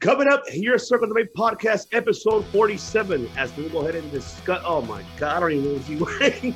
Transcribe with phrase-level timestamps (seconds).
[0.00, 3.28] Coming up here, Circle the Debate Podcast, episode 47.
[3.36, 6.54] As we go ahead and discuss, oh my God, I don't even know what he's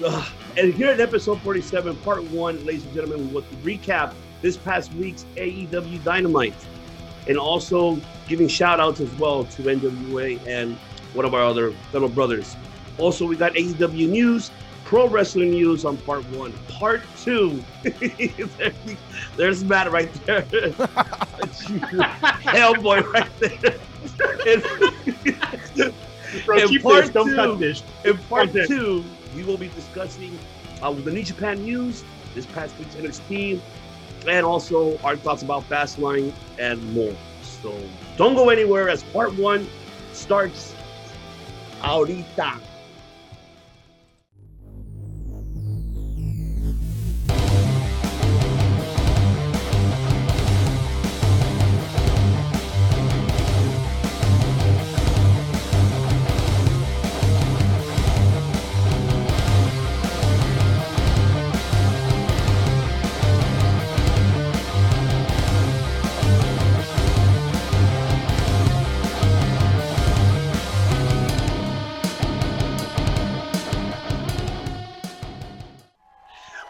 [0.00, 0.28] wearing.
[0.56, 4.94] and here at episode 47, part one, ladies and gentlemen, we will recap this past
[4.94, 6.54] week's AEW Dynamite
[7.28, 10.76] and also giving shout outs as well to NWA and
[11.12, 12.56] one of our other fellow brothers.
[12.96, 14.50] Also, we got AEW news,
[14.92, 16.52] pro wrestling news on part one.
[16.68, 17.64] Part two,
[19.38, 20.42] there's Matt right there.
[22.44, 23.78] Hellboy right there.
[26.44, 27.82] Bro, In part this, don't two- cut this.
[28.04, 29.02] In part two,
[29.34, 30.38] we will be discussing
[30.82, 32.04] uh, the New Japan news,
[32.34, 33.60] this past week's NXT,
[34.28, 37.14] and also our thoughts about Fastlane and more.
[37.40, 37.74] So
[38.18, 39.66] don't go anywhere as part one
[40.12, 40.74] starts
[41.80, 42.60] ahorita.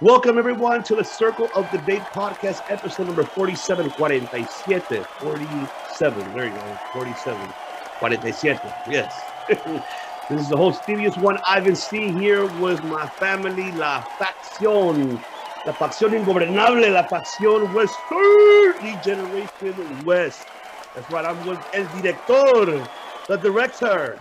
[0.03, 6.35] Welcome everyone to the Circle of Debate podcast, episode number 47, 47, 47.
[6.35, 7.53] There you go, 47,
[8.01, 8.73] 47.
[8.91, 9.23] Yes.
[9.49, 12.11] this is the host, Stevie's one, Ivan C.
[12.11, 15.23] Here with my family, La Facción,
[15.67, 20.49] La Facción Ingobernable, La Facción West, the Generation West.
[20.97, 22.89] That's right, I'm with El Director,
[23.29, 24.19] the director,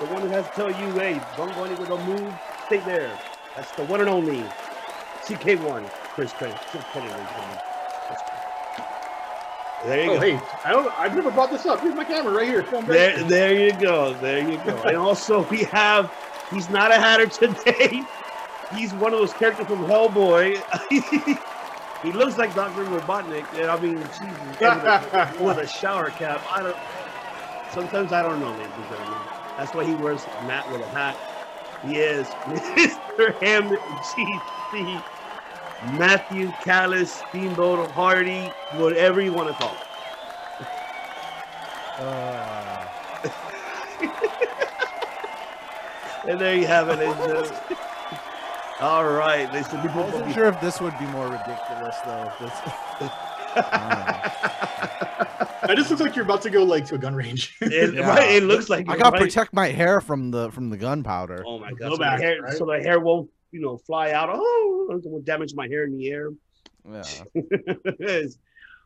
[0.00, 2.34] the one who has to tell you, hey, don't go anywhere, don't move,
[2.66, 3.16] stay there.
[3.54, 4.44] That's the one and only
[5.20, 6.60] CK1, Chris Craig.
[6.70, 7.60] Chris Craig, ladies and.
[9.82, 10.20] There you Oh, go.
[10.20, 10.92] hey, I don't.
[10.98, 11.82] I've never brought this up.
[11.82, 12.64] Here's my camera right here.
[12.64, 13.24] Film There, here.
[13.28, 14.14] there you go.
[14.14, 14.82] There you go.
[14.84, 16.12] and also, we have,
[16.50, 18.08] he's not a hatter today.
[18.70, 20.62] He's one of those characters from Hellboy.
[22.02, 22.86] he looks like Dr.
[22.86, 23.48] Robotnik.
[23.52, 24.58] And I mean, Jesus,
[25.38, 26.44] with a shower cap.
[26.50, 26.78] I don't,
[27.68, 29.28] sometimes I don't know, ladies and gentlemen.
[29.56, 31.20] That's why he wears a mat with a hat.
[31.82, 33.34] He is Mr.
[33.42, 35.04] Hammond GC.
[35.98, 40.66] Matthew Callis, Steamboat Hardy, whatever you want to call it.
[41.98, 42.66] Uh,
[46.28, 46.98] And there you have it.
[46.98, 47.58] ladies and gentlemen.
[48.80, 52.32] All right, ladies and I wasn't sure if this would be more ridiculous though.
[52.40, 52.52] This,
[55.68, 57.56] It just looks like you're about to go like to a gun range.
[57.60, 58.08] It, Yeah.
[58.08, 59.22] right, it looks like I gotta right.
[59.22, 61.44] protect my hair from the from the gunpowder.
[61.46, 61.92] Oh my god!
[61.92, 62.52] So, back, the hair, right?
[62.56, 64.30] so the hair won't, you know, fly out.
[64.32, 66.30] Oh, it won't damage my hair in the air.
[66.88, 67.02] Yeah.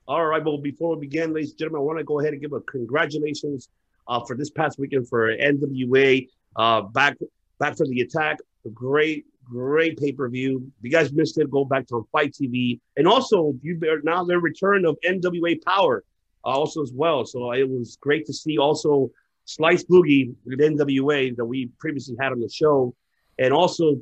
[0.06, 2.42] All right, Well, before we begin, ladies and gentlemen, I want to go ahead and
[2.42, 3.70] give a congratulations
[4.06, 7.16] uh, for this past weekend for NWA uh, back
[7.58, 8.38] back for the attack.
[8.66, 10.70] A great, great pay per view.
[10.78, 14.38] If you guys missed it, go back to FITE TV, and also you now the
[14.38, 16.04] return of NWA Power
[16.44, 17.24] uh, also as well.
[17.24, 19.10] So it was great to see also
[19.46, 22.94] Slice Boogie with NWA that we previously had on the show,
[23.38, 23.96] and also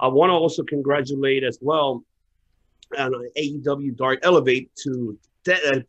[0.00, 2.04] I want to also congratulate as well
[2.96, 5.80] on AEW Dark Elevate to uh,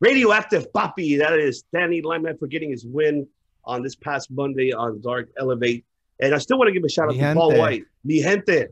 [0.00, 1.18] Radioactive Papi.
[1.18, 3.26] That is Danny Limelight for getting his win
[3.64, 5.84] on this past Monday on Dark Elevate.
[6.20, 7.58] And I still want to give a shout out Mi to Paul.
[7.58, 7.84] White.
[8.04, 8.66] Mi gente.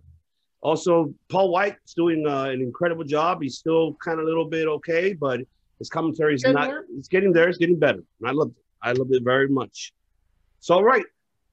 [0.61, 3.43] Also, Paul White's doing uh, an incredible job.
[3.43, 5.41] He's still kind of a little bit okay, but
[5.81, 6.69] his commentary is Getting not.
[6.69, 6.85] there.
[6.97, 7.49] It's getting there.
[7.49, 8.03] It's getting better.
[8.21, 8.65] And I loved it.
[8.81, 9.93] I loved it very much.
[10.61, 11.05] So, all right.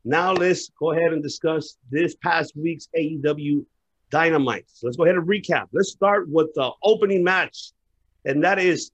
[0.06, 3.66] Now let's go ahead and discuss this past week's AEW
[4.10, 4.66] Dynamite.
[4.68, 5.68] So let's go ahead and recap.
[5.72, 7.72] Let's start with the opening match,
[8.26, 8.92] and that is,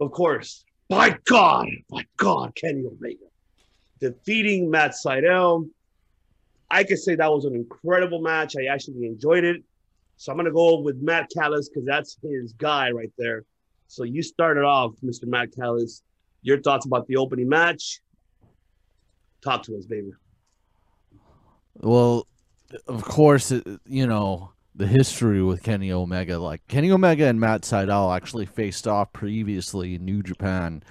[0.00, 3.26] of course, by God, by God, Kenny Omega
[4.00, 5.68] defeating Matt Sydal.
[6.70, 8.54] I could say that was an incredible match.
[8.56, 9.62] I actually enjoyed it.
[10.16, 13.44] So I'm gonna go with Matt Callis because that's his guy right there.
[13.86, 15.26] So you started off, Mr.
[15.26, 16.02] Matt Callis.
[16.42, 18.00] Your thoughts about the opening match?
[19.42, 20.12] Talk to us, baby.
[21.80, 22.26] Well,
[22.88, 23.52] of course,
[23.86, 26.38] you know the history with Kenny Omega.
[26.38, 30.82] Like Kenny Omega and Matt Sydal actually faced off previously in New Japan,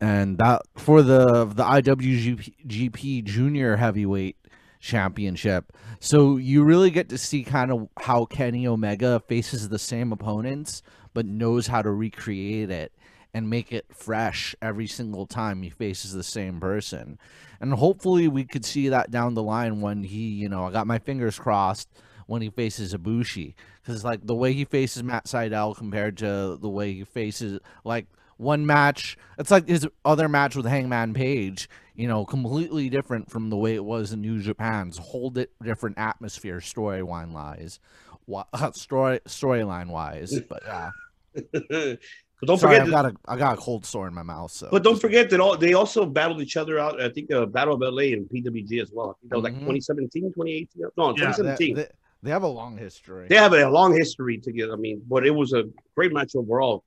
[0.00, 4.36] and that for the the IWGP Junior Heavyweight
[4.80, 5.72] Championship.
[6.00, 10.82] So you really get to see kind of how Kenny Omega faces the same opponents,
[11.14, 12.92] but knows how to recreate it
[13.34, 17.18] and make it fresh every single time he faces the same person.
[17.60, 20.86] And hopefully we could see that down the line when he, you know, I got
[20.86, 21.88] my fingers crossed
[22.26, 23.54] when he faces Ibushi.
[23.82, 28.06] Because, like, the way he faces Matt Sydal compared to the way he faces, like,
[28.36, 29.16] one match.
[29.38, 31.68] It's like his other match with Hangman Page.
[31.94, 35.96] You know, completely different from the way it was in New Japan's whole di- different
[35.98, 37.78] atmosphere, storyline wise,
[38.72, 40.40] story storyline wise.
[40.48, 40.90] But yeah.
[41.36, 41.96] Uh,
[42.44, 44.50] But don't Sorry, forget, I got a I got a cold sore in my mouth.
[44.50, 47.00] So, but don't forget that all they also battled each other out.
[47.00, 49.10] I think uh, Battle of LA and PWG as well.
[49.10, 49.60] I think that was like Mhm.
[49.60, 50.82] 2017, 2018.
[50.98, 51.74] No, Yeah, they, 2017.
[51.76, 51.86] they,
[52.22, 53.28] they have a long history.
[53.28, 54.74] They have a long history together.
[54.74, 55.64] I mean, but it was a
[55.94, 56.84] great match overall.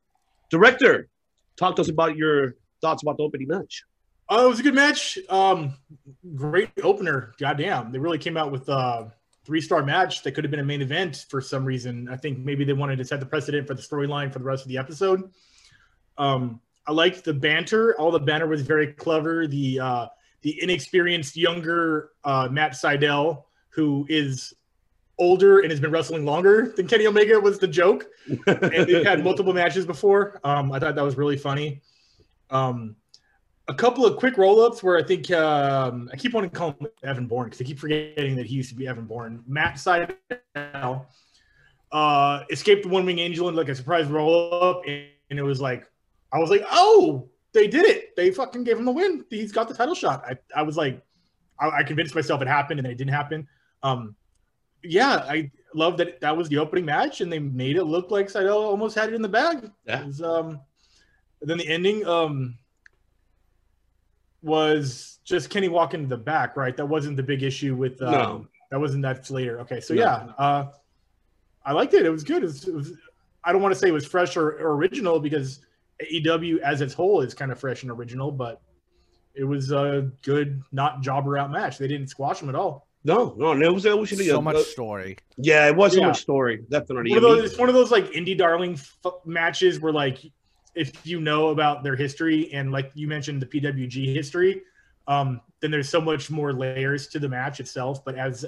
[0.52, 1.10] Director,
[1.56, 3.84] talk to us about your thoughts about the opening match.
[4.30, 5.18] Oh, it was a good match.
[5.30, 5.74] Um,
[6.36, 7.34] great opener.
[7.40, 9.12] Goddamn, they really came out with a
[9.46, 12.10] three-star match that could have been a main event for some reason.
[12.10, 14.64] I think maybe they wanted to set the precedent for the storyline for the rest
[14.64, 15.32] of the episode.
[16.18, 17.96] Um, I liked the banter.
[18.00, 19.48] All the banter was very clever.
[19.48, 20.08] The uh,
[20.42, 24.54] the inexperienced younger uh, Matt Sydal, who is
[25.20, 28.06] older and has been wrestling longer than Kenny Omega, was the joke.
[28.28, 30.40] and they've had multiple matches before.
[30.44, 31.82] Um, I thought that was really funny.
[32.50, 32.96] Um,
[33.68, 36.88] a couple of quick roll-ups where I think um, I keep wanting to call him
[37.04, 39.44] Evan Bourne because I keep forgetting that he used to be Evan Bourne.
[39.46, 41.06] Matt Sydal
[41.92, 45.60] uh, escaped the One Wing Angel in like a surprise roll-up, and, and it was
[45.60, 45.86] like
[46.32, 48.16] I was like, oh, they did it!
[48.16, 49.26] They fucking gave him the win.
[49.30, 50.24] He's got the title shot.
[50.26, 51.02] I, I was like,
[51.60, 53.48] I, I convinced myself it happened, and it didn't happen.
[53.84, 54.16] Um,
[54.84, 58.28] yeah, I love that that was the opening match, and they made it look like
[58.28, 59.72] Sydal almost had it in the bag.
[59.86, 60.04] Yeah.
[60.06, 60.60] Was, um,
[61.42, 62.58] then the ending um,
[64.42, 66.76] was just Kenny walking to the back, right?
[66.76, 68.02] That wasn't the big issue with.
[68.02, 68.48] Um, No.
[68.70, 69.62] That wasn't that later.
[69.62, 70.02] Okay, so No.
[70.02, 70.66] yeah, uh,
[71.66, 72.06] I liked it.
[72.06, 72.44] It was good.
[72.44, 72.92] It was, it was,
[73.44, 75.60] I don't want to say it was fresh or, or original because
[76.02, 78.62] AEW as its whole is kind of fresh and original, but
[79.34, 81.78] it was a good, not jobber out match.
[81.78, 82.88] They didn't squash them at all.
[83.04, 85.18] No, no, and it was, it was so a- much uh, story.
[85.38, 87.12] yeah, it was so much story, definitely.
[87.12, 89.94] One of I mean, those, it's one of those like indie darling f- matches where
[89.94, 90.20] like
[90.76, 94.62] if you know about their history and like you mentioned the PWG history,
[95.08, 98.04] um, then there's so much more layers to the match itself.
[98.04, 98.46] But as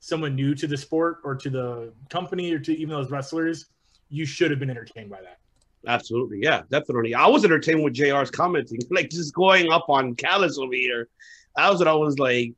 [0.00, 3.66] someone new to the sport or to the company or to even those wrestlers,
[4.08, 5.38] you should have been entertained by that.
[5.86, 7.14] Absolutely, yeah, definitely.
[7.14, 11.08] I was entertained with JR's commenting, like just going up on Callis over here.
[11.56, 12.54] That was what I was like.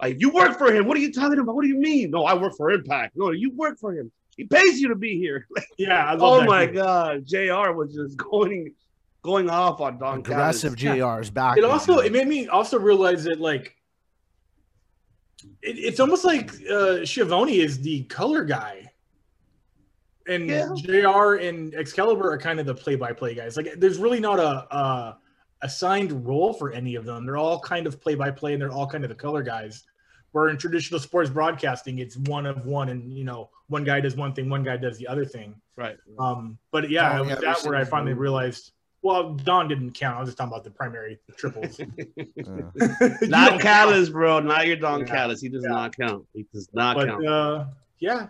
[0.00, 0.86] Like you work for him.
[0.86, 1.54] What are you talking about?
[1.54, 2.10] What do you mean?
[2.10, 3.16] No, I work for Impact.
[3.16, 4.10] No, you work for him.
[4.36, 5.46] He pays you to be here.
[5.78, 6.76] Yeah, I love oh that my group.
[6.76, 7.72] god, Jr.
[7.72, 8.74] was just going
[9.22, 10.62] going off on Don Callis.
[10.62, 11.58] Aggressive JR's back.
[11.58, 13.76] It also it made me also realize that like
[15.62, 18.91] it, it's almost like uh Schiavone is the color guy.
[20.28, 20.68] And Yeah.
[20.76, 23.56] JR and Excalibur are kind of the play-by-play guys.
[23.56, 25.18] Like, there's really not a, a
[25.62, 27.24] assigned role for any of them.
[27.26, 29.84] They're all kind of play-by-play, and they're all kind of the color guys.
[30.32, 34.16] Where in traditional sports broadcasting, it's one of one, and you know, one guy does
[34.16, 35.54] one thing, one guy does the other thing.
[35.76, 35.96] Right.
[36.18, 38.20] Um, but yeah, Oh, it was yeah, that where I finally them.
[38.20, 38.72] realized.
[39.02, 40.16] Well, Don didn't count.
[40.16, 41.80] I was just talking about the primary triples.
[41.80, 41.84] Uh,
[43.22, 44.38] Not don't Callis, bro.
[44.40, 45.06] Not your Don Yeah.
[45.06, 45.40] Callis.
[45.40, 45.70] He does Yeah.
[45.70, 46.24] not count.
[46.32, 47.26] He does not but count.
[47.26, 47.64] uh,
[47.98, 48.28] yeah,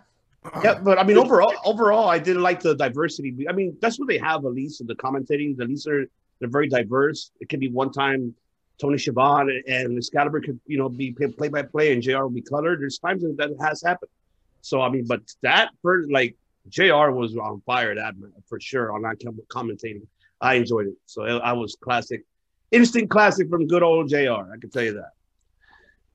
[0.63, 3.47] Yeah, but I mean, overall, overall, I did like the diversity.
[3.49, 5.59] I mean, that's what they have at least in the commentating.
[5.59, 6.05] At least they're
[6.39, 7.31] they're very diverse.
[7.39, 8.35] It could be one time
[8.79, 12.23] Tony Schiavone and Excalibur could you know be play by play, and Jr.
[12.23, 12.81] will be colored.
[12.81, 14.11] There's times that that has happened.
[14.61, 16.35] So I mean, but that for like
[16.69, 17.11] Jr.
[17.11, 18.15] was on fire that
[18.47, 20.07] for sure on that com- commentating.
[20.41, 20.95] I enjoyed it.
[21.05, 22.25] So I I was classic,
[22.71, 24.51] instant classic from good old Jr.
[24.53, 25.11] I can tell you that.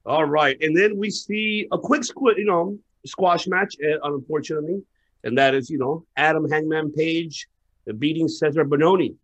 [0.05, 4.83] All right, and then we see a quick squid, you know, squash match, uh, unfortunately,
[5.25, 7.49] and that is you know Adam Hangman Page
[7.99, 9.15] beating Cezar Bononi.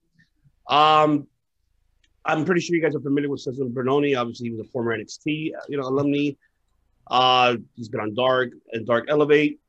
[0.68, 1.26] Um,
[2.24, 4.18] I'm pretty sure you guys are familiar with Cezar Bononi.
[4.18, 6.30] Obviously, he was a former NXT uh, you know alumni.
[7.06, 9.60] Uh, he's been on Dark and Dark Elevate.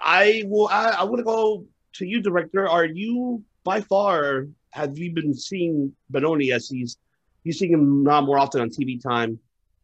[0.00, 0.68] I will.
[0.68, 2.68] I, I want to go to you, director.
[2.68, 6.96] Are you by far have you been seeing Bononi as he's
[7.44, 9.38] you seeing him now more often on TV time?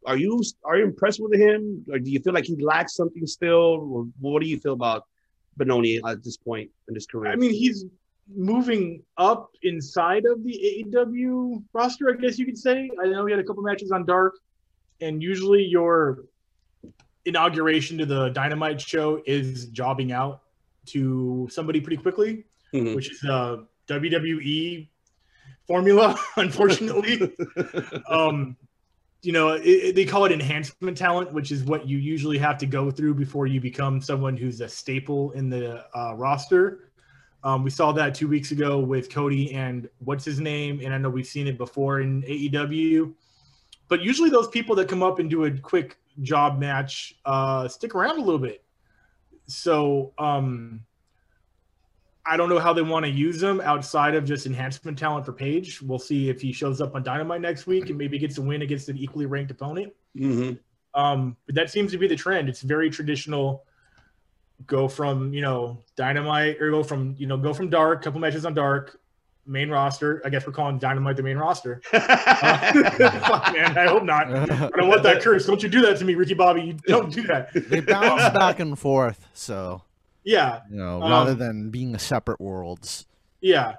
[0.07, 3.27] Are you are you impressed with him, or do you feel like he lacks something
[3.27, 3.65] still?
[3.91, 5.03] Or what do you feel about
[5.59, 7.31] Bononi at this point in his career?
[7.31, 7.85] I mean, he's
[8.33, 10.55] moving up inside of the
[10.93, 12.89] AEW roster, I guess you could say.
[13.01, 14.33] I know he had a couple matches on Dark,
[15.01, 16.23] and usually your
[17.25, 20.41] inauguration to the Dynamite show is jobbing out
[20.87, 22.95] to somebody pretty quickly, Mhm.
[22.95, 24.89] which is a WWE
[25.67, 27.35] formula, unfortunately.
[28.09, 28.55] um,
[29.21, 32.65] you know, it, they call it enhancement talent, which is what you usually have to
[32.65, 36.91] go through before you become someone who's a staple in the uh, roster.
[37.43, 40.97] Um, we saw that two weeks ago with Cody and what's his name, and I
[40.97, 43.13] know we've seen it before in AEW.
[43.89, 47.95] But usually, those people that come up and do a quick job match uh, stick
[47.95, 48.63] around a little bit.
[49.45, 50.81] So um,
[52.29, 55.33] I don't know how they want to use him outside of just enhancement talent for
[55.33, 55.81] Page.
[55.81, 58.61] We'll see if he shows up on Dynamite next week and maybe gets a win
[58.61, 59.93] against an equally ranked opponent.
[60.17, 60.51] hmm
[60.93, 62.49] Um, but that seems to be the trend.
[62.49, 63.63] It's very traditional.
[64.65, 68.43] Go from you know Dynamite or go from you know go from Dark, couple matches
[68.45, 68.99] on Dark,
[69.45, 70.19] main roster.
[70.25, 71.81] I guess we're calling Dynamite the main roster.
[71.93, 72.71] Uh,
[73.19, 74.27] fuck, man, I hope not.
[74.33, 75.45] I don't want that curse.
[75.45, 76.61] Don't you do that to me, Ricky Bobby.
[76.61, 77.49] You don't do that.
[77.53, 79.81] they bounce back and forth, so
[80.27, 83.07] Yeah, you know, Um, rather than being separate worlds.
[83.39, 83.75] yeah.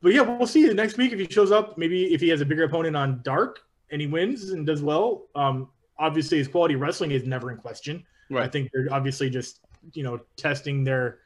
[0.00, 1.76] But yeah, we'll see next week if he shows up.
[1.76, 3.58] Maybe if he has a bigger opponent on Dark
[3.90, 5.26] and he wins and does well.
[5.34, 8.04] Um, obviously his quality wrestling is never in question.
[8.30, 8.44] Right.
[8.44, 9.60] I think they're obviously just
[9.92, 11.18] you know testing their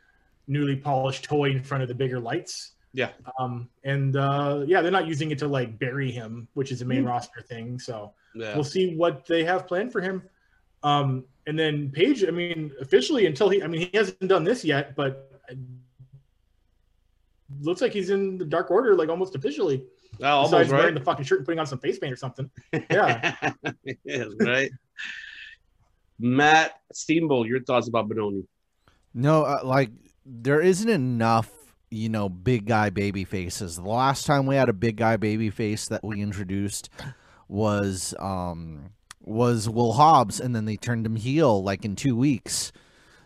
[0.48, 2.72] newly polished toy in front of the bigger lights.
[2.94, 3.10] Yeah.
[3.38, 6.84] Um, and uh, yeah, they're not using it to like bury him, which is a
[6.86, 7.08] main Mhm.
[7.08, 7.78] roster thing.
[7.78, 8.54] So Yeah.
[8.54, 10.22] we'll see what they have planned for him.
[10.82, 14.64] Um, and then Page, I mean, officially until he, I mean, he hasn't done this
[14.64, 15.40] yet, but
[17.60, 19.84] looks like he's in the Dark Order, like almost officially.
[20.20, 20.78] Oh, almost Besides right.
[20.78, 22.50] wearing the fucking shirt and putting on some face paint or something.
[22.90, 23.34] Yeah.
[24.04, 24.70] yes, right.
[26.18, 28.46] Matt Steamboat, your thoughts about Bononi?
[29.14, 29.90] No, uh, like
[30.24, 31.50] there isn't enough,
[31.90, 33.76] you know, big guy baby faces.
[33.76, 36.90] The last time we had a big guy baby face that we introduced
[37.48, 38.90] was um
[39.24, 42.72] was Will Hobbs, and then they turned him heel like in two weeks.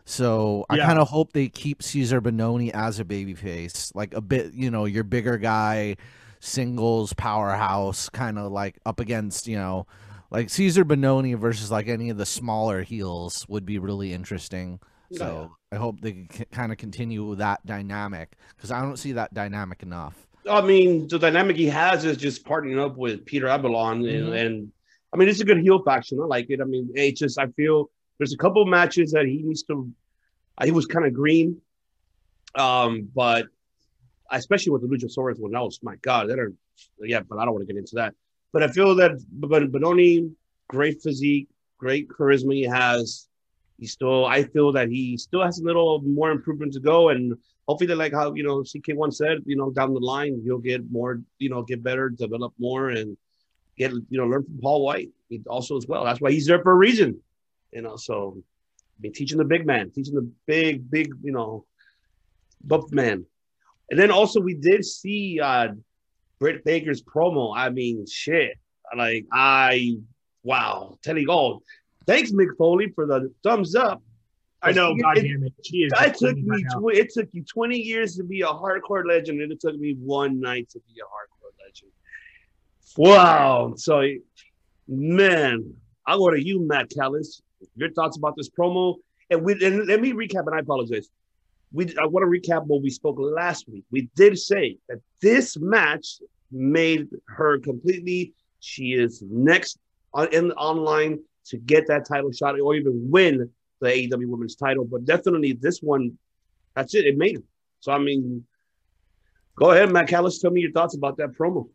[0.05, 0.87] So I Yeah.
[0.87, 4.71] kind of hope they keep Cezar Bononi as a baby face, like a bit, you
[4.71, 5.97] know, your bigger guy,
[6.39, 9.87] singles powerhouse, kind of like up against, you know,
[10.31, 14.79] like Cezar Bononi versus like any of the smaller heels would be really interesting.
[15.11, 15.19] Yeah.
[15.19, 19.83] So I hope they kind of continue that dynamic because I don't see that dynamic
[19.83, 20.15] enough.
[20.49, 24.47] I mean, the dynamic he has is just partnering up with Peter Avalon, and, Mhm.
[24.47, 24.73] and
[25.17, 26.21] I mean, it's a good heel faction.
[26.21, 26.61] I like it.
[26.61, 29.91] I mean, it's just I feel there's a couple matches that he needs to.
[30.63, 31.63] He was kind of green,
[32.55, 33.47] um, but
[34.31, 36.29] especially with the Luchasaurus one, that was my God.
[36.29, 36.53] That are
[37.01, 38.13] yeah, but I don't want to get into that.
[38.53, 40.31] But I feel that Bononi,
[40.69, 43.27] great physique, great charisma he has.
[43.79, 47.39] He still, I feel that he still has a little more improvement to go, and
[47.67, 51.23] hopefully, like how you know CK1 said, you know, down the line he'll get more,
[51.39, 53.17] you know, get better, develop more, and
[53.79, 56.05] get you know learn from Paul White he also as well.
[56.05, 57.21] That's why he's there for a reason,
[57.73, 57.97] you know.
[57.97, 61.65] So, I mean, teaching the big man, teaching the big, big, you know,
[62.63, 63.25] buff man,
[63.91, 65.69] and then also we did see uh
[66.39, 67.57] Britt Baker's promo.
[67.57, 68.53] I mean, shit,
[68.97, 69.97] like I,
[70.43, 71.63] wow, Teddy Gold.
[72.07, 74.03] Thanks, Mick Foley, for the thumbs up.
[74.63, 75.53] I know, It- God it- damn it.
[75.65, 76.45] She is That took me.
[76.47, 76.63] right.
[76.71, 79.95] Tw- it took you twenty years to be a hardcore legend, and it took me
[79.95, 81.36] one night to be a hardcore.
[82.97, 83.75] Wow!
[83.77, 84.03] So,
[84.89, 85.75] man,
[86.07, 87.43] I'll go to you, Matt Callis.
[87.75, 88.97] Your thoughts about this promo,
[89.31, 90.47] and we and let me recap.
[90.47, 91.09] And I apologize.
[91.73, 93.85] We I want to recap what we spoke last week.
[93.91, 98.33] We did say that this match made her completely.
[98.61, 99.79] She is next
[100.15, 103.51] on in online to get that title shot or even win
[103.81, 106.19] the AEW Women's title, but definitely this one,
[106.75, 107.05] that's it.
[107.07, 107.45] It made it.
[107.81, 108.45] So I mean,
[109.57, 110.39] go ahead, Matt Callis.
[110.39, 111.69] Tell me your thoughts about that promo.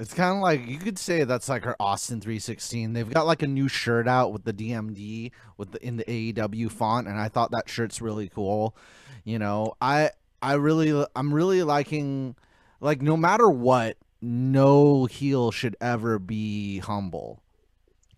[0.00, 2.94] It's kind of like you could say that's like her Austin 316.
[2.94, 6.72] They've got like a new shirt out with the DMD with the in the AEW
[6.72, 8.74] font, and I thought that shirt's really cool.
[9.24, 12.34] You know, I I really I'm really liking
[12.80, 17.42] like no matter what, no heel should ever be humble.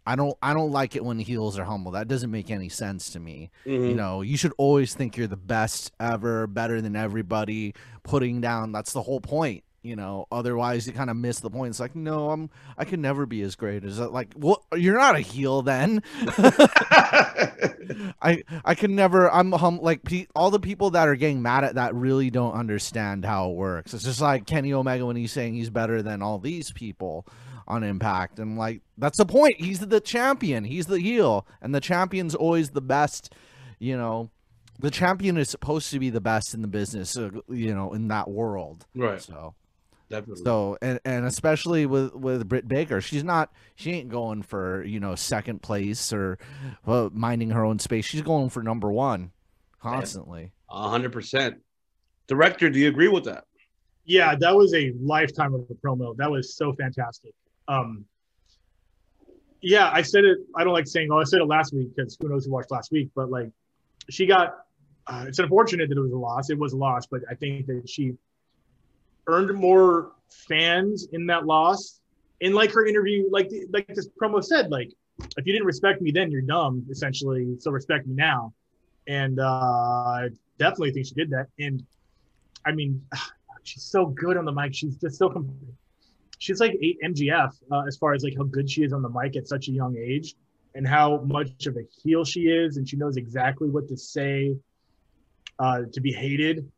[0.07, 1.91] I don't I don't like it when heels are humble.
[1.91, 3.51] That doesn't make any sense to me.
[3.67, 3.87] Mm-hmm.
[3.87, 7.75] You know, you should always think you're the best ever, better than everybody,
[8.05, 9.65] putting down that's the whole point.
[9.83, 11.71] You know, otherwise you kind of miss the point.
[11.71, 14.13] It's like, no, I'm I can never be as great as that.
[14.13, 16.03] Like, well, you're not a heel then.
[18.23, 19.31] I I can never.
[19.33, 22.53] I'm hum like pe- all the people that are getting mad at that really don't
[22.55, 23.93] understand how it works.
[23.93, 27.27] It's just like Kenny Omega when he's saying he's better than all these people
[27.67, 29.57] on Impact, and like that's the point.
[29.59, 30.65] He's the champion.
[30.65, 33.33] He's the heel, and the champion's always the best.
[33.79, 34.31] You know,
[34.79, 37.17] the champion is supposed to be the best in the business.
[37.17, 38.87] Uh, you know, in that world.
[38.95, 39.21] right.
[39.21, 39.55] So.
[40.13, 40.45] Definitely.
[40.45, 45.01] So and and especially with with Britt Baker, she's not she ain't going for you
[45.01, 46.39] know second place or
[46.87, 48.05] uh, minding her own space.
[48.05, 49.31] She's going for number one
[49.81, 50.53] constantly.
[50.69, 51.63] A hundred percent.
[52.27, 53.45] Director, do you agree with that?
[54.05, 56.15] Yeah, that was a lifetime of a promo.
[56.19, 57.33] That was so fantastic.
[57.67, 58.05] Um,
[59.63, 60.41] yeah, I said it.
[60.55, 62.71] I don't like saying, "Oh, I said it last week" because who knows who watched
[62.71, 63.09] last week.
[63.15, 63.49] But like,
[64.11, 64.59] she got.
[65.07, 66.51] Uh, it's unfortunate that it was a loss.
[66.51, 68.13] It was a loss, but I think that she
[69.27, 72.01] earned more fans in that loss.
[72.41, 74.93] And like her interview, like like this promo said, like
[75.37, 76.85] if you didn't respect me then, you're dumb.
[76.91, 78.53] Essentially, so respect me now.
[79.07, 81.47] And uh, I definitely think she did that.
[81.59, 81.85] And
[82.67, 83.05] I mean,
[83.63, 84.75] she's so good on the mic.
[84.75, 85.31] She's just so.
[85.31, 85.57] Com-
[86.39, 89.09] she's like eight MJF uh, as far as like how good she is on the
[89.09, 90.35] mic at such a young age,
[90.75, 94.57] and how much of a heel she is, and she knows exactly what to say
[95.59, 96.71] uh, to be hated.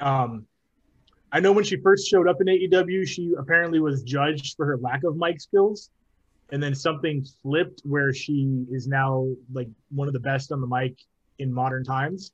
[0.00, 0.46] Um,
[1.32, 4.76] I know when she first showed up in AEW, she apparently was judged for her
[4.78, 5.90] lack of mic skills.
[6.52, 10.66] And then something flipped where she is now like one of the best on the
[10.66, 10.96] mic
[11.38, 12.32] in modern times.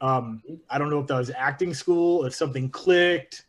[0.00, 3.44] Um, I don't know if that was acting school, if something clicked.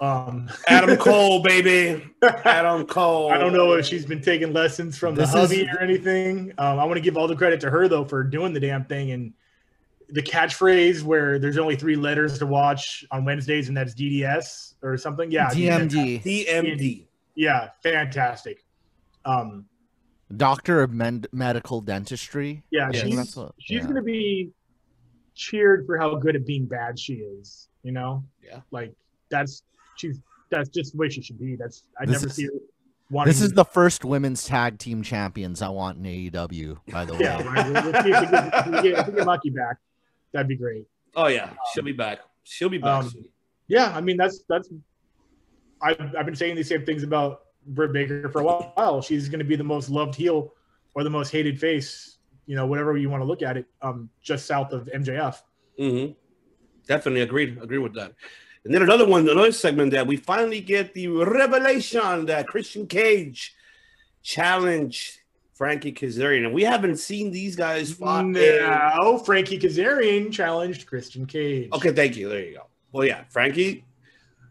[0.00, 2.04] Um, Adam Cole, baby.
[2.22, 3.30] Adam Cole.
[3.32, 6.52] I don't know if she's been taking lessons from This the hubby is- or anything.
[6.58, 8.84] Um, I want to give all the credit to her though for doing the damn
[8.84, 9.32] thing and
[10.10, 14.96] the catchphrase where there's only three letters to watch on Wednesdays and that's DDS or
[14.96, 15.30] something.
[15.30, 17.04] Yeah, DMD, DMD.
[17.34, 18.64] Yeah, fantastic.
[19.24, 19.66] Um,
[20.36, 22.62] Doctor of Men- Medical Dentistry.
[22.70, 23.02] yeah, Yes.
[23.02, 23.86] she's what- she's yeah.
[23.86, 24.50] gonna be
[25.34, 27.68] cheered for how good at being bad she is.
[27.82, 28.60] You know, Yeah.
[28.70, 28.92] like
[29.30, 29.62] that's
[29.96, 31.56] she's that's just the way she should be.
[31.56, 32.50] That's I This never is- see her
[33.10, 33.30] wanting.
[33.30, 36.78] This is the first women's tag team champions I want in AEW.
[36.90, 37.42] By the way, yeah.
[37.42, 37.64] Right?
[37.72, 39.76] We'll, we'll see if we get, if we get, if we get Lucky back,
[40.32, 40.86] that'd be great.
[41.14, 42.20] Oh yeah, she'll be back.
[42.44, 43.04] She'll be back.
[43.04, 43.12] Um.
[43.66, 44.70] Yeah, I mean that's that's.
[45.80, 49.02] I've I've been saying these same things about Britt Baker for a while.
[49.02, 50.54] She's going to be the most loved heel
[50.94, 52.18] or the most hated face.
[52.46, 53.66] You know, whatever you want to look at it.
[53.82, 55.42] Um, just south of MJF.
[55.78, 56.12] Mm-hmm.
[56.86, 57.62] Definitely agreed.
[57.62, 58.14] Agree with that.
[58.64, 63.54] And then another one, another segment that we finally get the revelation that Christian Cage
[64.22, 65.18] challenged
[65.58, 68.20] Frankie Kazarian, and we haven't seen these guys fight.
[68.20, 71.68] in- Frankie Kazarian challenged Christian Cage.
[71.72, 72.28] Okay, thank you.
[72.28, 72.66] There you go.
[72.92, 73.84] Well, yeah, Frankie.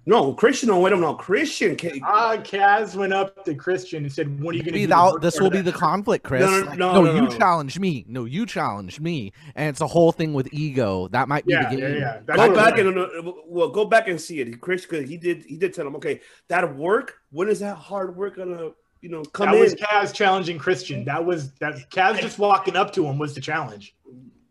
[0.05, 0.67] No, Christian.
[0.69, 2.01] No, wait, no, Christian Cage.
[2.03, 4.87] Ah, Kaz went up to Christian and said, "What are you going to Maybe do?"
[4.87, 6.41] that, this will be the conflict, Chris.
[6.41, 7.27] No, no, Like, no, no, no, you no.
[7.29, 8.05] challenged me.
[8.07, 11.07] No, you challenged me, and it's a whole thing with ego.
[11.09, 11.97] That might be Yeah, the yeah, game.
[11.99, 12.19] yeah.
[12.25, 14.59] That's Go what back it and uh, well, go back and see it.
[14.61, 17.15] Chris, cause he did, he did tell him, okay, that work.
[17.31, 18.71] When is that hard work gonna,
[19.07, 19.61] you know, come that in?
[19.61, 21.05] was Kaz challenging Christian.
[21.05, 23.95] That was that Kaz just walking up to him was the challenge.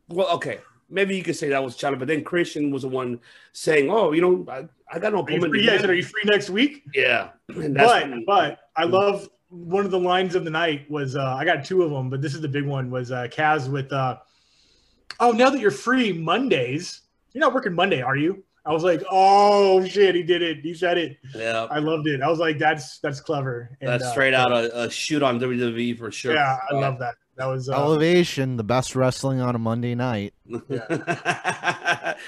[0.09, 3.21] Well, okay, maybe you could say that was challenge, but then Christian was the one
[3.53, 5.93] saying, "Oh, you know, I, I got no Are you free, yeah, I said, do."
[5.93, 6.85] are you free next week?
[6.95, 11.35] Yeah, but when- but I love one of the lines of the night was uh,
[11.35, 13.93] I got two of them, but this is the big one was uh, Kaz with
[13.93, 14.17] uh,
[15.21, 17.03] oh now that you're free Mondays,
[17.35, 18.43] you're not working Monday, are you?
[18.67, 20.59] I was like, oh shit, he did it.
[20.59, 21.17] He said it.
[21.35, 22.21] yeah, I loved it.
[22.21, 23.77] I was like, that's that's clever.
[23.81, 26.35] And, that's uh, straight out a, a shoot on WWE for sure.
[26.35, 27.15] Yeah, I love that.
[27.37, 30.33] That was uh, Elevation, the best wrestling on a Monday night.
[30.69, 32.19] that's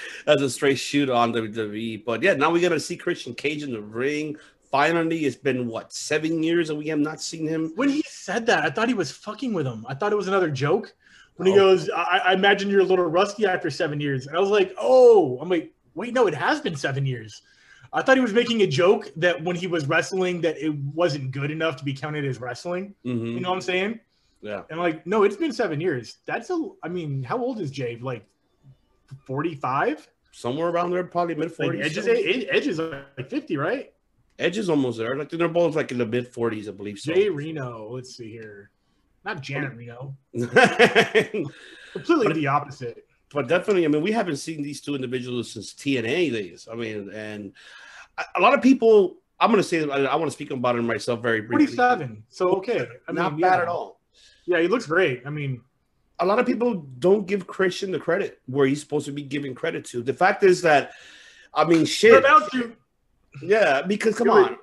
[0.41, 2.05] a straight shoot on WWE.
[2.05, 4.37] But yeah, now we got to see Christian Cage in the ring.
[4.71, 7.73] Finally, it's been what seven years and we have not seen him.
[7.75, 9.83] when he said that, I thought he was fucking with him.
[9.89, 10.93] I thought it was another joke.
[11.37, 11.55] When he Oh.
[11.55, 14.27] goes, I, I imagine you're a little rusty after seven years.
[14.27, 17.41] And I was like, oh, I'm like, wait, no, it has been seven years.
[17.91, 21.31] I thought he was making a joke that when he was wrestling, that it wasn't
[21.31, 22.93] good enough to be counted as wrestling.
[23.05, 23.33] Mhm.
[23.33, 23.99] You know what I'm saying?
[24.41, 26.17] Yeah, And like, no, it's been seven years.
[26.25, 27.97] That's a, I mean, how old is Jay?
[28.01, 28.25] Like
[29.25, 30.07] 45?
[30.31, 31.85] somewhere around there, probably mid Like forties.
[31.85, 33.91] Edge is, Edge is like 50, right?
[34.37, 35.15] Edge is almost there.
[35.17, 36.99] Like they're both like in the mid forties, I believe.
[36.99, 37.13] So.
[37.13, 37.89] Jay Reno.
[37.91, 38.69] Let's see here.
[39.25, 40.15] Not Janet Reno.
[40.33, 41.31] but
[41.93, 43.05] Completely the opposite.
[43.33, 46.67] Definitely, I mean, we haven't seen these two individuals since TNA days.
[46.71, 47.53] I mean, and
[48.35, 49.17] a- lot of people.
[49.41, 51.77] I'm going to say I, I want to speak about it myself very briefly.
[51.77, 52.23] 47.
[52.27, 52.85] So okay.
[53.07, 53.49] I mean, Not yeah.
[53.49, 54.01] bad at all.
[54.45, 55.21] Yeah, he looks great.
[55.25, 55.61] I mean,
[56.19, 59.55] A lot of people don't give Christian the credit where he's supposed to be giving
[59.55, 60.03] credit to.
[60.03, 60.91] The fact is that,
[61.53, 62.19] I mean, shit.
[62.19, 62.75] about to.
[63.41, 64.57] Yeah, because come on.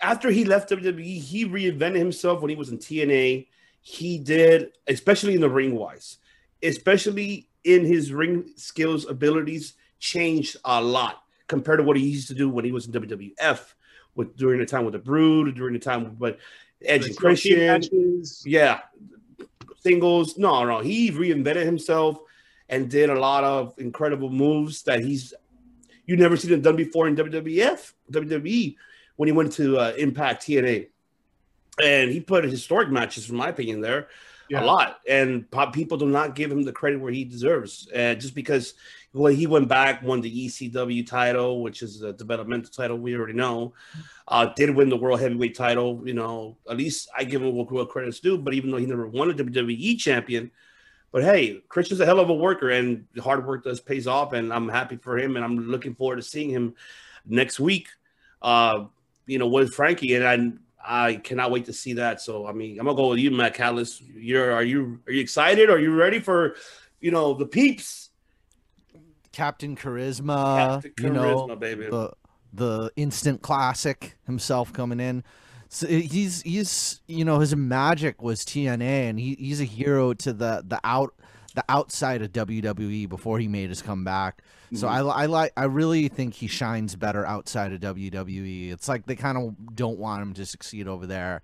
[0.00, 3.46] After he left WWE, he reinvented himself when he was in TNA.
[3.80, 6.18] He did, especially in the ring wise,
[6.66, 12.34] especially in his ring skills, abilities, changed a lot compared to what he used to
[12.34, 13.60] do when he was in WWF,
[14.14, 16.36] with during the time with the Brood, during the time with
[16.84, 18.22] Edge and Christian.
[18.44, 18.80] Yeah,
[19.78, 20.38] singles.
[20.38, 22.18] No, no, he reinvented himself
[22.68, 25.32] and did a lot of incredible moves that he's
[26.06, 28.76] you never seen him done before in WWF, WWE
[29.16, 30.88] when he went to uh, Impact TNA,
[31.82, 34.08] and he put historic matches, in my opinion, there
[34.48, 34.62] Yeah.
[34.62, 38.34] a lot, and people do not give him the credit where he deserves, uh, just
[38.34, 38.74] because.
[39.12, 43.32] Well, he went back, won the ECW title, which is a developmental title we already
[43.32, 43.72] know.
[44.28, 46.02] Uh, did win the world heavyweight title.
[46.04, 48.36] You know, at least I give him what, what credit's due.
[48.36, 50.50] But even though he never won a WWE champion,
[51.12, 54.34] but hey, Christian's a hell of a worker, and hard work does pays off.
[54.34, 56.74] And I'm happy for him, and I'm looking forward to seeing him
[57.24, 57.88] next week.
[58.42, 58.84] Uh,
[59.26, 60.52] you know, with Frankie, and I
[60.86, 62.20] I cannot wait to see that.
[62.20, 64.00] So I mean, I'm gonna go with you, Matt Callis.
[64.00, 65.68] You're are you are you excited?
[65.70, 66.56] Are you ready for
[67.00, 68.10] you know the peeps?
[69.32, 71.86] Captain Charisma, Captain you know, baby.
[71.86, 72.12] the
[72.52, 75.24] the instant classic himself coming in.
[75.68, 80.14] So eh, he's he's you know his magic was TNA and he, he's a hero
[80.14, 81.14] to the the out
[81.54, 84.42] the outside of WWE before he made his comeback.
[84.74, 88.72] So I, I like I really think he shines better outside of WWE.
[88.72, 91.42] It's like they kind of don't want him to succeed over there.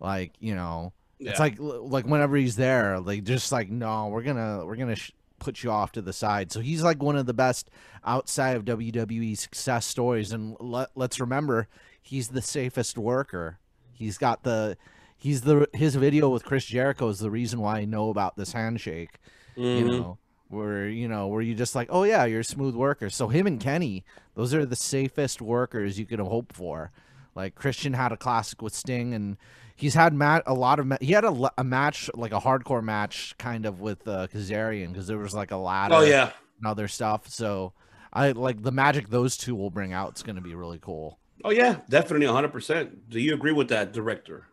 [0.00, 4.64] Like, you know, it's like like whenever he's there, they just like no, we're gonna
[4.66, 6.52] we're gonna sh- put you off to the side.
[6.52, 7.70] So he's like one of the best
[8.04, 10.32] outside of WWE success stories.
[10.32, 11.68] And let, let's remember,
[12.02, 13.58] he's the safest worker.
[13.92, 14.76] He's got the
[15.16, 18.52] he's the his video with Chris Jericho is the reason why I know about this
[18.52, 19.18] handshake.
[19.56, 19.90] You Mhm.
[20.00, 23.10] know, where you know where you just like, oh yeah, you're a smooth worker.
[23.10, 26.90] So him and Kenny, those are the safest workers you could hope for.
[27.34, 29.36] Like Christian had a classic with Sting, and
[29.76, 32.82] he's had mat a lot of ma- he had a, a match like a hardcore
[32.82, 36.30] match kind of with uh, Kazarian because there was like a ladder Oh yeah.
[36.58, 37.28] and other stuff.
[37.28, 37.72] So
[38.12, 40.10] I like the magic those two will bring out.
[40.10, 41.18] It's going to be really cool.
[41.44, 42.90] Oh yeah, definitely 100%.
[43.08, 44.46] Do you agree with that, director?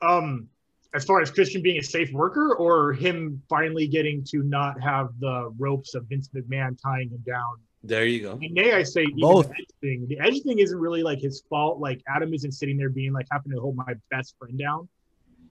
[0.00, 0.50] Um,
[0.94, 5.10] as far as Christian being a safe worker, or him finally getting to not have
[5.20, 7.56] the ropes of Vince McMahon tying him down.
[7.84, 8.32] There you go.
[8.32, 9.48] And nay, I say even Both.
[9.48, 10.06] the edge thing.
[10.08, 11.78] The edge thing isn't really like his fault.
[11.78, 14.88] Like Adam isn't sitting there being like having to hold my best friend down.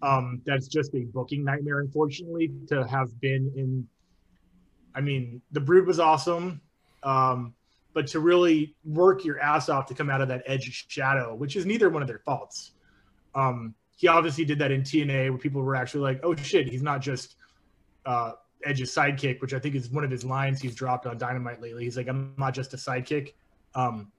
[0.01, 3.87] Um, that's just a booking nightmare, unfortunately, to have been in.
[4.93, 6.61] I mean, the Brood was awesome,
[7.03, 7.53] um,
[7.93, 11.55] but to really work your ass off to come out of that edge shadow, which
[11.55, 12.71] is neither one of their faults.
[13.35, 16.83] Um, he obviously did that in TNA, where people were actually like, "Oh shit, he's
[16.83, 17.35] not just
[18.05, 18.33] uh,
[18.63, 21.83] Edge's sidekick," which I think is one of his lines he's dropped on Dynamite lately.
[21.83, 23.33] He's like, "I'm not just a sidekick."
[23.73, 24.11] Um,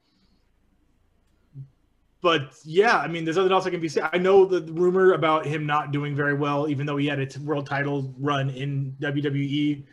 [2.21, 4.11] but yeah, I mean, there's nothing else I can be said.
[4.13, 7.21] I know the, the rumor about him not doing very well, even though he had
[7.21, 9.85] a world title run in WWE,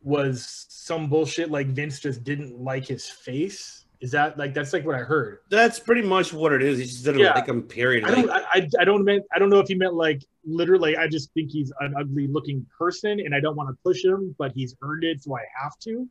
[0.00, 1.50] was some bullshit.
[1.50, 3.83] Like Vince just didn't like his face.
[4.00, 5.38] Is that like that's like what I heard?
[5.50, 6.78] That's pretty much what it is.
[6.78, 7.32] He just didn't Yeah.
[7.34, 8.04] like him, period.
[8.04, 8.30] I don't.
[8.30, 9.24] I, I, I don't meant.
[9.34, 10.96] I don't know if he meant like literally.
[10.96, 14.34] I just think he's an ugly looking person, and I don't want to push him,
[14.38, 16.08] but he's earned it, so I have to.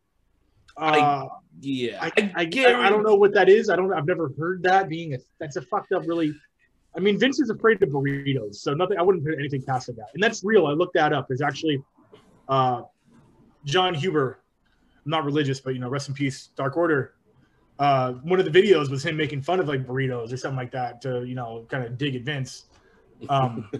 [0.77, 1.29] I- Uh,
[1.61, 1.99] yeah.
[2.01, 3.69] I, I, I, I don't know what that is.
[3.69, 3.93] I don't.
[3.93, 5.17] I've never heard that being a.
[5.39, 6.03] That's a fucked up.
[6.07, 6.33] Really.
[6.95, 8.97] I mean, Vince is afraid of burritos, so nothing.
[8.97, 10.65] I wouldn't put anything past that, and that's real.
[10.67, 11.27] I looked that up.
[11.27, 11.83] There's actually,
[12.47, 12.83] uh,
[13.65, 14.39] Jon Huber.
[15.05, 17.13] I'm not religious, but you know, rest in peace, Dark Order.
[17.79, 20.71] Uh, one of the videos was him making fun of like burritos or something like
[20.71, 22.65] that to you know kind of dig at Vince.
[23.29, 23.69] Um,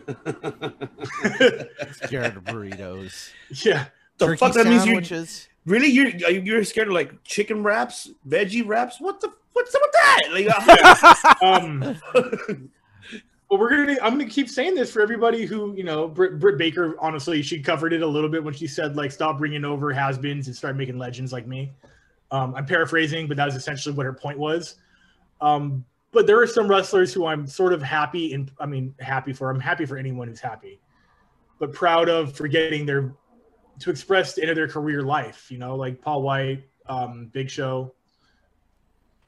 [1.92, 3.32] Scared of burritos.
[3.66, 3.86] yeah,
[4.18, 5.00] the Turkey fuck that means you
[5.66, 9.00] really you're you- you're scared of like chicken wraps, veggie wraps?
[9.00, 10.22] What the what's up with that?
[10.32, 11.98] Like, um,
[13.50, 13.98] well, we're gonna.
[14.02, 16.08] I'm gonna keep saying this for everybody who you know.
[16.08, 19.38] Britt, Britt Baker, honestly, she covered it a little bit when she said like, "Stop
[19.38, 21.72] bringing over has-beens and start making legends like me."
[22.34, 24.76] Um, I'm paraphrasing, but that was essentially what her point was.
[25.39, 29.34] Um, but there are some wrestlers who I'm sort of happy and I mean happy
[29.34, 29.50] for.
[29.52, 30.82] I'm happy for anyone who's happy,
[31.60, 33.13] but proud of for getting their
[33.80, 35.52] to express the end of their career life.
[35.52, 37.93] You know, like Paul White, um, Big Show,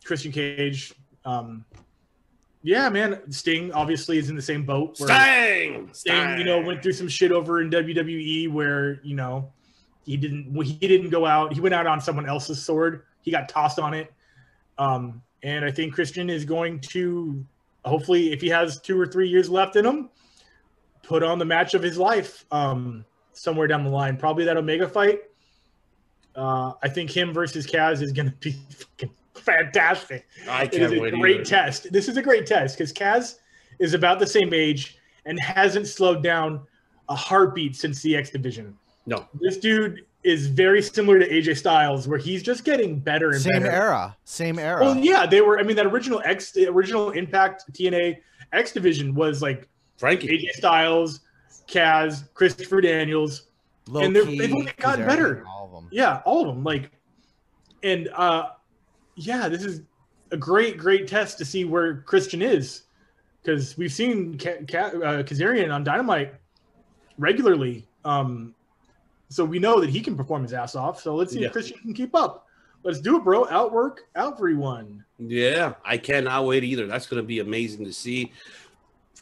[0.03, 0.93] Christian Cage.
[1.25, 1.63] Um,
[2.63, 3.31] yeah, man.
[3.31, 4.99] Sting obviously is in the same boat.
[4.99, 9.51] where- Stang, Sting, you know, went through some shit over in WWE where you know
[10.05, 11.53] he didn't he didn't go out.
[11.53, 13.03] He went out on someone else's sword.
[13.21, 14.13] He got tossed on it.
[14.77, 17.43] Um, and I think Christian is going to
[17.85, 20.09] hopefully, if he has two or three years left in him,
[21.03, 24.17] put on the match of his life um, somewhere down the line.
[24.17, 25.19] Probably that Omega fight.
[26.35, 30.27] Uh, I think him versus Kaz is going to be fucking fantastic.
[30.49, 31.13] I can't a wait.
[31.13, 31.45] great either.
[31.45, 31.91] test.
[31.91, 33.35] This is a great test because Kaz
[33.79, 36.61] is about the same age and hasn't slowed down
[37.07, 38.75] a heartbeat since the X Division.
[39.05, 43.43] No, This dude is very similar to AJ Styles, where he's just getting better and
[43.43, 43.53] better.
[43.53, 43.75] Same better.
[43.75, 44.17] era.
[44.23, 44.81] Same era.
[44.83, 45.59] Well, yeah, they were.
[45.59, 48.17] I mean, that original X, the original Impact TNA
[48.51, 50.27] X Division was like Frankie.
[50.29, 51.19] AJ Styles,
[51.67, 53.47] Kaz, Christopher Daniels.
[53.87, 55.45] Low and they're- key, they've only gotten Kazarian, better.
[55.47, 55.89] All of them.
[55.91, 56.63] Yeah, all of them.
[56.63, 56.89] Like,
[57.83, 58.49] and uh,
[59.15, 59.81] yeah, this is
[60.31, 62.81] a great, great test to see where Christian is,
[63.43, 66.33] because we've seen Ka- Ka- uh, Kazarian on Dynamite
[67.19, 67.87] regularly.
[68.03, 68.55] Um,
[69.29, 71.01] so we know that he can perform his ass off.
[71.01, 71.47] So let's see Yeah.
[71.47, 72.47] if Christian can keep up.
[72.83, 73.47] Let's do it, bro.
[73.49, 75.03] Outwork everyone.
[75.17, 76.85] Yeah, I cannot wait either.
[76.87, 78.31] That's going to be amazing to see.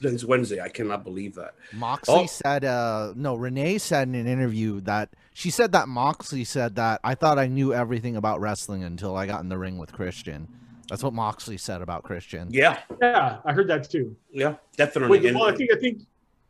[0.01, 0.59] It's Wednesday.
[0.59, 1.53] I cannot believe that.
[1.71, 2.25] Moxley Oh.
[2.25, 6.99] said, uh, no, Renee said in an interview that she said that Moxley said that
[7.05, 10.47] I thought I knew everything about wrestling until I got in the ring with Christian.
[10.89, 12.49] That's what Moxley said about Christian.
[12.51, 14.13] Yeah, Yeah, I heard that too.
[14.31, 15.19] yeah, definitely.
[15.21, 16.01] Wait, well, I think I think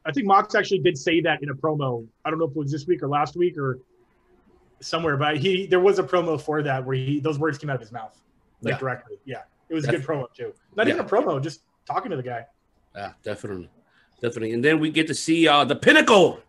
[0.05, 2.05] I think Mox actually did say that in a promo.
[2.25, 3.79] I don't know if it was this week or last week or
[4.81, 7.75] somewhere, but he there was a promo for that where he those words came out
[7.75, 8.19] of his mouth
[8.61, 8.79] like Yeah.
[8.79, 9.17] directly.
[9.25, 10.53] Yeah, it was a good promo too.
[10.75, 12.45] Not even a promo, just talking to the guy.
[12.95, 13.69] Yeah, definitely,
[14.21, 14.53] definitely.
[14.53, 16.39] And then we get to see uh the pinnacle,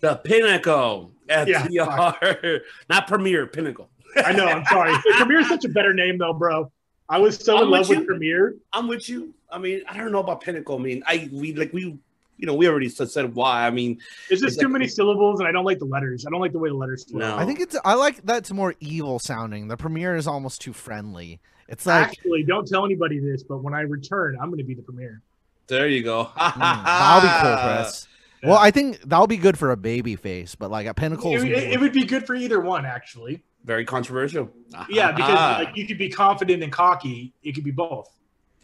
[0.00, 2.60] the pinnacle, at FTR,
[2.90, 3.88] not premiere pinnacle.
[4.16, 4.46] I know.
[4.46, 4.94] I'm sorry.
[5.16, 6.70] premiere is such a better name though, bro.
[7.08, 8.04] I was so I'm in love with with you.
[8.06, 8.54] Premier.
[8.72, 9.34] I'm with you.
[9.50, 10.76] I mean, I don't know about pinnacle.
[10.76, 11.98] I mean, I we like we,
[12.40, 13.66] you know, we already said, said why.
[13.66, 13.98] I mean,
[14.30, 16.26] It's just It's too like- many syllables, and I don't like the letters.
[16.26, 17.18] I don't like the way the letters flow.
[17.20, 17.36] No.
[17.36, 19.68] I think it's I like that's more evil sounding.
[19.68, 21.40] The premiere is almost too friendly.
[21.68, 24.74] It's like Actually, don't tell anybody this, but when I return, I'm going to be
[24.74, 25.22] the premiere.
[25.68, 26.24] there you go.
[26.36, 28.08] mm, that'll be cool, Chris.
[28.42, 31.44] Well, I think that'll be good for a baby face, but like at Pinnacle, It,
[31.44, 33.42] it- it would be good for either one, actually.
[33.64, 34.50] Very controversial.
[34.88, 37.34] Yeah, because Ah, like you could be confident and cocky.
[37.42, 38.08] It could be both.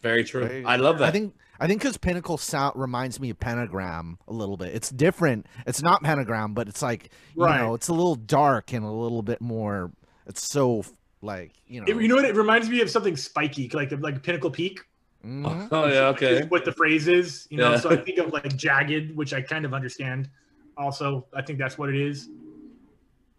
[0.01, 0.63] very true.
[0.65, 1.07] I love that.
[1.09, 4.75] I think I think because Pinnacle sound reminds me of Pentagram a little bit.
[4.75, 5.45] It's different.
[5.65, 7.61] It's not Pentagram, but it's like you Right.
[7.61, 9.91] know, it's a little dark and a little bit more.
[10.27, 10.83] It's so
[11.21, 11.87] like you know.
[11.87, 12.25] It- you know what?
[12.25, 14.81] It reminds me of something spiky, like like Pinnacle Peak.
[15.25, 15.67] mhm.
[15.71, 16.43] oh yeah, okay.
[16.45, 17.47] what the phrase is.
[17.49, 17.77] You know, Yeah.
[17.79, 20.29] so I think of like jagged, which I kind of understand.
[20.77, 22.29] Also, I think that's what it is.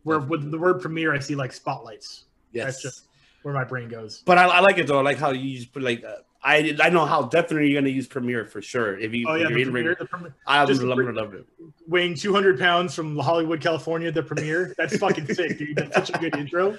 [0.02, 2.24] Where with the word premiere, I see like spotlights.
[2.52, 2.64] Yes.
[2.66, 3.02] That's just
[3.42, 4.22] where my brain goes.
[4.24, 4.98] But I, I like it though.
[4.98, 7.92] I like how you just put like uh, I I know how definitely you're gonna
[7.92, 8.98] use Premiere for sure.
[8.98, 10.98] If you Oh yeah, the premiere, the premiere, I just love.
[10.98, 11.44] Love it.
[11.88, 14.12] weighing 200 pounds from Hollywood, California.
[14.12, 14.74] The premiere.
[14.78, 15.76] That's fucking sick, dude.
[15.76, 16.78] That's such a good intro.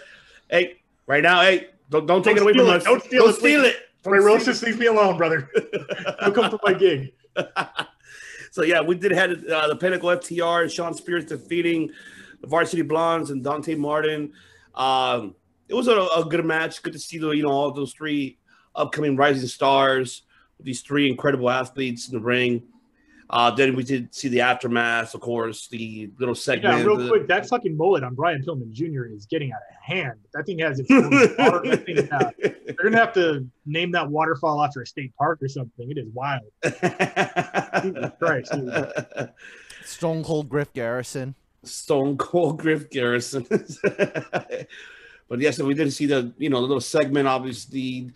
[0.49, 2.77] Hey, right now, hey, don't don't take Don't it away from it.
[2.77, 2.83] us.
[2.85, 3.75] Don't steal don't it, steal it.
[4.03, 5.49] Don't steal Rose, just leave me alone, brother.
[6.21, 7.11] Don't come to my gig.
[8.51, 11.91] so yeah, we did had uh, the Pinnacle FTR and Shawn Spears defeating
[12.39, 14.31] the Varsity Blondes and Dante Martin.
[14.73, 15.35] Um,
[15.67, 16.81] it was a, a good match.
[16.81, 18.38] Good to see the you know all those three
[18.79, 20.23] upcoming rising stars,
[20.57, 22.63] with these three incredible athletes in the ring.
[23.31, 26.79] Uh, then we did see the aftermath, of course, the little segment.
[26.79, 29.05] Yeah, real the- quick, that fucking mullet on Brian Pillman Jr.
[29.05, 30.19] is getting out of hand.
[30.33, 31.61] That thing has its own water.
[31.69, 31.95] That thing,
[32.65, 35.91] they're gonna have to name that waterfall after a state park or something.
[35.91, 36.41] It is wild.
[37.83, 39.31] Jesus Christ, dude.
[39.83, 41.35] Stone Cold Griff Garrison.
[41.63, 43.45] Stone Cold Griff Garrison.
[45.29, 47.27] but yes, we did see the you know the little segment.
[47.27, 48.11] Obviously,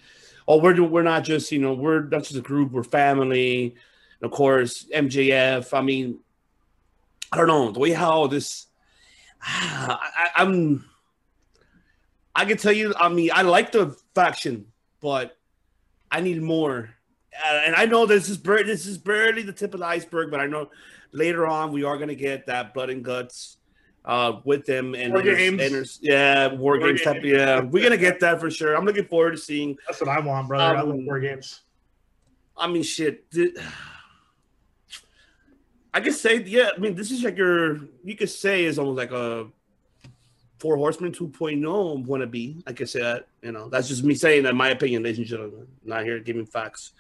[0.48, 2.72] oh, we're we're not just you know we're not just a group.
[2.72, 3.76] We're family.
[4.22, 5.78] And of course, MJF.
[5.78, 6.20] I mean,
[7.32, 8.68] I don't know the way how this.
[9.42, 10.86] I, I, I'm.
[12.36, 12.94] I can tell you.
[12.98, 14.68] I mean, I like the faction,
[15.02, 15.38] but
[16.12, 16.90] I need more.
[17.46, 20.40] Uh, and I know this is this is barely the tip of the iceberg, but
[20.40, 20.70] I know
[21.12, 23.58] later on we are gonna get that blood and guts
[24.06, 25.62] uh with them and War games.
[25.62, 27.38] and yeah war, War games type games.
[27.38, 27.62] yeah.
[27.62, 28.76] We're gonna get that for sure.
[28.76, 30.78] I'm looking forward to seeing That's what I want, brother.
[30.78, 31.62] I love Um, war games.
[32.58, 33.56] i mean shit th-
[35.94, 38.98] i could say yeah i mean this is like your you could say is almost
[38.98, 39.48] like a
[40.60, 43.68] four horsemen 2.0 wanna be i could say that you know.
[43.70, 45.04] That's just me saying that my opinion.
[45.04, 46.94] Ladies and gentlemen not here giving facts.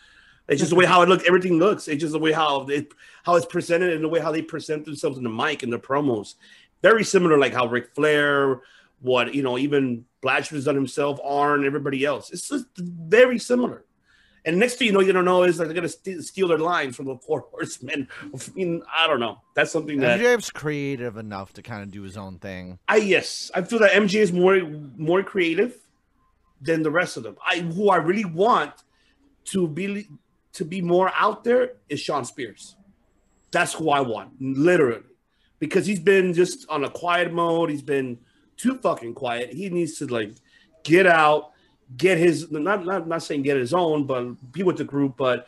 [0.49, 1.87] It's just the way how it looks everything looks.
[1.87, 2.91] It's just the way how it
[3.23, 5.79] how it's presented and the way how they present themselves in the mic and the
[5.79, 6.35] promos
[6.83, 8.61] very similar like how Ric Flair
[9.01, 13.85] what you know even Blanchard has done himself Arn everybody else it's just very similar
[14.45, 16.59] and next thing you know you don't know is like they're gonna st- steal their
[16.59, 21.17] lines from the four horsemen I mean I don't know that's something that MJF's creative
[21.17, 22.77] enough to kind of do his own thing.
[22.87, 24.61] I yes, I feel that MJ is more
[24.97, 25.77] more creative
[26.61, 27.35] than the rest of them.
[27.45, 28.73] I who I really want
[29.45, 30.07] to be
[30.53, 32.75] to be more out there is Shawn Spears.
[33.51, 35.03] That's who I want, literally,
[35.63, 37.69] because he's been just on a quiet mode.
[37.69, 38.17] He's been
[38.57, 39.53] too fucking quiet.
[39.53, 40.33] He needs to like
[40.83, 41.51] get out,
[41.97, 45.15] get his not not not saying get his own, but be with the group.
[45.17, 45.47] But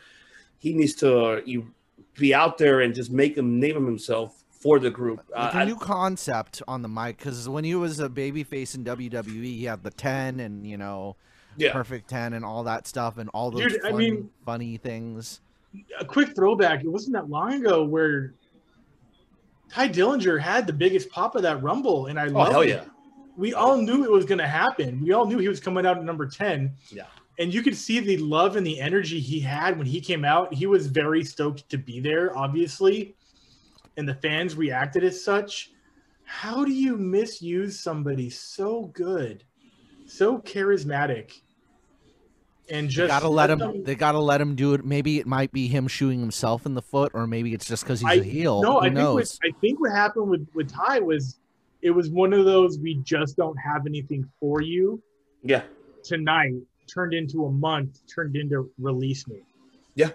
[0.58, 1.72] he needs to uh, you
[2.18, 5.22] be out there and just make him name him himself for the group.
[5.34, 8.74] Like Uh, a I- new concept on the mic because when he was a babyface
[8.74, 11.16] in WWE, he had the ten and you know
[11.58, 11.72] yeah.
[11.72, 15.40] perfect ten and all that stuff and all those Dude, I mean- funny things.
[16.00, 16.82] A quick throwback.
[16.84, 18.32] It wasn't that long ago where
[19.70, 22.68] Tye Dillinger had the biggest pop of that Rumble, and I Oh love hell it.
[22.68, 22.84] yeah.
[23.36, 25.02] we all knew it was going to happen.
[25.02, 26.72] We all knew he was coming out at number 10.
[26.90, 27.04] Yeah.
[27.38, 30.54] And you could see the love and the energy he had when he came out.
[30.54, 33.14] He was very stoked to be there, obviously.
[33.98, 35.72] And the fans reacted as such.
[36.24, 39.44] How do you misuse somebody so good,
[40.06, 41.40] so charismatic,
[42.70, 43.58] and They just gotta let him.
[43.58, 44.84] them- They gotta let him do it.
[44.84, 48.00] Maybe it might be him shooting himself in the foot, or maybe it's just because
[48.00, 48.62] he's I- a heel.
[48.62, 49.38] No, Who I think what.
[49.44, 51.38] I think what happened with with Ty was
[51.82, 55.00] it was one of those we just don't have anything for you
[55.42, 55.62] Yeah.
[56.02, 56.54] tonight
[56.92, 59.40] turned into a month turned into release me.
[59.94, 60.10] Yeah.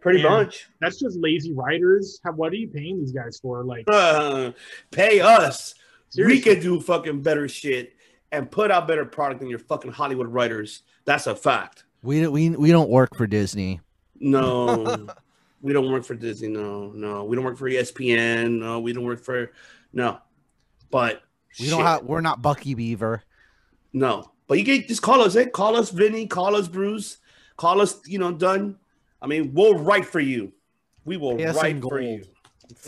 [0.00, 0.28] Pretty Yeah.
[0.30, 0.68] much.
[0.80, 2.20] That's just lazy writers.
[2.24, 3.64] How, what are you paying these guys for?
[3.64, 4.52] Like, Uh,
[4.90, 5.74] pay us
[6.16, 7.92] We can do fucking better shit
[8.32, 10.82] and put out better product than your fucking Hollywood writers.
[11.08, 11.84] That's a fact.
[12.02, 13.80] We don't we we don't work for Disney.
[14.20, 15.06] No,
[15.62, 16.48] we don't work for Disney.
[16.48, 18.58] No, no, we don't work for ESPN.
[18.58, 19.50] No, we don't work for
[19.94, 20.18] no.
[20.90, 21.22] But
[21.58, 21.70] we shit.
[21.70, 22.02] don't have.
[22.02, 23.22] We're not Bucky Beaver.
[23.94, 25.34] No, but you can just call us.
[25.34, 25.46] Eh?
[25.46, 26.26] Call us Vinny.
[26.26, 27.16] Call us Bruce.
[27.56, 28.06] Call us.
[28.06, 28.76] You know, Dunn.
[29.22, 30.52] I mean, we'll write for you.
[31.06, 32.22] We will write for you.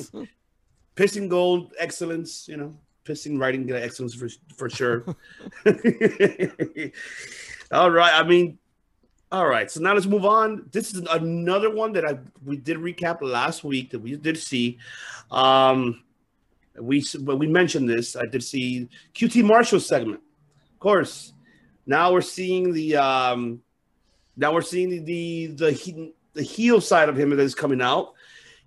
[0.94, 2.46] Pissing gold excellence.
[2.48, 5.16] You know, pissing writing excellence for for sure.
[7.70, 8.12] all right.
[8.14, 8.58] I mean,
[9.32, 9.70] all right.
[9.70, 10.66] So now let's move on.
[10.72, 14.78] This is another one that I we did recap last week that we did see.
[15.30, 16.02] Um,
[16.80, 18.16] we we mentioned this.
[18.16, 20.20] I did see QT Marshall segment.
[20.72, 21.32] Of course,
[21.86, 23.62] now we're seeing the um,
[24.36, 28.14] now we're seeing the the the, the heel side of him that is coming out.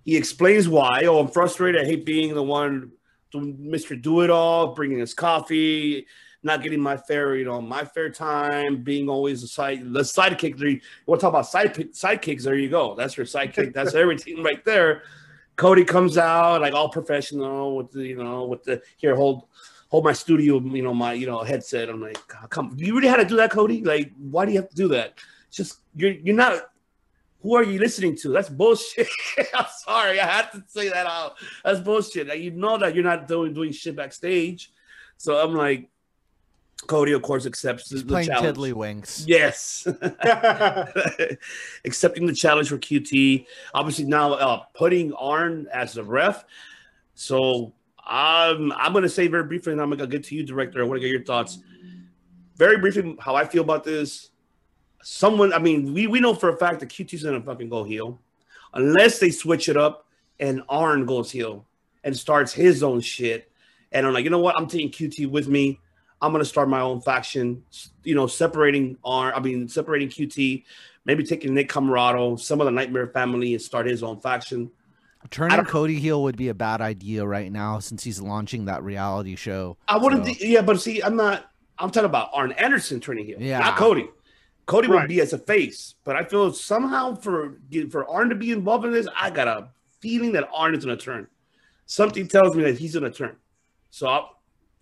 [0.04, 1.02] He explains why.
[1.06, 1.80] Oh, I'm frustrated.
[1.80, 2.92] I hate being the one,
[3.34, 4.00] Mr.
[4.00, 6.06] Do It All, bringing us coffee,
[6.44, 10.58] not getting my fair, you know, my fair time, being always a side, the sidekick.
[10.58, 12.42] There, you want to talk about side sidekicks?
[12.42, 12.94] There you go.
[12.94, 13.72] That's your sidekick.
[13.72, 15.02] That's everything right there.
[15.56, 19.44] Cody comes out like all professional with the, you know, with the here hold
[19.88, 21.88] hold my studio, you know, my you know headset.
[21.88, 23.82] I'm like, ah, come, you really had to do that, Cody?
[23.82, 25.14] Like, why do you have to do that?
[25.48, 26.70] It's just you're you're not.
[27.42, 28.30] Who are you listening to?
[28.30, 29.06] That's bullshit.
[29.54, 31.34] I'm sorry, I had to say that out.
[31.62, 32.26] That's bullshit.
[32.26, 34.72] Like, you know that you're not doing doing shit backstage.
[35.16, 35.88] So I'm like,
[36.86, 38.56] Cody, of course, accepts He's the playing challenge.
[38.56, 39.24] Tiddlywinks.
[39.28, 39.86] Yes,
[41.84, 43.46] accepting the challenge for QT.
[43.72, 46.44] Obviously, now uh, putting Arn as the ref.
[47.14, 47.72] So
[48.06, 50.82] um, I'm going to say very briefly, and I'm going to get to you, director.
[50.82, 51.58] I want to get your thoughts.
[52.56, 54.30] Very briefly, how I feel about this.
[55.02, 57.84] Someone, I mean, we, we know for a fact that QT's going to fucking go
[57.84, 58.20] heel,
[58.72, 60.06] unless they switch it up
[60.40, 61.66] and Arn goes heel
[62.04, 63.50] and starts his own shit.
[63.92, 64.56] And I'm like, you know what?
[64.56, 65.80] I'm taking QT with me.
[66.24, 67.62] I'm gonna start my own faction.
[68.02, 69.34] You know, separating R.
[69.34, 70.64] I mean, separating QT.
[71.04, 74.70] Maybe taking Nick Comoroto, some of the Nightmare family, and start his own faction.
[75.30, 79.36] Turning Cody heel would be a bad idea right now since he's launching that reality
[79.36, 79.76] show.
[79.88, 80.26] I wouldn't.
[80.26, 80.32] So.
[80.40, 81.50] Yeah, but see, I'm not.
[81.78, 83.36] I'm talking about Arn Anderson turning heel.
[83.40, 84.08] Yeah, not Cody.
[84.66, 85.00] Cody right.
[85.00, 87.58] would be as a face, but I feel somehow for
[87.90, 89.68] for Arn to be involved in this, I got a
[90.00, 91.26] feeling that Arn is going to turn.
[91.86, 93.36] Something tells me that he's going to turn.
[93.90, 94.26] So i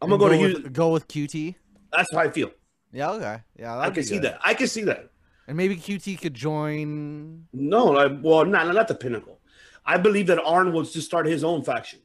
[0.03, 1.55] I'm gonna go, go, to with, go with QT.
[1.93, 2.51] That's how I feel.
[2.93, 3.11] Yeah.
[3.13, 3.41] Okay.
[3.59, 3.79] Yeah.
[3.79, 4.39] I can see that.
[4.45, 5.11] I can see that.
[5.47, 7.47] And maybe QT could join.
[7.53, 9.39] No, like, well, not not the pinnacle.
[9.85, 12.01] I believe that Arn will just start his own faction.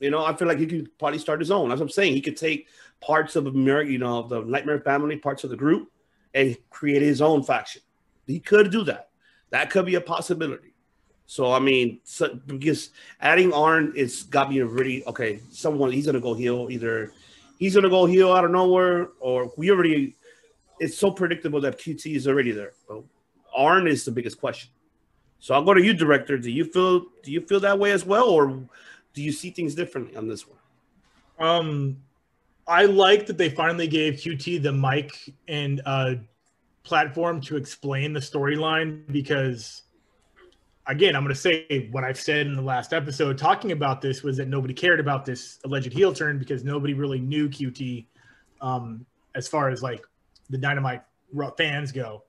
[0.00, 1.68] You know, I feel like he could probably start his own.
[1.68, 2.14] That's what I'm saying.
[2.14, 2.68] He could take
[3.00, 5.90] parts of America, you know, the Nightmare Family, parts of the group,
[6.34, 7.82] and create his own faction.
[8.26, 9.08] He could do that.
[9.50, 10.74] That could be a possibility.
[11.26, 15.40] So I mean, so, because adding Arn, it's got me really okay.
[15.50, 17.12] Someone he's gonna go heel either.
[17.58, 20.16] He's gonna go heel out of nowhere, or we already.
[20.80, 22.72] It's so predictable that QT is already there.
[22.88, 23.02] But
[23.56, 24.70] Arn is the biggest question.
[25.40, 26.38] So I'll go to you, director.
[26.38, 28.48] Do you feel do you feel that way as well, or
[29.14, 30.58] do you see things differently on this one?
[31.38, 31.96] Um,
[32.66, 36.14] I like that they finally gave QT the mic and uh,
[36.82, 39.82] platform to explain the storyline because
[40.88, 44.22] again, I'm going to say what I've said in the last episode talking about this
[44.22, 48.06] was that nobody cared about this alleged heel turn because nobody really knew QT
[48.60, 50.04] um, as far as like
[50.50, 51.02] the Dynamite
[51.56, 52.24] fans go.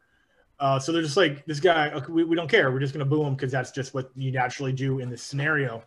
[0.59, 2.69] Uh, so they're just like, this guy, okay, we, we don't care.
[2.69, 5.23] We're just going to boo him because that's just what you naturally do in this
[5.23, 5.81] scenario.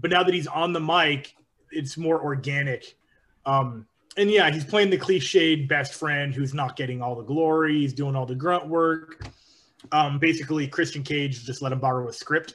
[0.00, 1.36] But now that he's on the mic,
[1.70, 2.96] it's more organic.
[3.46, 7.78] Um, and yeah, he's playing the cliched best friend who's not getting all the glory.
[7.78, 9.24] He's doing all the grunt work
[9.92, 12.54] um, basically, Christian Cage just let him borrow a script.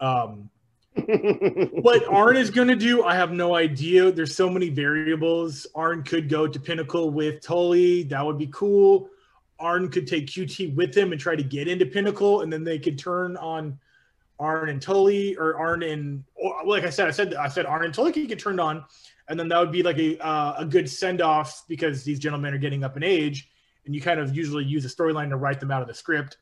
[0.00, 0.50] Um,
[1.72, 4.10] what Arn is going to do, I have no idea.
[4.10, 5.66] There's so many variables.
[5.74, 8.04] Arn could go to Pinnacle with Tully.
[8.04, 9.10] That would be cool.
[9.58, 12.78] Arn could take QT with him and try to get into Pinnacle, and then they
[12.78, 13.78] could turn on
[14.38, 16.24] Arn and Tully, or Arn and
[16.64, 18.84] like I said, I said I said Arn and Tully could get turned on,
[19.28, 22.52] and then that would be like a uh, a good send off because these gentlemen
[22.52, 23.48] are getting up in age
[23.86, 26.36] and you kind of usually use a storyline to write them out of the script.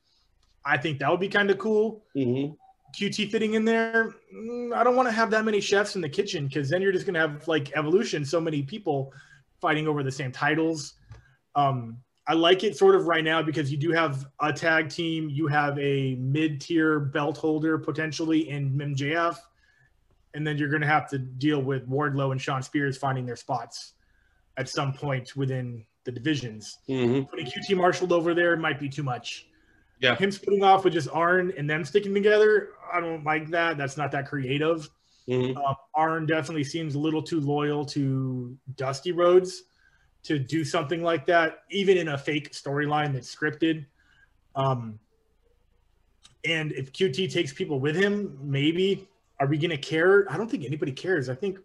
[0.65, 2.03] I think that would be kind of cool.
[2.17, 2.55] Mm-hmm.
[2.99, 4.15] QT fitting in there.
[4.35, 6.93] Mm, I don't want to have that many chefs in the kitchen because then you're
[6.93, 9.13] just going to have like evolution, so many people
[9.61, 10.95] fighting over the same titles.
[11.55, 15.29] Um, I like it sort of right now because you do have a tag team,
[15.29, 19.37] you have a mid tier belt holder potentially in MJF,
[20.33, 23.37] and then you're going to have to deal with Wardlow and Shawn Spears finding their
[23.37, 23.93] spots
[24.57, 26.79] at some point within the divisions.
[26.89, 27.23] Mm-hmm.
[27.25, 29.47] Putting QT Marshall over there might be too much.
[30.01, 30.17] Yeah.
[30.17, 33.79] Him splitting off with just Arn and them sticking together, I don't like that.
[33.79, 34.89] That's not that creative.
[35.29, 35.57] Mhm.
[35.57, 39.65] Um, Arn definitely seems a little too loyal to Dusty Rhodes
[40.25, 43.87] to do something like that, even in a fake storyline that's scripted.
[44.55, 44.99] Um,
[46.45, 49.09] and if QT takes people with him, maybe
[49.41, 50.31] are we going to care?
[50.31, 51.29] I don't think anybody cares.
[51.29, 51.59] I think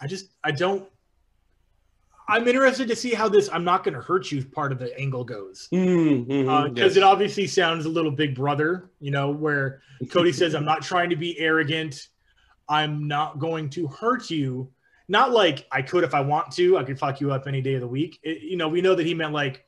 [0.00, 0.88] I just I don't.
[2.30, 4.96] I'm interested to see how this "I'm not going to hurt you" part of the
[4.98, 6.96] angle goes Mhm, mhm, because yes.
[6.96, 11.10] it obviously sounds a little Big Brother, you know, where Cody says, "I'm not trying
[11.10, 12.08] to be arrogant.
[12.68, 14.70] I'm not going to hurt you."
[15.08, 16.78] Not like I could if I want to.
[16.78, 18.20] I could fuck you up any day of the week.
[18.22, 19.64] It- you know, we know that he meant like,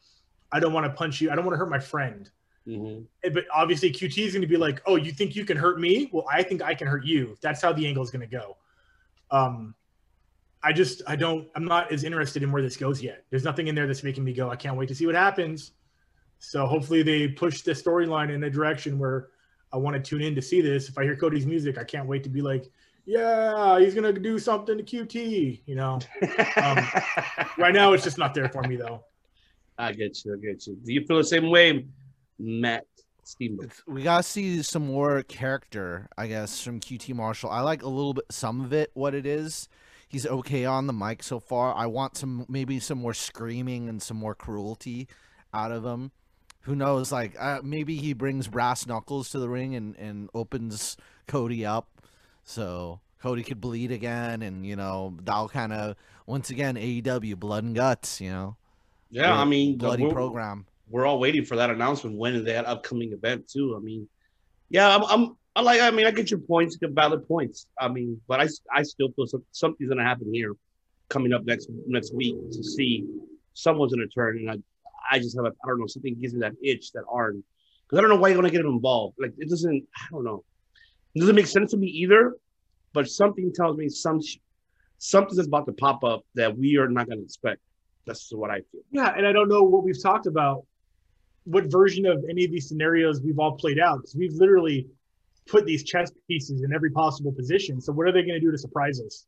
[0.53, 1.31] "I don't want to punch you.
[1.31, 2.31] I don't want to hurt my friend."
[2.67, 3.07] Mhm.
[3.25, 5.81] Eh, But obviously, QT is going to be like, "Oh, you think you can hurt
[5.81, 6.09] me?
[6.13, 8.57] Well, I think I can hurt you." That's how the angle is going to go.
[9.33, 9.75] Um,
[10.65, 13.25] I just, I don't, I'm not as interested in where this goes yet.
[13.31, 15.73] There's nothing in there that's making me go, "I can't wait to see what happens."
[16.39, 19.29] So hopefully, they push the storyline in a direction where
[19.73, 20.89] I want to tune in to see this.
[20.89, 22.71] If I hear Cody's music, I can't wait to be like,
[23.07, 25.99] "Yeah, he's going to do something to QT." You know,
[26.57, 26.79] Um,
[27.59, 29.05] right now it's just not there for me though.
[29.79, 30.35] I get you.
[30.35, 30.77] I get you.
[30.85, 31.87] Do you feel the same way,
[32.39, 32.87] Matt
[33.25, 33.73] Steamboat?
[33.89, 37.51] We gotta see some more character, I guess, from QT Marshall.
[37.51, 39.69] I like a little bit, some of it, what it is.
[40.13, 41.75] He's okay on the mic so far.
[41.75, 45.09] I want some, maybe some more screaming and some more cruelty
[45.55, 46.11] out of him.
[46.65, 47.11] Who knows?
[47.11, 51.89] Like, uh, maybe he brings brass knuckles to the ring and and opens Cody up,
[52.45, 55.97] so Cody could bleed again, and you know that'll kind of
[56.27, 58.57] once again AEW blood and guts, you know,
[59.11, 60.67] Yeah, I mean, bloody we're, program.
[60.91, 63.75] we're all waiting for that announcement when is that upcoming event too.
[63.77, 64.07] I mean,
[64.69, 65.81] yeah, I'm, I'm I like.
[65.81, 67.67] I mean, I get your points, get valid points.
[67.79, 70.55] I mean, but I, I still feel some, something's gonna happen here
[71.09, 73.07] coming up next next week to see
[73.55, 74.57] someone's gonna turn, and I,
[75.11, 77.45] I just have a, I don't know, something gives me that itch, that Arn,
[77.85, 79.17] because I don't know why you're gonna get him involved.
[79.21, 80.43] Like it doesn't, I don't know,
[81.15, 82.37] it doesn't make sense to me either.
[82.95, 84.39] But something tells me some sh-
[84.99, 87.61] something is about to pop up that we are not gonna expect.
[88.07, 88.81] That's what I feel.
[88.91, 90.65] Yeah, and I don't know what we've talked about,
[91.45, 94.87] what version of any of these scenarios we've all played out because we've literally
[95.47, 97.80] put these chess pieces in every possible position.
[97.80, 99.26] So what are they going to do to surprise us?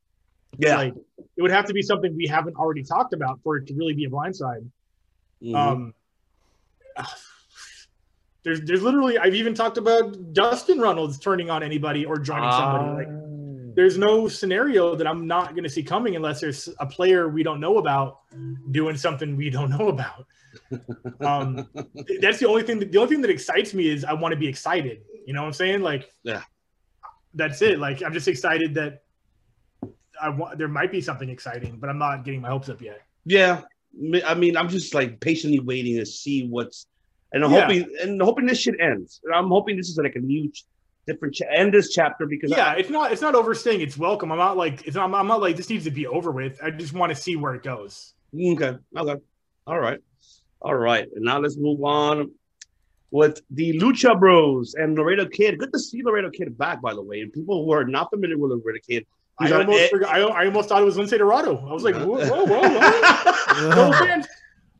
[0.58, 0.76] Yeah.
[0.76, 0.94] Like
[1.36, 3.94] it would have to be something we haven't already talked about for it to really
[3.94, 4.68] be a blindside.
[5.42, 5.54] Mhm.
[5.54, 5.94] Um,
[8.44, 13.06] there's there's literally I've even talked about Dustin Reynolds turning on anybody or joining somebody.
[13.06, 13.23] Like.
[13.74, 17.42] There's no scenario that I'm not going to see coming unless there's a player we
[17.42, 18.20] don't know about
[18.70, 20.26] doing something we don't know about.
[21.20, 21.68] Um,
[22.20, 22.78] that's the only thing.
[22.78, 25.02] That, the only thing that excites me is I want to be excited.
[25.26, 25.80] You know what I'm saying?
[25.82, 26.42] Like, Yeah.
[27.34, 27.78] that's it.
[27.78, 29.02] Like, I'm just excited that
[30.20, 30.58] I want.
[30.58, 33.00] There might be something exciting, but I'm not getting my hopes up yet.
[33.24, 33.62] Yeah,
[34.26, 36.86] I mean, I'm just like patiently waiting to see what's,
[37.32, 37.62] and I'm Yeah.
[37.62, 39.20] hoping and hoping this shit ends.
[39.34, 40.52] I'm hoping this is like a new,
[41.06, 43.12] different cha- end this chapter because Yeah, I, it's not.
[43.12, 43.80] It's not overstaying.
[43.80, 44.32] It's welcome.
[44.32, 44.86] I'm not like.
[44.86, 45.12] It's not.
[45.12, 46.58] I'm not like this needs to be over with.
[46.62, 48.14] I just want to see where it goes.
[48.34, 49.20] okay, okay,
[49.66, 50.00] all right,
[50.60, 51.08] all right.
[51.14, 52.30] And now let's move on
[53.10, 55.58] with the Lucha Bros and Laredo Kid.
[55.58, 57.20] Good to see Laredo Kid back, by the way.
[57.20, 59.06] And people who are not familiar with Laredo Kid,
[59.38, 61.56] I almost forgot, I, I almost thought it was Lince Dorado.
[61.68, 63.70] I was like, whoa, whoa, whoa, whoa.
[63.70, 64.26] no offense.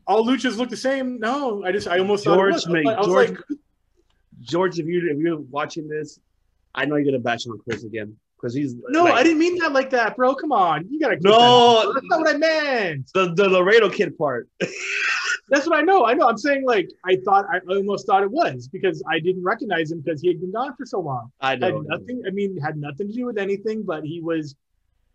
[0.07, 1.19] All luchas look the same.
[1.19, 2.67] No, I just I almost thought it was.
[2.67, 3.39] Was I was George, like,
[4.45, 6.19] George, if you if you're watching this,
[6.73, 9.57] I know you're gonna bash on Chris again because he's no, like, I didn't mean
[9.59, 10.35] that like that, bro.
[10.35, 11.17] Come on, you gotta.
[11.21, 11.93] No.
[11.93, 11.93] that.
[11.95, 13.09] that's not what I meant.
[13.13, 14.47] the the Laredo Kid part.
[15.47, 16.05] That's what I know.
[16.05, 16.27] I know.
[16.27, 17.45] I'm saying like I thought.
[17.51, 20.75] I almost thought it was because I didn't recognize him because he had been gone
[20.75, 21.31] for so long.
[21.39, 22.23] I Had nothing.
[22.27, 23.83] I mean, had nothing to do with anything.
[23.83, 24.55] But he was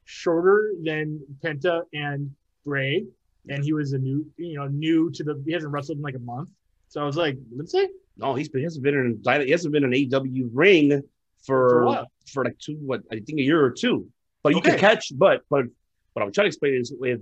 [0.04, 2.30] shorter than Penta and
[2.64, 3.06] Rey,
[3.48, 5.42] and he was a new, you know, new to the.
[5.44, 6.50] He hasn't wrestled in like a month.
[6.88, 7.86] So I was like, Lince,
[8.20, 11.02] No, he's been, he hasn't been in he hasn't been in an AEW ring
[11.46, 14.06] For for for like two what I think a year or two.
[14.42, 14.70] But you Okay.
[14.72, 15.64] can catch, but but
[16.12, 17.20] what I'm trying to explain is if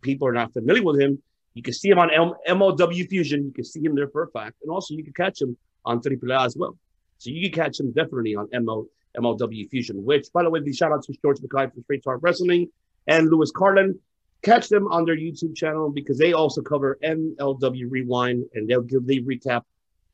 [0.00, 1.22] people are not familiar with him,
[1.54, 3.44] you can see him on M- MLW Fusion.
[3.46, 6.00] You can see him there for a fact, and also you can catch him on
[6.00, 6.76] Triple A as well.
[7.18, 8.86] So you can catch him definitely on ML,
[9.18, 9.96] MLW Fusion.
[10.04, 12.68] Which, by the way, the shout out to George McKay from Straight Talk Wrestling
[13.06, 13.98] and Lewis Carlin.
[14.42, 19.06] Catch them on their YouTube channel because they also cover MLW Rewind and they'll give
[19.06, 19.62] they recap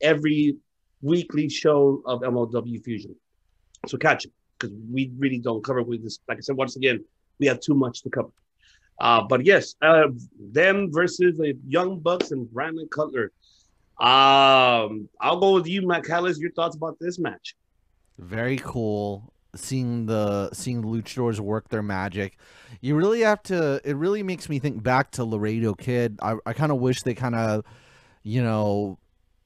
[0.01, 0.57] every
[1.01, 3.15] weekly show of MLW Fusion.
[3.87, 6.19] So catch it because we really don't cover with this.
[6.27, 7.03] Like I said, once again,
[7.39, 8.31] we have too much to cover.
[8.99, 10.07] Uh, but yes, uh,
[10.39, 13.31] them versus the Young Bucks and Brandon Cutler.
[13.99, 16.39] Um, I'll go with you, Matt Callis.
[16.39, 17.55] Your thoughts about this match?
[18.17, 22.37] Very cool seeing the seeing the luchadors work their magic.
[22.81, 23.81] You really have to.
[23.83, 26.19] It really makes me think back to Laredo Kid.
[26.21, 27.65] I I kind of wish they kind of,
[28.23, 28.97] you know,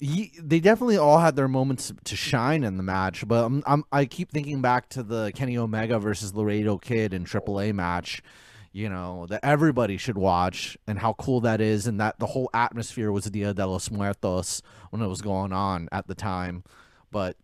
[0.01, 3.83] he, they definitely all had their moments to shine in the match, but I'm, I'm
[3.91, 8.23] I keep thinking back to the Kenny Omega versus Laredo Kid in AAA match,
[8.71, 12.49] you know, that everybody should watch and how cool that is, and that the whole
[12.51, 16.63] atmosphere was Dia de los Muertos when it was going on at the time.
[17.11, 17.37] But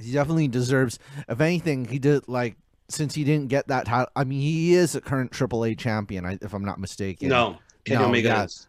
[0.00, 2.56] he definitely deserves, if anything, he did like
[2.88, 4.12] since he didn't get that title.
[4.14, 7.30] I mean, he is a current AAA champion, if I'm not mistaken.
[7.30, 8.44] No, Kenny No, Omega yeah.
[8.44, 8.67] is.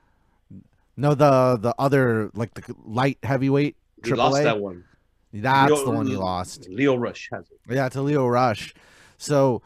[1.00, 4.18] No, the the other like the light heavyweight He AAA.
[4.18, 4.84] lost that one.
[5.32, 6.68] That's Leo- the one he lost.
[6.70, 7.60] Leo Rush has it.
[7.74, 8.74] Yeah, to Leo Rush.
[9.18, 9.62] So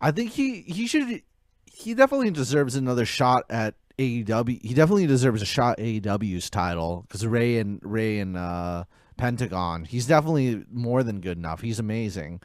[0.00, 1.22] I think he he should
[1.66, 4.60] he definitely deserves another shot at AEW.
[4.64, 8.84] He definitely deserves a shot at AEW's title because Rey and Rey and uh,
[9.16, 9.84] Pentagon.
[9.84, 11.60] He's definitely more than good enough.
[11.60, 12.40] He's amazing.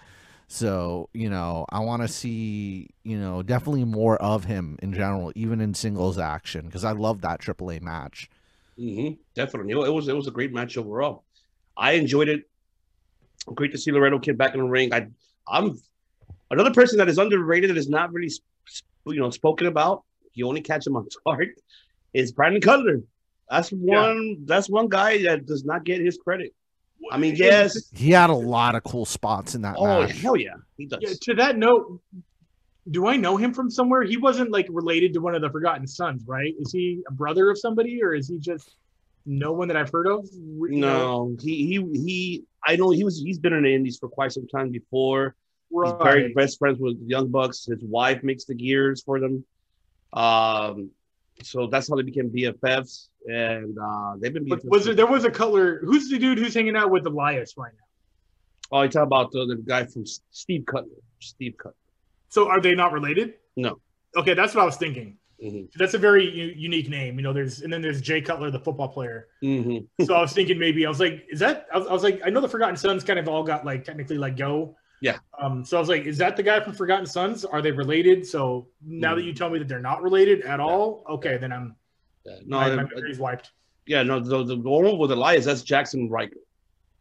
[0.47, 5.31] So you know, I want to see you know definitely more of him in general,
[5.35, 8.29] even in singles action, because I love that AAA match.
[8.77, 11.25] hmm Definitely, it was it was a great match overall.
[11.75, 12.49] I enjoyed it.
[13.53, 14.93] Great to see Laredo Kid back in the ring.
[14.93, 15.07] I,
[15.47, 15.79] I'm
[16.49, 20.03] another person that is underrated that is not really, sp- sp- you know, spoken about.
[20.33, 21.49] You only catch him on Dark.
[22.13, 23.01] Is Brandon Cutler?
[23.49, 24.43] That's one.
[24.45, 26.53] That's one guy that does not get his credit.
[27.11, 27.89] I mean, yes.
[27.93, 30.19] He had a lot of cool spots in that Oh match.
[30.19, 30.99] hell yeah, he does.
[31.01, 32.01] Yeah, to that note,
[32.89, 34.03] do I know him from somewhere?
[34.03, 36.53] He wasn't like related to one of the Forgotten Sons, right?
[36.59, 38.75] Is he a brother of somebody, or is he just
[39.25, 40.27] no one that I've heard of?
[40.33, 42.43] You know, No, he he he.
[42.65, 43.19] I know he was.
[43.21, 45.35] He's been in the Indies for quite some time before.
[45.69, 46.03] He's right.
[46.03, 47.65] very best friends with Young Bucks.
[47.65, 49.43] His wife makes the gears for them.
[50.13, 50.91] Um,
[51.43, 54.65] so that's how they became BFFs, and uh, they've been BFFs.
[54.65, 55.79] was there there was a Cutler?
[55.83, 57.85] Who's the dude who's hanging out with Elias right now?
[58.77, 60.91] Oh, you talk about the, the guy from Steve Cutler.
[61.19, 61.75] Steve Cutler.
[62.29, 63.35] So are they not related?
[63.55, 63.79] No.
[64.15, 65.17] Okay, that's what I was thinking.
[65.41, 67.15] hmm That's a very u- unique name.
[67.17, 69.27] You know, there's and then there's Jay Cutler, the football player.
[69.41, 71.67] hmm So I was thinking maybe I was like, is that?
[71.73, 73.83] I was, I was like, I know the Forgotten Sons kind of all got like
[73.85, 74.75] technically let go.
[75.01, 75.17] Yeah.
[75.39, 75.63] Um.
[75.63, 77.45] So I was like, is that the guy from Forgotten Sons?
[77.45, 78.25] Are they related?
[78.25, 81.75] So now that you tell me that they're not related at all, okay, then I'm
[82.25, 83.51] Yeah, no, my, my memory's wiped.
[83.85, 84.19] yeah, no.
[84.19, 86.37] The, the, one with Elias, that's Jaxson Ryker.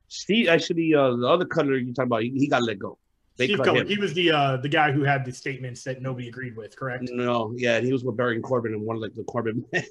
[0.08, 2.98] Steve, actually, uh, the other Cutler you talking about, he, he got let go.
[3.38, 6.28] They Steve Cutler, he was the uh the guy who had the statements that nobody
[6.28, 6.76] agreed with.
[6.76, 7.04] Correct.
[7.12, 9.84] No, yeah, he was with Baron Corbin and one of like the Corbin men.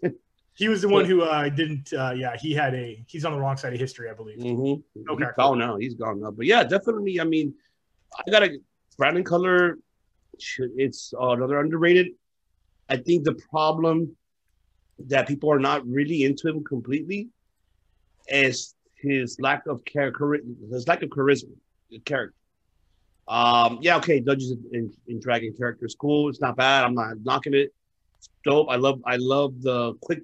[0.55, 1.93] He was the one who uh didn't.
[1.93, 3.03] uh Yeah, he had a.
[3.07, 4.39] He's on the wrong side of history, I believe.
[4.39, 5.11] Mm-hmm.
[5.11, 5.25] Okay.
[5.25, 5.75] He's gone now.
[5.75, 6.31] He's gone now.
[6.31, 7.19] But yeah, definitely.
[7.19, 7.53] I mean,
[8.15, 8.59] I got a
[8.97, 9.23] Brandon
[10.39, 12.07] should- It's uh, another underrated.
[12.89, 14.15] I think the problem
[15.07, 17.29] that people are not really into him completely
[18.27, 20.39] is his lack of character,
[20.71, 21.49] his lack of charisma,
[22.05, 22.35] character.
[23.27, 26.29] Um, yeah, okay, Dungeons and, and Dragon character is cool.
[26.29, 26.83] It's not bad.
[26.83, 27.73] I'm not knocking it.
[28.17, 28.67] It's dope.
[28.69, 30.21] I love, I love the quick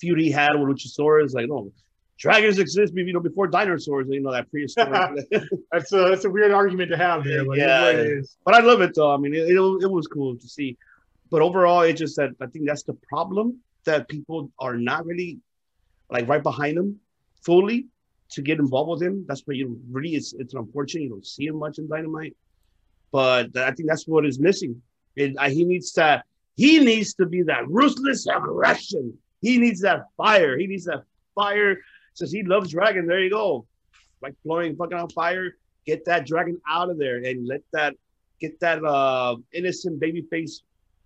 [0.00, 1.34] feud he had with Luchasaurus.
[1.34, 1.72] Like, no,
[2.22, 4.06] dragons exist, you know, before dinosaurs.
[4.08, 5.26] You know that prehistoric.
[5.72, 7.44] That's a that's a weird argument to have there.
[7.44, 9.12] But yeah, it but I love it though.
[9.12, 10.78] I mean, it, it, it was cool to see.
[11.30, 15.40] But overall, it just that I think that's the problem that people are not really
[16.10, 17.00] like right behind him
[17.44, 17.86] fully
[18.30, 19.24] to get involved with him.
[19.26, 22.36] That's where you really it's it's unfortunate you don't see him much in Dynamite.
[23.10, 24.80] But I think that's what is missing.
[25.18, 26.24] And he needs that.
[26.54, 29.18] He needs to be that ruthless aggression.
[29.40, 30.56] He needs that fire.
[30.56, 31.02] He needs that
[31.34, 31.78] fire.
[32.14, 33.66] Since he loves dragon, there you go.
[34.20, 35.56] Like blowing fucking on fire.
[35.86, 37.94] Get that dragon out of there and let that
[38.40, 40.62] get that uh innocent baby face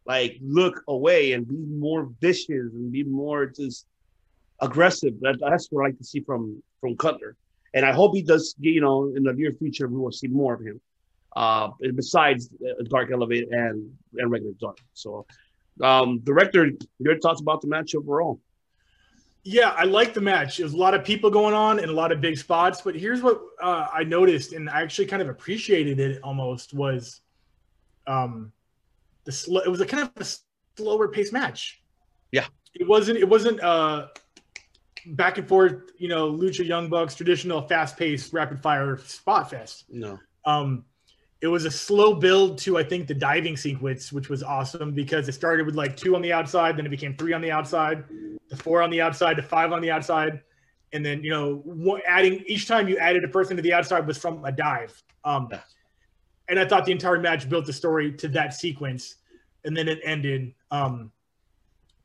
[0.06, 3.86] like look away and be more vicious and be more just
[4.60, 5.14] aggressive.
[5.20, 7.36] That, that's what I like to see from from Cutler.
[7.74, 8.54] And I hope he does.
[8.58, 10.80] You know, in the near future, we will see more of him.
[11.34, 14.78] Uh, besides uh, Dark Elevate and and regular Dark.
[14.94, 15.26] So,
[15.82, 18.40] um, director, your thoughts about the match overall?
[19.48, 20.56] Yeah, I like the match.
[20.56, 22.80] There's a lot of people going on and a lot of big spots.
[22.80, 27.20] But here's what uh, I noticed, and I actually kind of appreciated it almost was,
[28.08, 28.50] um,
[29.22, 30.26] the sl- it was a kind of a
[30.76, 31.80] slower paced match.
[32.32, 32.46] Yeah.
[32.74, 33.18] it wasn't.
[33.18, 34.08] It wasn't uh,
[35.06, 35.92] back and forth.
[35.96, 39.84] You know, Lucha Young Bucks traditional fast paced rapid fire spot fest.
[39.88, 40.18] No.
[40.44, 40.84] Um,
[41.46, 45.28] it was a slow build to I think the diving sequence, which was awesome because
[45.28, 48.02] it started with like two on the outside, then it became three on the outside,
[48.48, 50.40] the four on the outside, the five on the outside,
[50.92, 54.18] and then you know adding each time you added a person to the outside was
[54.18, 55.00] from a dive.
[55.24, 55.48] Um,
[56.48, 59.14] and I thought the entire match built the story to that sequence,
[59.64, 60.52] and then it ended.
[60.72, 61.12] Um,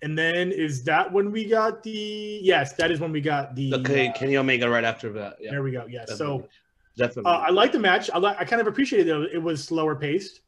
[0.04, 3.74] and then is that when we got the yes, that is when we got the
[3.74, 5.38] Okay, uh, Kenny Omega right after that.
[5.40, 5.88] Yeah, there we go.
[5.90, 6.48] Yes, so.
[6.98, 7.32] Definitely.
[7.32, 8.10] Uh, I like the match.
[8.14, 8.38] I like.
[8.40, 9.32] I kind of appreciated it.
[9.34, 10.42] It was slower paced.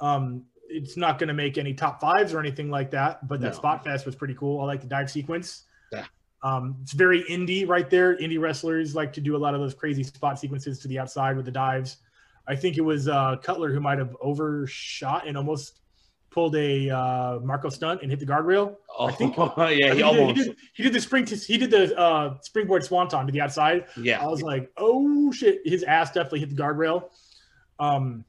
[0.00, 3.26] Um, it's not going to make any top fives or anything like that.
[3.28, 3.56] But that No.
[3.56, 4.60] spot fest was pretty cool.
[4.60, 5.64] I like the dive sequence.
[5.92, 6.04] Yeah.
[6.42, 8.16] Um, it's very indie right there.
[8.18, 11.36] Indie wrestlers like to do a lot of those crazy spot sequences to the outside
[11.36, 11.98] with the dives.
[12.48, 15.80] I think it was uh, Cutler who might have overshot and almost
[16.36, 18.76] pulled a uh, Marko Stunt and hit the guardrail.
[18.98, 20.36] Oh, I think- yeah, I he think almost.
[20.36, 21.24] he, did, he did the spring.
[21.26, 23.86] he did the uh, springboard swanton to the outside.
[23.96, 24.22] yeah.
[24.22, 27.08] I was like, oh shit, his ass definitely hit the guardrail.
[27.78, 28.22] Um,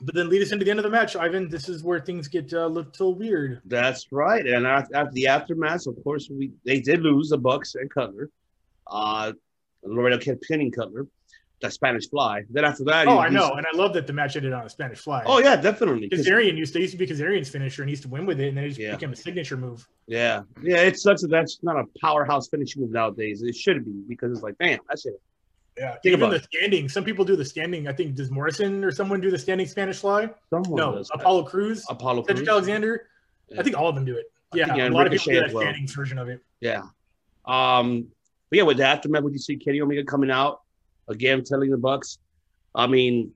[0.00, 1.48] but then lead us into the end of the match, Ivan.
[1.48, 3.62] This is where things get uh, a little weird.
[3.64, 4.46] That's right.
[4.46, 8.30] And after, after the aftermath, of course, we they did lose the Bucks and Cutler.
[8.86, 9.32] Uh,
[9.82, 11.08] Laredo kept pinning Cutler,
[11.60, 12.44] the Spanish Fly.
[12.50, 14.68] Then after that, Oh, I know, and I love that the match ended on a
[14.70, 15.22] Spanish fly.
[15.26, 16.08] Oh yeah, definitely.
[16.08, 18.48] Kazarian used to used to be Kazarian's finisher, and he used to win with it,
[18.48, 18.92] and then it just Yeah.
[18.94, 19.86] became a signature move.
[20.06, 20.82] Yeah, yeah.
[20.82, 23.42] It sucks that that's not a powerhouse finishing move nowadays.
[23.42, 25.20] It should be because it's like, damn, that's it.
[25.76, 26.88] Yeah, Think even about the standing.
[26.88, 27.86] Some people do the standing.
[27.88, 30.28] I think does Morrison or someone do the standing Spanish fly?
[30.50, 31.10] Someone No, does.
[31.14, 32.22] Apollo Crews, Apollo.
[32.22, 32.48] Cedric Cruz.
[32.48, 33.06] Alexander.
[33.48, 33.60] Yeah.
[33.60, 34.26] I think all of them do it.
[34.52, 35.62] I Yeah, yeah, a lot of people do that well.
[35.62, 36.40] standing version of it.
[36.60, 36.82] Yeah.
[37.46, 38.08] Um,
[38.50, 40.62] but yeah, with the aftermath, would you see Kenny Omega coming out
[41.08, 42.18] again, telling the Bucks?
[42.74, 43.32] I mean,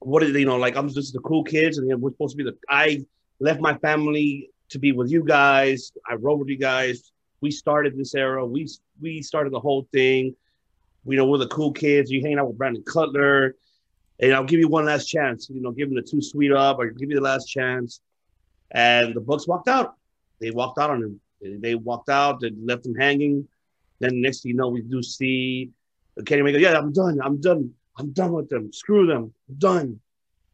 [0.00, 2.36] what is you know like I'm just the cool kids, and you know, we're supposed
[2.36, 2.56] to be the.
[2.68, 3.04] I
[3.40, 5.92] left my family to be with you guys.
[6.08, 7.12] I rode with you guys.
[7.40, 8.44] We started this era.
[8.44, 8.68] We
[9.00, 10.34] we started the whole thing.
[11.04, 12.10] We know we're the cool kids.
[12.10, 13.56] You hanging out with Brandon Cutler,
[14.20, 15.48] and I'll give you one last chance.
[15.50, 18.00] You know, give him the two sweet up, or give you the last chance.
[18.70, 19.94] And the Bucks walked out.
[20.40, 21.20] They walked out on him.
[21.40, 22.40] They, they walked out.
[22.40, 23.46] They left him hanging.
[24.00, 25.70] Then next thing you know, we do see
[26.26, 26.60] Kenny Omega.
[26.60, 27.20] Yeah, I'm done.
[27.22, 27.72] I'm done.
[27.96, 28.72] I'm done with them.
[28.72, 29.32] Screw them.
[29.48, 30.00] I'm done.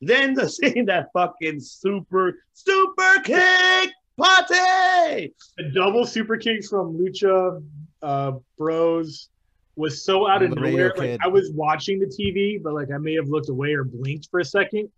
[0.00, 5.34] Then the scene that fucking super super kick party.
[5.56, 7.62] The double super kick from Lucha
[8.02, 9.28] uh, Bros
[9.76, 10.94] was so out of The Radio nowhere.
[10.96, 14.28] Like I was watching the TV, but like I may have looked away or blinked
[14.30, 14.90] for a second,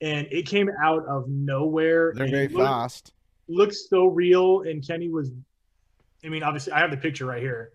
[0.00, 2.12] and it came out of nowhere.
[2.14, 3.12] They're very looked, fast.
[3.48, 5.30] Looks so real, and Kenny was.
[6.24, 7.72] I mean, obviously, I have the picture right here.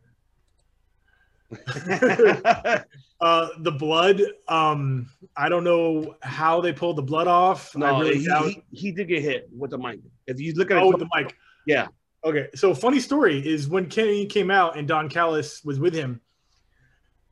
[3.21, 4.21] Uh, the blood.
[4.49, 7.73] Um, I don't know how they pulled the blood off.
[7.73, 10.01] No, really he, he, he did get hit with the mic.
[10.27, 11.33] If you look at Oh, it, the mic.
[11.65, 11.87] yeah,
[12.25, 16.19] Okay, so funny story is when Kenny came out and Don Callis was with him.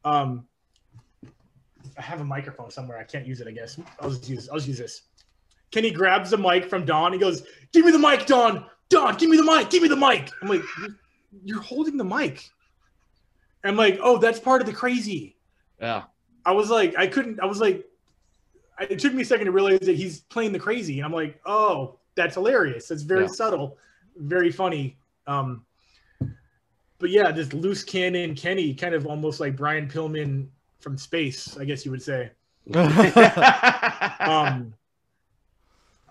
[0.06, 0.48] Um,
[1.98, 2.98] I have a microphone somewhere.
[2.98, 3.48] I can't use it.
[3.48, 4.48] I guess I'll just use.
[4.50, 5.02] I'll just use this.
[5.72, 7.12] Kenny grabs the mic from Don.
[7.14, 7.44] He goes,
[7.74, 8.66] "Give me the mic, Don.
[8.90, 9.70] Don, give me the mic.
[9.70, 10.90] Give me the mic." I'm like, "You're,
[11.44, 12.50] you're holding the mic."
[13.64, 15.36] I'm like, "Oh, that's part of the crazy."
[15.80, 16.04] yeah.
[16.46, 17.40] I was like, I couldn't.
[17.40, 17.86] I was like,
[18.80, 21.14] I- it took me a second to realize that he's playing the crazy, and I'm
[21.14, 22.88] like, oh, that's hilarious.
[22.88, 23.28] That's very Yeah.
[23.28, 23.78] subtle,
[24.18, 24.98] very funny.
[25.28, 25.64] Um,
[26.98, 30.48] but yeah, this loose cannon Kenny, kind of almost like Brian Pillman
[30.80, 32.32] from space, I guess you would say.
[34.20, 34.74] Um,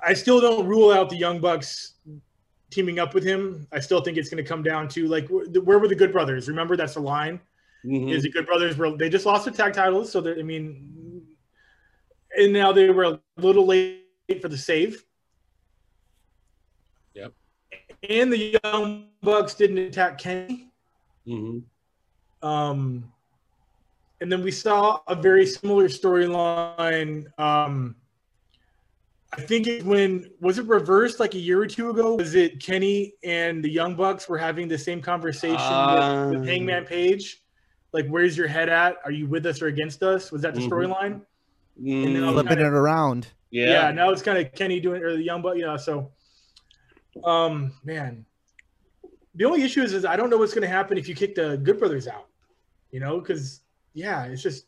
[0.04, 1.94] I still don't rule out the Young Bucks
[2.70, 3.66] teaming up with him.
[3.72, 6.48] I still think it's going to come down to like, where were the Good Brothers?
[6.48, 7.40] Remember, that's the line
[7.84, 8.10] Mhm.
[8.12, 11.26] is the Good Brothers were they just lost the tag titles, so they I mean,
[12.36, 14.06] and now they were a little late
[14.40, 15.04] for the save.
[17.14, 17.32] Yep.
[18.08, 20.70] And the Young Bucks didn't attack Kenny.
[21.26, 21.62] Mhm.
[22.42, 23.12] Um,
[24.20, 27.26] and then we saw a very similar storyline.
[27.38, 27.96] Um,
[29.32, 32.16] I think it when was it reversed like a year or two ago?
[32.16, 36.44] Was it Kenny and the Young Bucks were having the same conversation with, with Um,
[36.44, 37.42] Hangman Page?
[37.92, 38.96] Like, where's your head at?
[39.04, 40.32] Are you with us or against us?
[40.32, 40.68] Was that the Mhm.
[40.68, 41.20] storyline?
[41.80, 43.28] Mm, then I'll- Flipping it around.
[43.50, 43.66] Yeah.
[43.86, 43.90] yeah.
[43.92, 45.56] now it's kind of Kenny doing or the Young Buck.
[45.56, 46.10] Yeah, so,
[47.24, 48.24] um, man,
[49.34, 51.34] the only issue is, is I don't know what's going to happen if you kick
[51.34, 52.26] the Good Brothers out.
[52.90, 53.60] You know, because
[53.94, 54.66] yeah, it's just,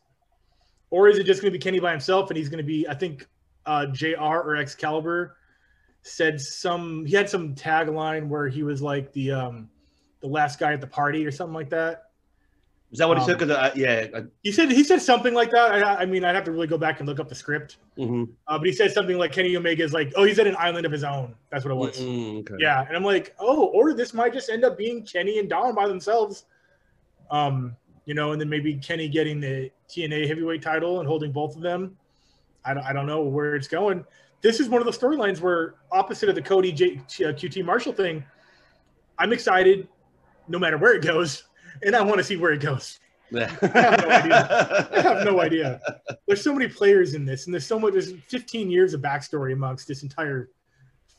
[0.89, 2.87] or is it just going to be Kenny by himself and he's going to be?
[2.87, 3.27] I think
[3.65, 4.15] uh, Jr.
[4.19, 5.37] or Excalibur
[6.01, 7.05] said some.
[7.05, 9.69] He had some tagline where he was like the um,
[10.21, 12.09] the last guy at the party or something like that.
[12.91, 13.39] Is that what he Um, said?
[13.39, 14.05] Because uh, yeah.
[14.13, 15.83] Uh, He said he said something like that.
[15.83, 17.77] I, I mean, I'd have to really go back and look up the script.
[17.97, 18.29] mhm.
[18.47, 20.85] Uh, but he said something like Kenny Omega is like, oh, he's at an island
[20.85, 21.33] of his own.
[21.49, 21.99] That's what it was.
[21.99, 22.55] Mm, okay.
[22.59, 25.73] Yeah, and I'm like, oh, or this might just end up being Kenny and Don
[25.73, 26.45] by themselves.
[27.31, 31.55] Um, you know, and then maybe Kenny getting the TNA heavyweight title and holding both
[31.55, 31.97] of them.
[32.65, 34.05] I don't, I don't know where it's going.
[34.41, 37.93] This is one of the storylines where, opposite of the Cody J, uh, QT Marshall
[37.93, 38.23] thing,
[39.17, 39.87] I'm excited
[40.47, 41.43] no matter where it goes,
[41.81, 42.99] and I want to see where it goes.
[43.31, 43.47] Yeah.
[43.61, 44.89] have no idea.
[44.91, 45.81] I have no idea.
[46.27, 47.93] There's so many players in this, and there's so much.
[47.93, 50.49] There's 15 years of backstory amongst this entire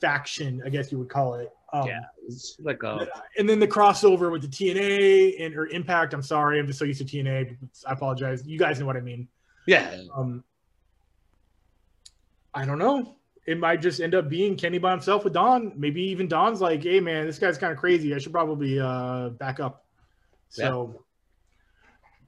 [0.00, 1.50] faction, I guess you would call it.
[1.72, 6.14] Um, Yeah, it's like a And then the crossover with the TNA and or Impact.
[6.14, 7.56] I'm sorry, I'm just so used to TNA.
[7.86, 8.46] I apologize.
[8.46, 9.28] You guys know what I mean.
[9.66, 10.02] yeah.
[10.14, 10.44] Um,
[12.54, 13.16] I don't know.
[13.46, 15.72] it might just end up being Kenny by himself with Don.
[15.76, 18.14] Maybe even Don's like, "Hey, man, this guy's kind of crazy.
[18.14, 19.84] I should probably uh, back up."
[20.48, 21.02] So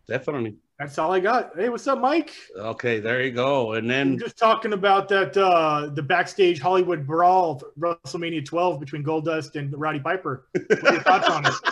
[0.09, 0.57] Definitely.
[0.79, 1.53] that's all I got.
[1.57, 2.33] Hey, what's up, Mike?
[2.57, 3.73] Okay, there you go.
[3.75, 7.65] And I'm then just talking about that uh, the backstage Hollywood brawl, of
[8.05, 10.47] WrestleMania 12 between Goldust and Roddy Piper.
[10.53, 11.55] What are your thoughts on it?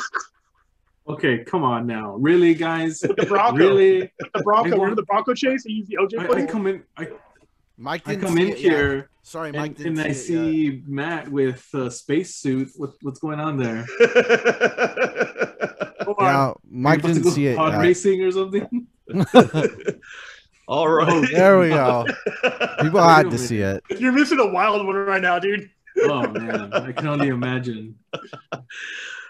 [1.06, 2.14] Okay, come on now.
[2.16, 3.00] Really, guys?
[3.00, 4.10] The Bronco, Really?
[4.32, 5.62] the Bronco, I want- remember the Bronco chase?
[5.62, 6.48] He used the OJ I, I footage.
[6.48, 7.08] come in I,
[7.76, 8.70] Mike I didn't come see in it yet.
[8.72, 10.44] here Sorry, Mike and, didn't and I see, it yet.
[10.52, 12.68] see Matt with a spacesuit.
[12.76, 13.86] What, what's going on there?
[16.02, 16.24] Hold on.
[16.24, 17.56] Yeah, Mike didn't go see it.
[17.56, 17.80] Pod yet.
[17.80, 18.86] racing or something?
[20.68, 21.08] All right.
[21.08, 22.04] Oh, there we go.
[22.82, 23.82] People had a to see it.
[23.98, 25.70] You're missing a wild one right now, dude.
[26.02, 27.98] Oh man, I can only imagine.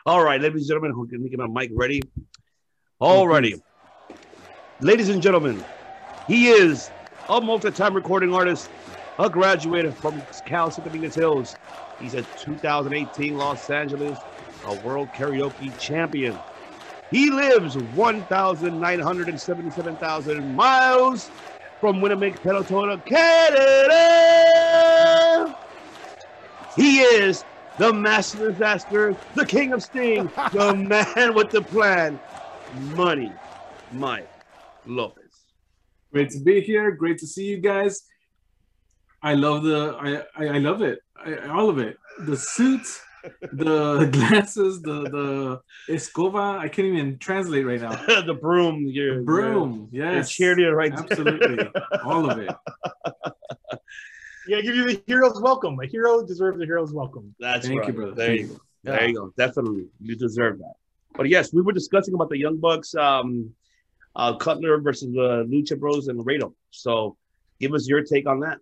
[0.07, 2.03] All right, ladies and gentlemen, who can get my mic ready?
[2.99, 3.62] All righty.
[4.80, 5.64] Ladies and gentlemen,
[6.26, 6.90] he is
[7.29, 8.70] a multi-time recording artist,
[9.18, 11.57] a graduate from Cal State Dominguez Hills.
[12.01, 14.18] He's a 2018 Los Angeles
[14.64, 16.43] a world karaoke champion.
[17.11, 21.31] He lives 1,977,000 miles
[21.81, 23.95] from Winnipeg, Manitoba, Canada.
[26.77, 27.45] He is
[27.77, 32.20] the master disaster, the king of sting, the man with the plan,
[32.72, 33.33] money,
[33.93, 34.31] Mike
[34.87, 35.24] Lopez.
[36.15, 36.93] Great to be here.
[36.93, 38.03] Great to see you guys.
[39.21, 41.01] I love the I I, I love it.
[41.19, 41.97] I, all of it.
[42.21, 42.87] The suit,
[43.53, 45.61] the glasses, the the
[45.93, 46.57] escoba.
[46.57, 47.97] I can't even translate right now.
[48.31, 49.89] the broom, your The broom.
[49.91, 50.31] your Yes.
[50.33, 50.93] cheerleader right.
[50.93, 51.69] Absolutely.
[52.05, 52.51] All of it.
[54.47, 55.77] Yeah, give you the hero's welcome.
[55.81, 57.35] A hero deserves a hero's welcome.
[57.41, 57.89] That's Thank right.
[57.89, 58.15] you, brother.
[58.15, 58.53] There Thank you you.
[58.53, 58.61] go.
[58.93, 59.33] There you go.
[59.37, 60.75] Definitely, you deserve that.
[61.17, 63.53] But yes, we were discussing about the Young Bucks, um,
[64.17, 66.55] uh, Cutler versus the Lucha Bros and Laredo.
[66.71, 67.17] So,
[67.61, 68.59] give us your take on that.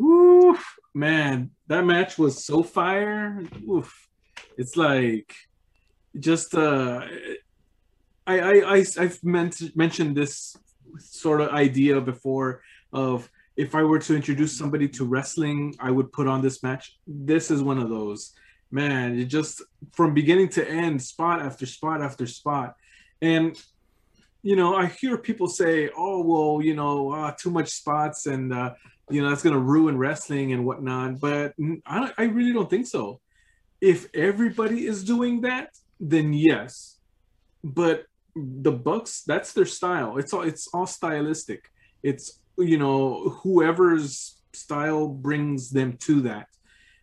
[0.00, 0.64] Oof,
[0.94, 3.42] man, that match was so fire.
[3.68, 4.08] Oof.
[4.56, 5.34] It's like
[6.18, 7.06] just uh
[8.26, 10.56] I I, I I've meant mentioned this
[10.98, 12.62] sort of idea before
[12.92, 16.96] of if I were to introduce somebody to wrestling, I would put on this match.
[17.06, 18.32] This is one of those.
[18.70, 19.62] Man, it just
[19.92, 22.76] from beginning to end, spot after spot after spot.
[23.20, 23.60] And
[24.42, 28.52] you know, I hear people say, "Oh, well, you know, uh, too much spots, and
[28.52, 28.74] uh,
[29.10, 31.54] you know that's going to ruin wrestling and whatnot." But
[31.86, 33.20] I really don't think so.
[33.80, 36.98] If everybody is doing that, then yes.
[37.64, 40.18] But the Bucks, that's their style.
[40.18, 41.70] It's all it's all stylistic.
[42.02, 46.46] It's you know whoever's style brings them to that.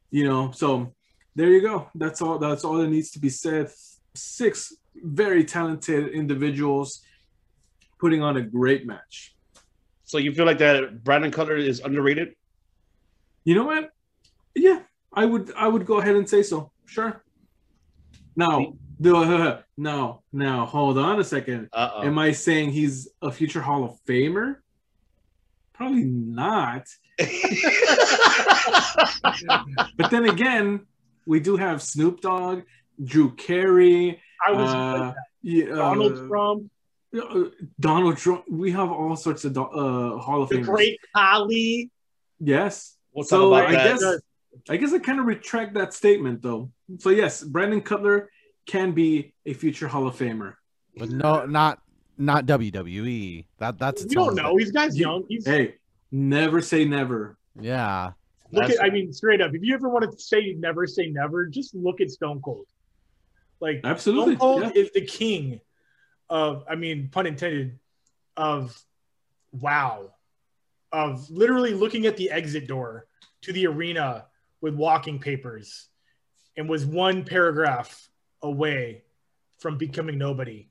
[0.10, 0.94] You know, so
[1.36, 1.90] there you go.
[1.96, 2.40] That's all.
[2.40, 3.70] That's all that needs to be said.
[4.14, 7.02] Six very talented individuals
[8.06, 9.36] putting on a great match.
[10.04, 12.36] So, you feel like that Brandon Cutler is underrated?
[13.46, 13.90] You know what?
[14.54, 14.82] Yeah,
[15.12, 16.72] I would I would go ahead and say so.
[16.86, 17.24] Sure.
[18.36, 21.70] Now, the no, now hold on a second.
[21.74, 22.04] Uh oh.
[22.04, 24.58] Am I saying he's a future Hall of Famer?
[25.74, 26.86] Probably not.
[29.98, 30.86] But then again,
[31.26, 32.62] we do have Snoop Dogg,
[33.04, 36.72] Drew Carey, I was uh, yeah, Donald uh, Trump,
[37.80, 38.46] Donald Trump.
[38.50, 40.66] We have all sorts of uh, Hall of the Famers.
[40.66, 41.92] great Khali.
[42.40, 42.98] Yes.
[43.14, 44.00] We'll talk so about I that.
[44.00, 44.22] guess
[44.70, 46.72] I guess I kind of retract that statement though.
[47.00, 48.30] So yes, Brandon Cutler
[48.66, 50.56] can be a future Hall of Famer.
[50.98, 51.80] But no, not
[52.18, 53.46] not WWE.
[53.60, 54.56] That that's You don't know.
[54.58, 55.26] He's guy's young.
[55.28, 55.76] He's Hey,
[56.12, 57.38] never say never.
[57.60, 58.12] Yeah.
[58.52, 58.84] look at.
[58.84, 59.54] I mean, straight up.
[59.54, 61.46] If you ever want to say never, say never.
[61.48, 62.66] Just look at Stone Cold.
[63.60, 64.36] Like Absolutely.
[64.36, 64.82] Stone Cold yeah.
[64.82, 65.60] is the king
[66.30, 66.64] of.
[66.70, 67.80] I mean, pun intended.
[68.38, 68.78] Of
[69.54, 70.12] wow,
[70.92, 73.08] of literally looking at the exit door
[73.44, 74.26] to the arena
[74.60, 75.88] with walking papers,
[76.58, 78.10] and was one paragraph
[78.42, 79.04] away
[79.60, 80.68] from becoming nobody.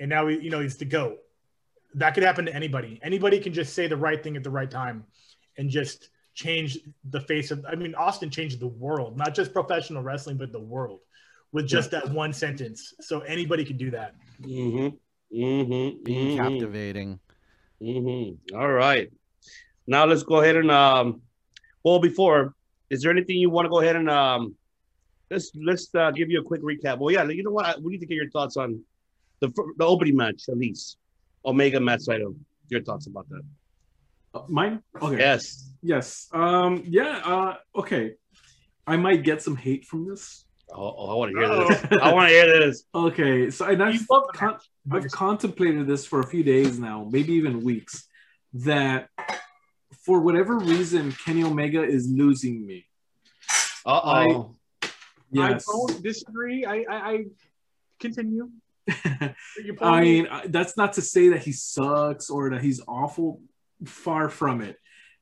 [0.00, 1.18] And now you know he's the goat.
[1.96, 2.98] That could happen to anybody.
[3.02, 5.04] Anybody can just say the right thing at the right time,
[5.58, 6.78] and just change
[7.10, 7.66] the face of.
[7.68, 11.00] I mean, Austin changed the world, not just professional wrestling, but the world,
[11.54, 12.92] with just that one sentence.
[13.00, 14.14] So anybody can do that.
[14.42, 14.88] Mm-hmm.
[15.34, 16.02] Mm-hmm.
[16.02, 16.42] Being mm-hmm.
[16.42, 17.20] captivating.
[17.80, 18.56] Mm-hmm.
[18.56, 19.10] All right.
[19.86, 21.22] Now let's go ahead and um.
[21.84, 22.54] Well, before,
[22.90, 24.56] is there anything you want to go ahead and um?
[25.30, 26.98] Let's let's uh, give you a quick recap.
[26.98, 27.66] Well, yeah, you know what?
[27.66, 28.82] I, we need to get your thoughts on
[29.40, 29.48] the
[29.78, 30.98] the opening match, at least.
[31.46, 32.34] Omega Matt Sydal.
[32.68, 33.42] Your thoughts about that?
[34.34, 34.82] Uh, mine?
[35.00, 35.18] Okay.
[35.18, 35.70] Yes.
[35.82, 36.28] Yes.
[36.32, 36.82] Um.
[36.86, 37.20] Yeah.
[37.24, 37.54] Uh.
[37.76, 38.14] Okay.
[38.86, 40.44] I might get some hate from this.
[40.76, 42.00] Oh, oh, I want to hear this.
[42.02, 42.84] I want to hear this.
[42.94, 43.50] Okay.
[43.50, 44.58] So and I've, You love the con-
[44.90, 48.08] I've contemplated this for a few days now, maybe even weeks.
[48.54, 49.08] That
[50.04, 52.86] for whatever reason, Kenny Omega is losing me.
[53.86, 54.56] Uh oh.
[55.30, 55.64] Yes.
[55.68, 56.64] I don't disagree.
[56.64, 57.24] I, I, I
[58.00, 58.50] continue.
[59.64, 63.40] Your point I mean, that's not to say that he sucks or that he's awful.
[63.84, 64.76] Far from it.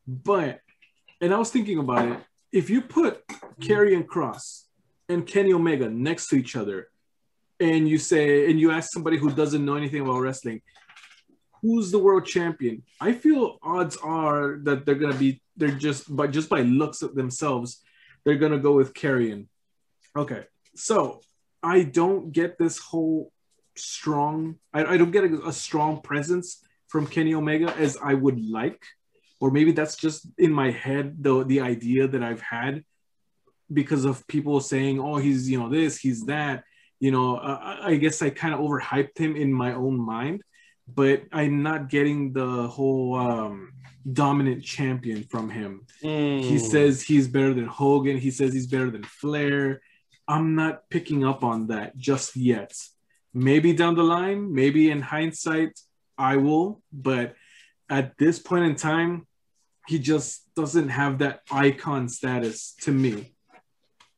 [0.07, 0.61] But,
[1.20, 2.18] and I was thinking about it.
[2.53, 3.26] If you put
[3.61, 4.64] Karrion Kross
[5.12, 6.88] and Kenny Omega next to each other,
[7.60, 10.62] and you say, and you ask somebody who doesn't know anything about wrestling,
[11.60, 12.82] who's the world champion?
[13.00, 17.14] I feel odds are that they're gonna be, they're just by just by looks at
[17.14, 17.82] themselves,
[18.24, 19.46] they're gonna go with Karrion.
[20.16, 20.44] Okay,
[20.74, 21.20] so
[21.62, 23.32] I don't get this whole
[23.76, 24.56] strong.
[24.74, 28.82] I, I don't get a, a strong presence from Kenny Omega as I would like,
[29.40, 32.84] or maybe that's just in my head the the idea that I've had
[33.72, 36.64] because of people saying, "Oh, he's you know this, he's that."
[37.00, 40.42] You know, uh, I guess I kind of overhyped him in my own mind,
[40.86, 43.72] but I'm not getting the whole um,
[44.10, 45.86] dominant champion from him.
[46.02, 46.42] Mm.
[46.42, 48.18] He says he's better than Hogan.
[48.18, 49.80] He says he's better than Flair.
[50.28, 52.72] I'm not picking up on that just yet.
[53.34, 55.80] Maybe down the line, maybe in hindsight,
[56.18, 56.82] I will.
[56.92, 57.34] But
[57.88, 59.26] at this point in time,
[59.88, 63.34] he just doesn't have that icon status to me.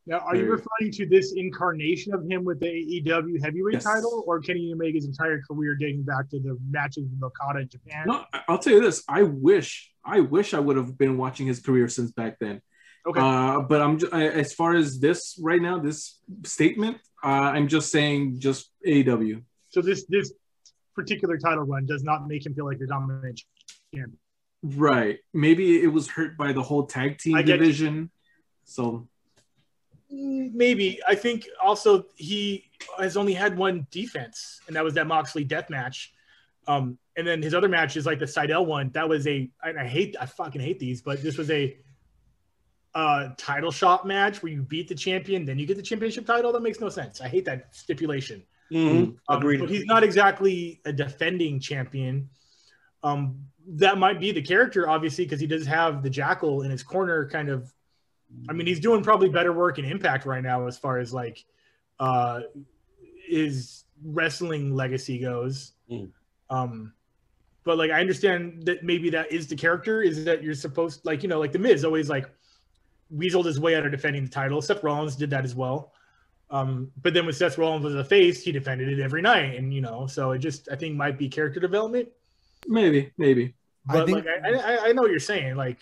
[0.06, 3.84] Now, are you referring to this incarnation of him with the AEW heavyweight Yes.
[3.84, 8.04] title, or Kenny Omega's entire career dating back to the matches with Okada in Japan?
[8.06, 9.02] No, I'll tell you this.
[9.08, 12.60] I wish, I wish I would have been watching his career since back then.
[13.06, 13.18] Okay.
[13.20, 17.68] Uh, but I'm ju- I, as far as this right now, this statement, uh, I'm
[17.68, 19.42] just saying just AEW.
[19.70, 20.32] so this this
[20.94, 23.42] particular title run does not make him feel like the dominant
[23.94, 24.18] champion.
[24.62, 25.18] Right.
[25.32, 28.10] Maybe it was hurt by the whole tag team division.
[28.64, 29.08] So
[30.10, 35.44] Maybe I think also he has only had one defense, and that was that Moxley
[35.44, 36.12] death match.
[36.66, 38.90] Um, and then his other match is like the Sydal one.
[38.90, 41.76] That was a and I hate I fucking hate these, but this was a
[42.94, 46.52] uh title shot match where you beat the champion, then you get the championship title.
[46.52, 47.20] That makes no sense.
[47.20, 48.42] I hate that stipulation.
[48.70, 49.16] Mhm.
[49.28, 49.60] Um, Agreed.
[49.60, 52.30] But he's not exactly a defending champion.
[53.02, 56.82] Um, that might be the character, obviously, because he does have the jackal in his
[56.82, 57.28] corner.
[57.28, 57.72] Kind of,
[58.48, 61.44] I mean, he's doing probably better work in Impact right now as far as like
[61.98, 62.40] uh,
[63.26, 65.72] his wrestling legacy goes.
[65.90, 66.10] Mm.
[66.50, 66.92] Um,
[67.64, 70.02] but like, I understand that maybe that is the character.
[70.02, 72.28] Is that you're supposed like you know like the Miz always like
[73.14, 74.60] weaseled his way out of defending the title.
[74.60, 75.92] Seth Rollins did that as well.
[76.50, 79.72] Um, but then when Seth Rollins was a face, he defended it every night, and
[79.72, 82.08] you know, so it just I think might be character development.
[82.68, 83.54] maybe, maybe.
[83.88, 85.78] I think- like I, I, I know what you're saying, like,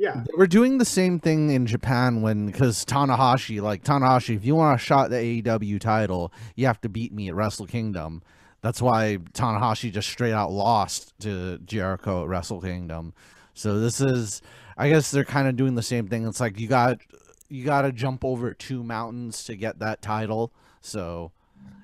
[0.00, 4.54] yeah, We're doing the same thing in Japan when because Tanahashi, like Tanahashi, if you
[4.54, 8.22] want to shot the AEW title, you have to beat me at Wrestle Kingdom.
[8.62, 13.12] That's why Tanahashi just straight out lost to Jericho at Wrestle Kingdom.
[13.52, 14.40] So this is,
[14.78, 16.26] I guess they're kind of doing the same thing.
[16.26, 16.98] It's like you got
[17.50, 20.50] you got to jump over two mountains to get that title.
[20.80, 21.30] So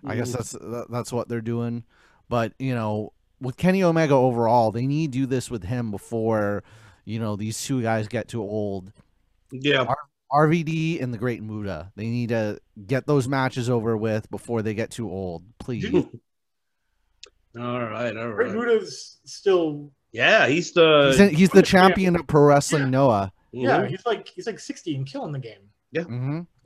[0.07, 0.37] I guess mm.
[0.39, 1.85] that's that's what they're doing.
[2.31, 3.13] But you know,
[3.43, 6.65] with Kenny Omega overall, they need to do this with him before
[7.07, 8.93] you know these two guys get too old.
[9.51, 9.87] Yeah.
[10.33, 14.75] RVD and the Great Muta, they need to get those matches over with before they
[14.75, 15.45] get too old.
[15.61, 15.87] Please.
[15.95, 16.03] all
[17.57, 18.35] right, all right.
[18.35, 18.53] Great.
[18.55, 21.09] Muta's still, Yeah, he's the.
[21.13, 22.91] he's, in- he's the champion of pro wrestling Yeah.
[22.91, 23.33] Noah.
[23.53, 23.89] yeah, Mhm.
[23.91, 25.61] he's like he's like 60 and killing the game.
[25.93, 26.03] Yeah,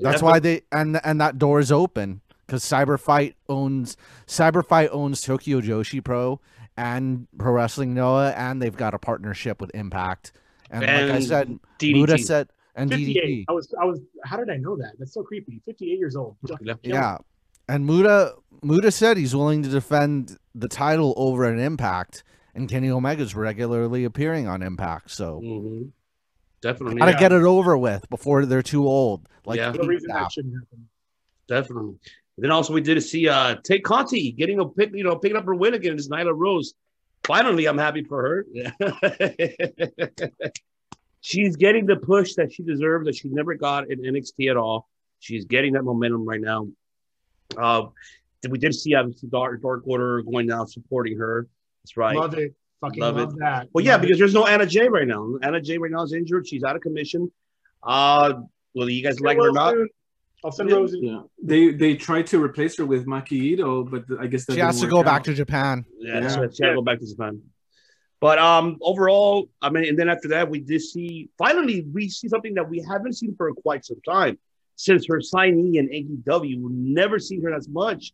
[0.01, 5.21] That's but- why they and and that door is open because Cyberfight owns Cyberfight owns
[5.21, 6.41] Tokyo Joshi Pro
[6.81, 10.33] and Pro Wrestling Noah, and they've got a partnership with Impact.
[10.71, 11.93] And, like I said, DDT.
[11.93, 13.17] Muta said and 58.
[13.25, 13.45] DDT.
[13.49, 14.01] I was I was.
[14.25, 14.93] How did I know that?
[14.99, 15.61] That's so creepy.
[15.67, 16.37] 58 years old.
[16.63, 16.75] Yeah.
[16.83, 17.19] Yeah.
[17.69, 22.25] And Muta Muta said he's willing to defend the title over an Impact,
[22.55, 25.11] and Kenny Omega's regularly appearing on Impact.
[25.11, 25.91] So Mhm.
[26.63, 26.99] Definitely.
[26.99, 29.29] gotta yeah, get it over with before they're too old.
[29.45, 29.73] Like Yeah.
[29.73, 30.15] No reason ASAP.
[30.15, 30.89] that shouldn't happen.
[31.49, 31.99] Definitely.
[32.41, 35.45] Then also we did see uh Tay Conti getting a pick, you know, picking up
[35.45, 36.75] her win against Nyla Rose.
[37.25, 38.47] Finally, I'm happy for her.
[41.21, 44.89] She's getting the push that she deserves that she never got in NXT at all.
[45.19, 46.69] She's getting that momentum right now.
[47.59, 47.89] Uh,
[48.49, 51.47] we did see obviously Dark, Dark Order going down supporting her.
[51.83, 52.17] That's right.
[52.17, 52.55] Love it.
[52.81, 53.39] Fucking Love love, it.
[53.41, 53.69] that.
[53.75, 54.03] Well, yeah, it.
[54.03, 55.37] because there's no Anna Jay right now.
[55.43, 56.49] Anna Jay right now is injured.
[56.49, 57.31] She's out of commission.
[57.83, 58.41] Uh,
[58.73, 59.75] whether you guys like it or not,
[60.45, 60.77] I'll send Yeah.
[60.77, 60.95] Rose.
[60.99, 64.61] Yeah, they they tried to replace her with Maki Ito, but I guess that She
[64.61, 65.85] has to go work back to Japan.
[65.99, 66.29] Yeah, Yeah.
[66.29, 67.43] so it's gotta go back to Japan.
[68.21, 72.29] But um, overall, I mean, and then after that, we did see finally we see
[72.29, 74.39] something that we haven't seen for quite some time
[74.77, 76.61] since her signee in AEW.
[76.63, 78.13] We've never seen her as much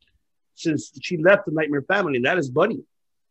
[0.54, 2.82] since she left the Nightmare Family, and that is Bunny.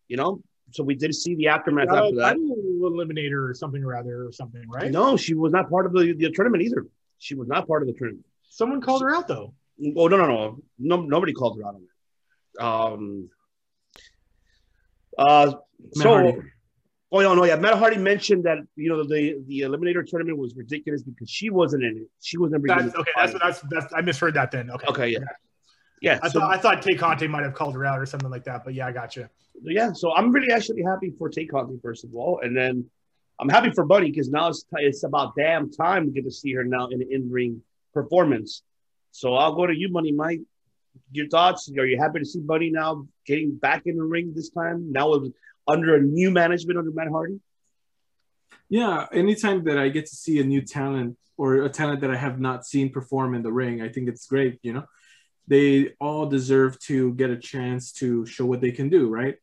[0.07, 0.41] You know,
[0.71, 2.35] so we did see the aftermath Uh, after that.
[2.35, 4.91] Bunny eliminator or something or other or something, right?
[4.91, 6.85] No, she was not part of the, the tournament either.
[7.17, 8.25] She was not part of the tournament.
[8.55, 9.53] Someone called her out though.
[9.97, 12.63] Oh no, no, no, no nobody called her out on it.
[12.63, 13.29] Um.
[15.17, 15.55] Uh.
[15.97, 16.09] Matt so.
[16.09, 16.37] Hardy.
[17.11, 17.57] Oh no, no, yeah.
[17.57, 21.83] Matt Hardy mentioned that you know the the eliminator tournament was ridiculous because she wasn't
[21.83, 22.07] in it.
[22.21, 22.65] She was never.
[22.65, 23.11] That's okay.
[23.17, 23.93] That's that's that's.
[23.93, 24.71] I misheard that then.
[24.71, 24.87] Okay.
[24.87, 25.07] okay.
[25.09, 25.19] Yeah.
[26.01, 26.19] Yeah.
[26.23, 28.45] I so- thought I thought Tay Conti might have called her out or something like
[28.45, 29.27] that, but yeah, I got you.
[29.63, 32.85] yeah, so I'm really actually happy for Tay Conti first of all, and then
[33.37, 36.53] I'm happy for Bunny because now it's it's about damn time we get to see
[36.53, 37.61] her now in an in ring
[37.95, 38.61] performance.
[39.11, 40.41] So I'll go to you, Money Mike.
[41.11, 41.71] Your thoughts?
[41.79, 44.91] Are you happy to see Bunny now getting back in the ring this time?
[44.91, 45.33] Now with
[45.67, 47.39] under a new management under Matt Hardy.
[48.69, 52.15] Yeah, anytime that I get to see a new talent or a talent that I
[52.15, 54.59] have not seen perform in the ring, I think it's great.
[54.61, 54.85] You know,
[55.47, 59.35] they all deserve to get a chance to show what they can do, right?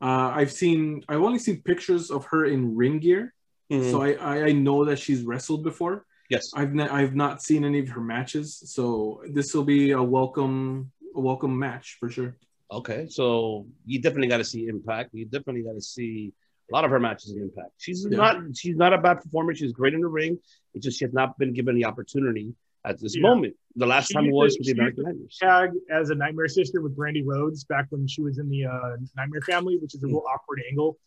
[0.00, 3.32] Uh, I've seen, I've only seen pictures of her in ring gear,
[3.70, 6.04] so I, I I know that she's wrestled before.
[6.34, 10.02] Yes, I've ne- I've not seen any of her matches, so this will be a
[10.02, 12.36] welcome a welcome match for sure.
[12.78, 13.06] okay.
[13.08, 15.10] So you definitely got to see Impact.
[15.12, 16.32] You definitely got to see
[16.70, 17.70] a lot of her matches in Impact.
[17.78, 18.16] She's Yeah.
[18.16, 19.54] not she's not a bad performer.
[19.54, 20.32] She's great in the ring.
[20.74, 22.54] It's just she has not been given the opportunity
[22.84, 23.22] at this Yeah.
[23.28, 23.54] moment.
[23.76, 25.36] The last She time used was with the she American Nightmares.
[25.40, 28.96] Tag as a Nightmare Sister with Brandi Rhodes back when she was in the uh,
[29.16, 30.98] Nightmare Family, which is a real awkward angle.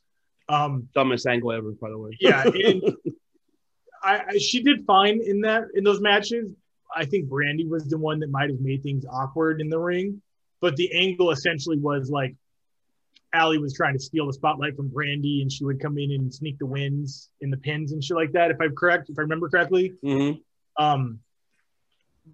[0.49, 2.11] Um, dumbest angle ever, by the way.
[2.21, 2.82] yeah, and
[4.08, 6.53] I, I she did fine in that in those matches.
[6.95, 10.22] I think Brandi was the one that might have made things awkward in the ring,
[10.62, 12.34] but the angle essentially was like
[13.34, 16.34] Allie was trying to steal the spotlight from Brandi, and she would come in and
[16.34, 18.51] sneak the wins in the pins and shit like that.
[18.51, 20.41] If I'm correct, if I remember correctly, Mhm.
[20.78, 21.20] um,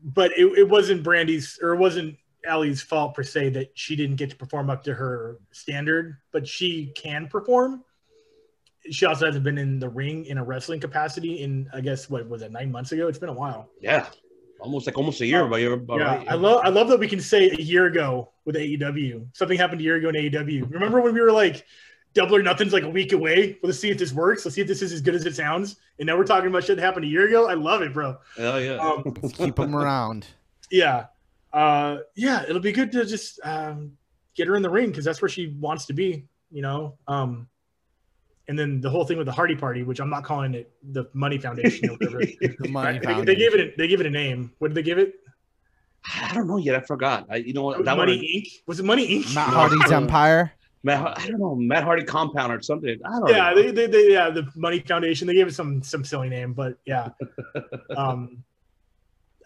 [0.03, 4.17] but it, it wasn't Brandi's or it wasn't Allie's fault per se that she didn't
[4.17, 7.83] get to perform up to her standard, but she can perform.
[8.91, 12.27] She also hasn't been in the ring in a wrestling capacity in I guess what
[12.27, 13.07] was it nine months ago?
[13.07, 13.69] It's been a while.
[13.81, 14.07] Yeah,
[14.59, 16.27] almost like almost a year, but you're yeah, right.
[16.29, 19.81] I love I love that we can say a year ago with AEW something happened
[19.81, 20.71] a year ago in AEW.
[20.71, 21.65] Remember when we were like
[22.13, 23.57] double or nothing's like a week away?
[23.63, 24.45] Let's see if this works.
[24.45, 25.77] Let's see if this is as good as it sounds.
[25.97, 27.49] And now we're talking about shit that happened a year ago.
[27.49, 28.17] I love it, bro.
[28.37, 28.75] Hell yeah.
[28.77, 29.03] Um,
[29.33, 30.27] Keep them around.
[30.71, 31.05] yeah
[31.53, 33.91] uh yeah it'll be good to just um
[34.35, 37.47] get her in the ring because that's where she wants to be you know um
[38.47, 41.05] and then the whole thing with the Hardy Party, which I'm not calling it the
[41.13, 42.19] Money Foundation or whatever.
[42.41, 44.51] The money they, they gave it a, they gave it a name.
[44.59, 45.15] What did they give it?
[46.21, 46.75] I don't know yet.
[46.75, 47.25] I forgot.
[47.29, 47.77] I, you know what?
[47.77, 48.47] Was That Money one, Inc.
[48.67, 49.33] Was it Money Inc?
[49.33, 50.51] Matt Hardy's Empire.
[50.83, 51.55] Matt, I don't know.
[51.55, 52.99] Matt Hardy Compound or something.
[53.05, 53.55] I don't yeah, know.
[53.55, 55.27] they, they, they, yeah, the Money Foundation.
[55.27, 57.09] They gave it some some silly name, but yeah.
[57.97, 58.43] um,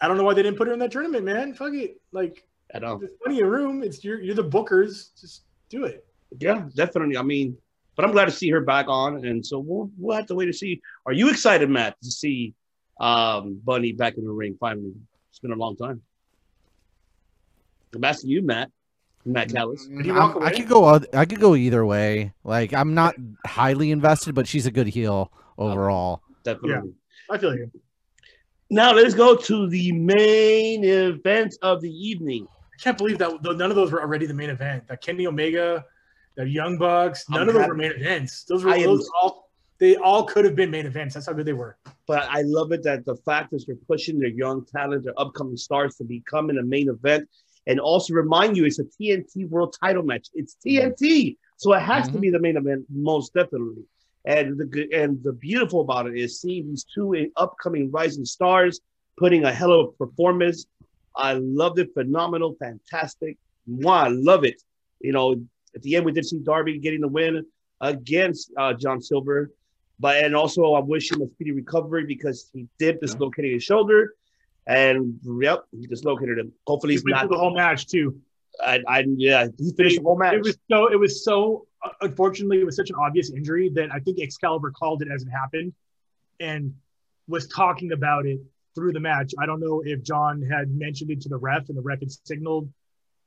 [0.00, 1.54] I don't know why they didn't put her in that tournament, man.
[1.54, 2.00] Fuck it.
[2.10, 2.44] Like,
[2.74, 2.98] I know.
[2.98, 3.84] there's plenty of room.
[3.84, 5.18] It's you're you're the bookers.
[5.20, 6.04] Just do it.
[6.40, 7.16] Yeah, definitely.
[7.16, 7.56] I mean,
[7.98, 10.46] but I'm glad to see her back on, and so we'll we'll have to wait
[10.46, 10.80] to see.
[11.04, 12.54] Are you excited, Matt, to see
[13.00, 14.92] um, Bunny back in the ring finally?
[15.30, 16.00] It's been a long time.
[17.92, 18.70] I'm asking you, Matt.
[19.24, 19.84] Matt Callis.
[19.86, 21.00] Did he walk I'm- I could go.
[21.12, 22.32] I could go either way.
[22.44, 26.22] Like I'm not highly invested, but she's a good heel overall.
[26.44, 26.92] Definitely.
[27.28, 27.68] I feel you.
[28.70, 32.46] Now let's go to the main event of the evening.
[32.72, 34.86] I can't believe that th- none of those were already the main event.
[34.86, 35.84] That Kenny Omega,
[36.38, 38.44] the Young Bucks, none I'm of those happy- were main events.
[38.44, 41.14] Those were I am- those all they all could have been main events.
[41.14, 41.76] That's how good they were.
[42.08, 45.56] But I love it that the fact is they're pushing their young talent, their upcoming
[45.56, 47.28] stars to become in a main event.
[47.68, 50.28] And also remind you, it's a TNT World Title match.
[50.34, 52.20] It's TNT, so it has to Mhm.
[52.22, 53.84] be the main event, most definitely.
[54.24, 58.80] And the and the beautiful about it is seeing these two upcoming rising stars
[59.16, 60.66] putting a hell of a performance.
[61.16, 63.36] I loved it, phenomenal, fantastic.
[63.66, 64.60] Wow, I love it.
[65.00, 65.40] You know,
[65.74, 67.44] at the end we did see Darby getting the win
[67.80, 69.50] against uh, John Silver.
[70.00, 74.14] But and also I wish him a speedy recovery because he did dislocate his shoulder,
[74.66, 76.52] and yep, he dislocated him.
[76.66, 77.28] Hopefully he's went not.
[77.28, 78.20] the whole match too.
[78.64, 80.34] I, I yeah, he finished the whole match.
[80.34, 80.92] It was so.
[80.92, 81.66] It was so.
[81.84, 85.22] uh, Unfortunately, it was such an obvious injury that I think Excalibur called it as
[85.22, 85.72] it happened,
[86.38, 86.74] and
[87.26, 88.38] was talking about it
[88.74, 89.32] through the match.
[89.38, 92.10] I don't know if John had mentioned it to the ref, and the ref had
[92.24, 92.72] signaled,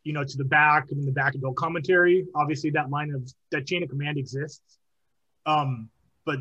[0.03, 2.25] you know, to the back and in the back and no commentary.
[2.35, 4.77] Obviously, that line of that chain of command exists.
[5.45, 5.89] Um,
[6.25, 6.39] but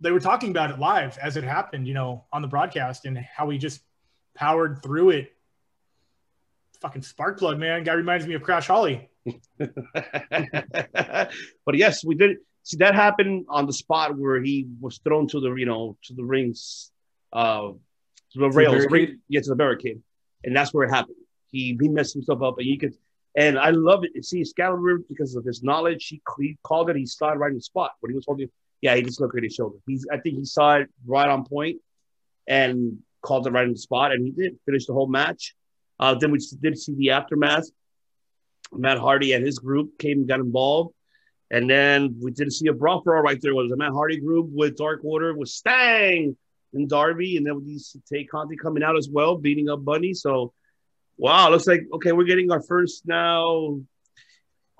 [0.00, 3.16] they were talking about it live as it happened, you know, on the broadcast, and
[3.18, 3.80] how he just
[4.34, 5.32] powered through it.
[6.80, 7.84] Fucking spark plug, man.
[7.84, 9.08] Guy reminds me of Crash Holly.
[9.58, 9.68] but
[11.74, 15.54] yes, we did see that happen on the spot where he was thrown to the
[15.54, 16.90] you know to the rings,
[17.32, 17.70] uh,
[18.32, 18.90] to the rails, barricade?
[18.92, 20.02] ring, yeah, to the barricade,
[20.44, 21.16] and that's where it happened.
[21.52, 22.94] He he messed himself up, and you could,
[23.36, 24.24] and I love it.
[24.24, 26.96] See, Excalibur because of his knowledge, he, he called it.
[26.96, 28.48] He started right in the spot when he was holding.
[28.80, 29.76] Yeah, he dislocated his shoulder.
[29.86, 31.80] He's I think he saw it right on point
[32.48, 35.54] and called it right in the spot, and he did finish the whole match.
[36.00, 37.66] Uh, then we did see the aftermath.
[38.72, 40.94] Matt Hardy and his group came and got involved.
[41.50, 43.52] And then we did see a brawl for all right there.
[43.52, 46.36] It was a Matt Hardy group with Dark Order, with Sting
[46.72, 47.36] and Darby.
[47.36, 50.14] And then with these Tay Conti coming out as well, beating up Bunny.
[50.14, 50.54] So,
[51.22, 53.78] wow, looks like, okay, we're getting our first now.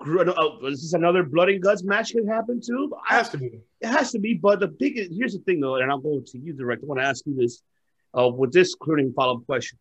[0.05, 2.91] Oh, is this another blood and guts match can happen too?
[3.09, 3.61] It has to be.
[3.79, 4.33] It has to be.
[4.33, 6.83] But the biggest, here's the thing though, and I'll go to you direct.
[6.83, 7.63] I want to ask you this
[8.17, 9.79] uh, with this including follow up question.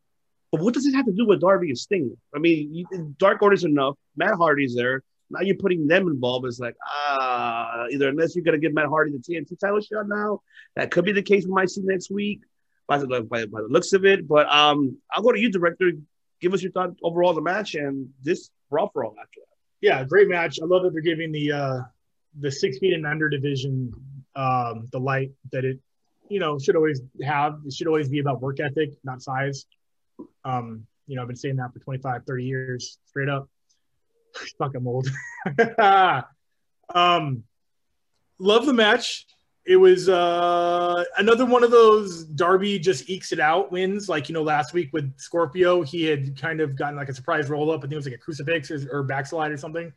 [0.53, 2.17] But what does it have to do with Darby and Sting?
[2.33, 3.97] I mean, you, Dark Order's enough.
[4.17, 5.03] Matt Hardy's there.
[5.31, 6.47] Now you're putting them involved.
[6.47, 10.07] It's like, ah, either unless you're going to give Matt Hardy the TNT title shot
[10.07, 10.43] now,
[10.77, 12.43] that could be the case we might see next week
[12.87, 14.29] by the, by, by the looks of it.
[14.29, 15.91] But um, I'll go to you, director.
[16.43, 19.57] Give us your thought overall the match and this Raw for all after that.
[19.81, 20.59] Yeah, great match.
[20.61, 21.79] I love that they're giving the uh,
[22.41, 23.93] the six feet and under division
[24.35, 25.79] um, the light that it
[26.29, 27.61] you know should always have.
[27.67, 29.67] It should always be about work ethic, not size.
[30.45, 33.49] Um, you know, I've been saying that for 25, 30 years straight up.
[34.59, 35.09] Fuck, I'm old.
[36.95, 37.45] um,
[38.39, 39.27] love the match.
[39.65, 44.09] It was uh, another one of those Darby just ekes it out wins.
[44.09, 47.49] Like, you know, last week with Scorpio, he had kind of gotten like a surprise
[47.49, 47.79] roll up.
[47.79, 49.93] I think it was like a crucifix or, or backslide or something.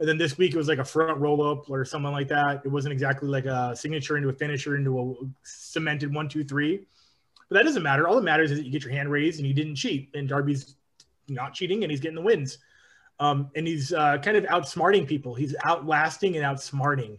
[0.00, 2.62] And then this week it was like a front roll up or something like that.
[2.64, 5.14] It wasn't exactly like a signature into a finisher into a
[5.44, 6.86] cemented one, two, three.
[7.48, 8.08] But that doesn't matter.
[8.08, 10.08] All that matters is that you get your hand raised and you didn't cheat.
[10.14, 10.74] And Darby's
[11.28, 12.58] not cheating and he's getting the wins.
[13.20, 15.34] Um, and he's uh, kind of outsmarting people.
[15.34, 17.18] He's outlasting and outsmarting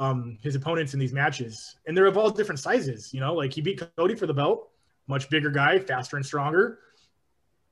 [0.00, 1.76] um, his opponents in these matches.
[1.86, 3.12] And they're of all different sizes.
[3.14, 4.70] You know, like he beat Cody for the belt,
[5.06, 6.80] much bigger guy, faster and stronger.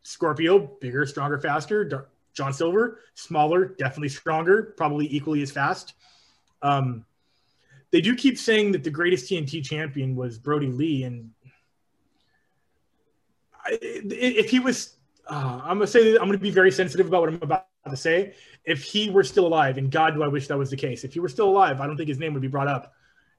[0.02, 2.08] Scorpio, bigger, stronger, faster.
[2.34, 5.94] John Silver, smaller, definitely stronger, probably equally as fast.
[6.62, 7.04] Um,
[7.90, 11.30] they do keep saying that the greatest TNT champion was Brodie Lee, and
[13.70, 17.42] if he was, uh, I'm gonna say I'm gonna be very sensitive about what I'm
[17.42, 18.34] about to say.
[18.64, 21.04] If he were still alive, and God, do I wish that was the case.
[21.04, 22.92] If he were still alive, I don't think his name would be brought up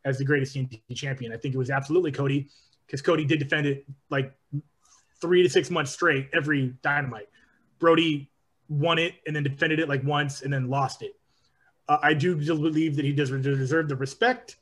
[0.05, 1.31] as the greatest TNT champion.
[1.31, 2.49] I think it was absolutely Cody,
[2.85, 4.33] because Cody did defend it like
[5.21, 7.29] three to six months straight every Dynamite.
[7.79, 8.29] Brodie
[8.69, 11.15] won it and then defended it like once and then lost it.
[11.87, 14.57] Uh, I do believe that he does deserve the respect,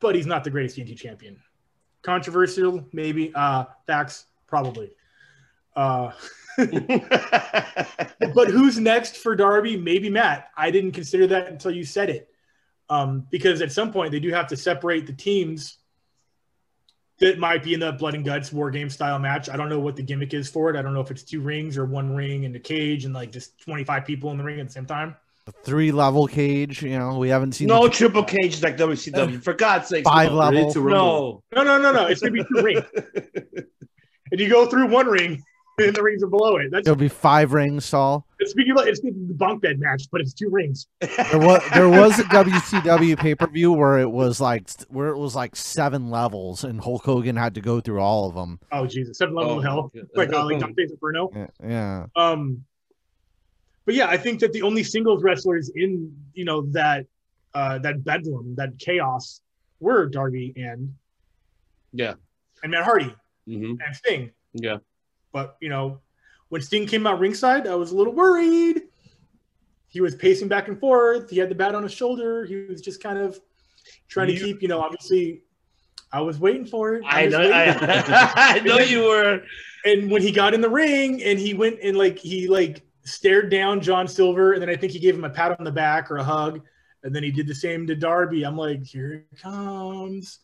[0.00, 1.40] but he's not the greatest TNT champion.
[2.02, 3.32] Controversial, maybe.
[3.34, 4.90] Uh, facts, probably.
[5.76, 6.10] Uh,
[8.34, 9.76] but who's next for Darby?
[9.76, 10.48] Maybe Matt.
[10.56, 12.28] I didn't consider that until you said it.
[12.90, 15.78] Um, because at some point they do have to separate the teams
[17.20, 19.48] that might be in the blood and guts war game style match.
[19.48, 20.76] I don't know what the gimmick is for it.
[20.76, 23.30] I don't know if it's two rings or one ring in the cage and like
[23.30, 26.82] just 25 people in the ring at the same time A three level cage.
[26.82, 27.90] You know, we haven't seen no the...
[27.90, 29.42] triple cage like WCW.
[29.42, 30.72] For God's sake, five level.
[30.74, 32.06] No, no, no, no, no.
[32.06, 32.84] It's gonna be two rings,
[34.30, 35.42] and you go through one ring,
[35.78, 36.70] and the rings are below it.
[36.70, 38.26] That's, It'll be five rings, Saul.
[38.38, 40.86] It's speaking like it's the bunk bed match, but it's two rings.
[41.00, 45.18] There was there was a WCW pay per view where it was like where it
[45.18, 48.60] was like seven levels, and Hulk Hogan had to go through all of them.
[48.72, 51.30] Oh Jesus, seven levels oh, of hell, like uh, like Dante's Inferno.
[51.34, 52.06] Yeah, yeah.
[52.16, 52.64] Um,
[53.84, 57.06] but yeah, I think that the only singles wrestlers in you know that
[57.54, 59.40] uh, that bedlam, that chaos,
[59.80, 60.92] were Darby and
[61.92, 62.14] yeah,
[62.62, 63.14] and Matt Hardy
[63.48, 63.80] mm-hmm.
[63.84, 64.30] and Sting.
[64.52, 64.78] Yeah,
[65.38, 66.00] but you know,
[66.48, 68.82] when Sting came out ringside, I was a little worried.
[69.86, 71.30] He was pacing back and forth.
[71.30, 72.44] He had the bat on his shoulder.
[72.44, 73.38] He was just kind of
[74.08, 75.42] trying you, to keep, you know, obviously.
[76.10, 77.04] I was waiting for it.
[77.06, 77.50] I, I know.
[77.52, 79.42] I, I know you were.
[79.84, 83.50] And when he got in the ring and he went and like he like stared
[83.50, 86.10] down John Silver, and then I think he gave him a pat on the back
[86.10, 86.62] or a hug,
[87.04, 88.44] and then he did the same to Darby.
[88.44, 90.40] I'm like, here it comes,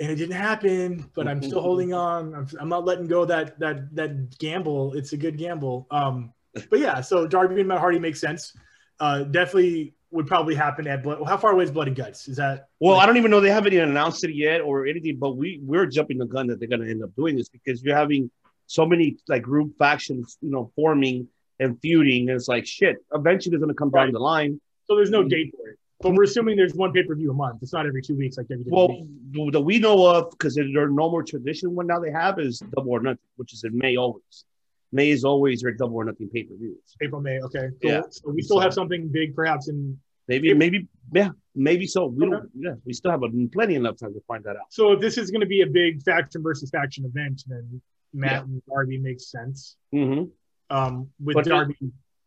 [0.00, 2.34] and it didn't happen, but I'm still holding on.
[2.34, 4.94] I'm, I'm not letting go that that that gamble.
[4.94, 5.86] It's a good gamble.
[5.90, 6.32] Um,
[6.70, 8.56] but yeah, so Darby and Matt Hardy makes sense.
[9.00, 11.18] Uh, definitely would probably happen at Blood.
[11.26, 12.28] How far away is Blood and Guts?
[12.28, 12.68] Is that?
[12.80, 15.18] Well, like- I don't even know they haven't even announced it yet or anything.
[15.18, 17.82] But we we're jumping the gun that they're going to end up doing this because
[17.82, 18.30] you're having
[18.66, 21.28] so many like group factions, you know, forming
[21.60, 22.28] and feuding.
[22.28, 22.96] And it's like shit.
[23.12, 24.04] Eventually, they're going to come right.
[24.04, 24.60] down the line.
[24.86, 25.28] So there's no mm-hmm.
[25.28, 25.78] date for it.
[26.04, 27.62] But we're assuming there's one pay per view a month.
[27.62, 28.66] It's not every two weeks like WWE.
[28.66, 32.58] Well, that we know of, because there's no more tradition one now they have is
[32.76, 34.44] double or nothing, which is in May always.
[34.92, 36.76] May is always their double or nothing pay per views.
[37.00, 37.40] April, May.
[37.40, 37.70] Okay.
[37.80, 37.90] Cool.
[37.90, 38.02] Yeah.
[38.10, 39.98] So we still so, have something big, perhaps in
[40.28, 40.58] maybe, April.
[40.58, 42.04] maybe, yeah, maybe so.
[42.04, 42.32] We okay.
[42.32, 42.50] don't.
[42.54, 44.66] Yeah, we still have a, plenty enough time to find that out.
[44.68, 47.80] So if this is going to be a big faction versus faction event, then
[48.12, 48.40] Matt yeah.
[48.42, 49.76] and Darby makes sense.
[49.94, 50.24] Mm-hmm.
[50.68, 51.76] Um, with but Darby.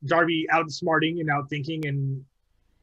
[0.04, 2.24] Darby outsmarting and outthinking and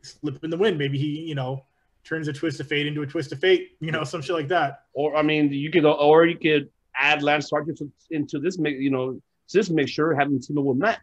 [0.04, 0.78] slipping the wind.
[0.78, 1.64] Maybe he, you know,
[2.04, 4.48] turns a twist of fate into a twist of fate, you know, some shit like
[4.48, 4.84] that.
[4.92, 8.90] Or I mean, you could, or you could add Lance Archer to, into this, you
[8.90, 9.20] know,
[9.52, 11.00] this mixture, having team up with Matt.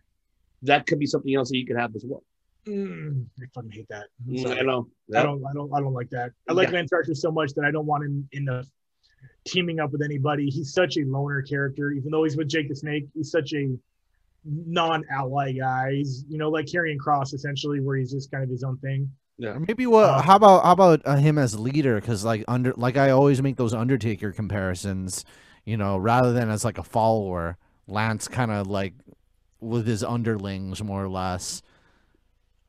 [0.64, 2.24] That could be something else that you could have as well.
[2.68, 4.08] Mm, I fucking hate that.
[4.28, 4.60] Mm.
[4.60, 4.88] I know.
[5.16, 6.32] I don't, I don't, I don't like that.
[6.48, 6.76] I like Yeah.
[6.76, 8.64] Lance Archer so much that I don't want him in the
[9.46, 10.50] teaming up with anybody.
[10.50, 13.08] He's such a loner character, even though he's with Jake the Snake.
[13.16, 13.76] He's such a
[14.46, 16.24] non-ally guys.
[16.28, 19.10] You know, like Karrion Kross essentially, where he's just kind of his own thing.
[19.38, 19.52] Yeah.
[19.52, 20.06] Or maybe what?
[20.06, 21.96] Uh, how about how about uh, him as leader?
[22.00, 25.26] Because like under like I always make those Undertaker comparisons.
[25.66, 27.58] You know, rather than as like a follower,
[27.88, 28.94] Lance kind of like
[29.60, 31.62] with his underlings more or less.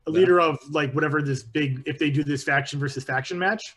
[0.07, 3.77] A leader of like whatever this big, if they do this faction versus faction match.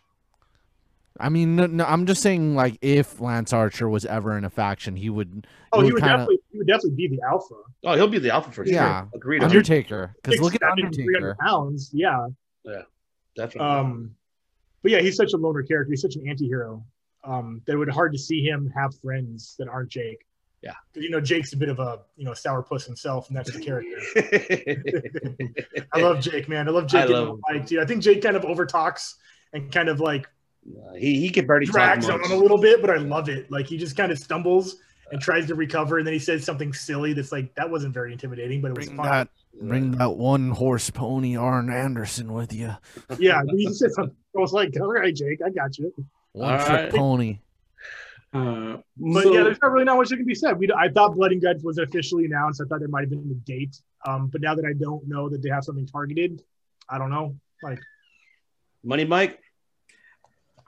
[1.20, 4.50] I mean, no, no, I'm just saying like if Lance Archer was ever in a
[4.50, 5.48] faction, he would.
[5.72, 7.56] Oh, he would kinda- definitely, he would definitely be the alpha.
[7.86, 9.02] Oh, he'll be the alpha for Yeah.
[9.04, 9.10] sure.
[9.16, 9.44] Agreed.
[9.44, 10.14] Undertaker.
[10.22, 11.38] Because look at seven, 300 Undertaker.
[11.40, 11.90] pounds.
[11.94, 12.28] Yeah.
[12.66, 12.82] Yeah,
[13.36, 13.70] Definitely.
[13.72, 14.16] Um,
[14.82, 15.92] but yeah, he's such a loner character.
[15.92, 16.84] He's such an anti-hero.
[17.24, 20.26] Um, that it would hard to see him have friends that aren't Jake.
[20.62, 20.74] Yeah.
[20.94, 23.60] 'Cause, you know, Jake's a bit of a you know sourpuss himself, and that's the
[23.62, 23.98] character.
[25.94, 26.68] I love Jake, man.
[26.68, 27.82] I love Jake I getting love on the mic, too.
[27.82, 29.14] I think Jake kind of overtalks
[29.54, 30.28] and kind of like
[30.98, 32.22] he he can barely talk drags much.
[32.26, 33.52] on a little bit, but I love it.
[33.52, 34.78] Like he just kind of stumbles
[35.12, 38.12] and tries to recover, and then he says something silly that's like that wasn't very
[38.12, 39.06] intimidating, but it was Bring fun.
[39.06, 39.28] that,
[39.62, 42.76] bring that one horse pony Arn Anderson with you.
[43.20, 44.16] Yeah, he said something.
[44.36, 45.94] I was like, all right, Jake, I got you.
[46.32, 46.92] One All foot right.
[46.94, 47.40] pony.
[48.34, 50.58] Uh, But so- yeah, there's not really not much that can be said.
[50.58, 52.60] We, I thought Blood and Guts was officially announced.
[52.60, 53.80] I thought there might have been a date.
[54.06, 56.44] Um, but now that I don't know that they have something targeted,
[56.90, 57.36] I don't know.
[57.64, 57.80] Like,
[58.84, 59.40] Money Mike.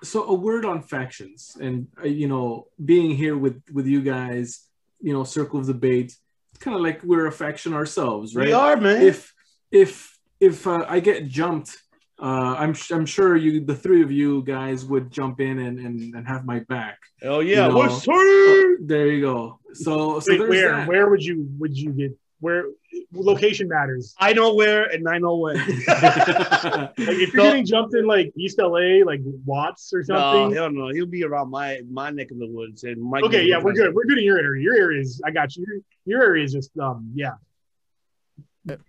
[0.04, 4.68] So a word on factions and uh, you know being here with with you guys
[5.02, 6.16] you know circle of debate
[6.52, 9.02] it's kind of like we're a faction ourselves right We are man.
[9.02, 9.34] if
[9.72, 11.78] if if uh, i get jumped
[12.22, 16.16] uh i'm i'm sure you the three of you guys would jump in and and,
[16.16, 17.66] and have my back Hell yeah.
[17.68, 18.88] you know, We're sweet.
[18.88, 20.88] there you go so so wait, where that.
[20.88, 22.66] where would you would you get where
[23.14, 24.14] location matters?
[24.20, 25.56] I know where and I know when.
[25.88, 27.50] Like if you're No.
[27.50, 30.22] getting jumped in like East LA, like Watts or something.
[30.24, 30.56] no, something.
[30.56, 30.90] hell no.
[30.90, 33.24] He'll be around my my neck of the woods and Mike.
[33.24, 33.94] okay, yeah, we're good.
[33.94, 34.62] We're good in your area.
[34.64, 35.66] Your area is I got you.
[35.68, 37.34] Your, your area is just um yeah.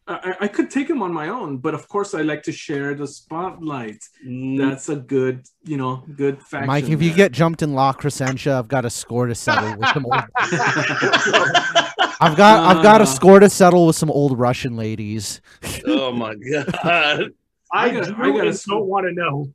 [0.08, 2.94] I, I could take him on my own but of course i like to share
[2.94, 6.66] the spotlight Mm, that's a good you know good fact.
[6.66, 9.88] Mike, if you get jumped in La Crescenta, I've got a score to settle with
[9.94, 10.24] some old.
[12.20, 13.06] I've got I've got a Uh.
[13.06, 15.40] score to settle with some old Russian ladies.
[15.86, 16.74] oh my god.
[16.82, 17.28] I,
[17.72, 19.52] I got- do I got a and sc- don't want to know.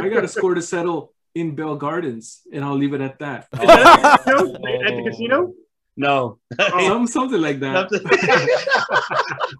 [0.00, 3.46] I got a score to settle in Bell Gardens, and I'll leave it at that.
[3.52, 4.86] Is that at the casino?
[4.86, 5.52] At the casino?
[5.96, 6.38] No.
[6.70, 7.90] Some something like that.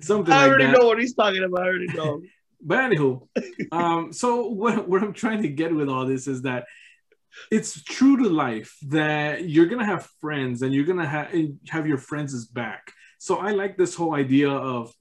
[0.00, 0.78] Something I like already that.
[0.80, 1.60] know what he's talking about.
[1.62, 2.20] I already know.
[2.60, 3.26] But anywho,
[3.72, 6.64] um, so what what I'm trying to get with all this is that
[7.50, 11.34] it's true to life that you're gonna have friends and you're gonna have
[11.68, 12.92] have your friends' back.
[13.18, 14.92] So I like this whole idea of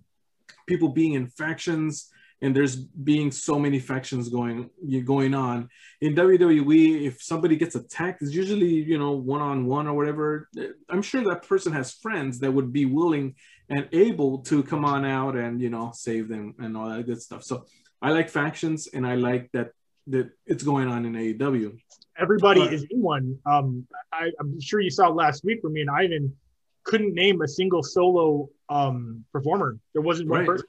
[0.67, 2.09] people being in factions
[2.43, 4.69] and there's being so many factions going
[5.05, 5.69] going on
[6.01, 7.05] in WWE.
[7.07, 10.49] If somebody gets attacked, it's usually you know one on one or whatever.
[10.89, 13.35] I'm sure that person has friends that would be willing
[13.69, 17.21] and able to come on out and you know save them and all that good
[17.21, 17.43] stuff.
[17.43, 17.65] So
[18.01, 19.71] I like factions and I like that
[20.07, 21.77] that it's going on in AEW.
[22.17, 22.73] Everybody Right.
[22.73, 23.37] is in one.
[23.45, 26.35] Um, I, I'm sure you saw last week from me and Ivan
[26.83, 29.77] couldn't name a single solo um performer.
[29.93, 30.47] There wasn't one Right.
[30.47, 30.67] person.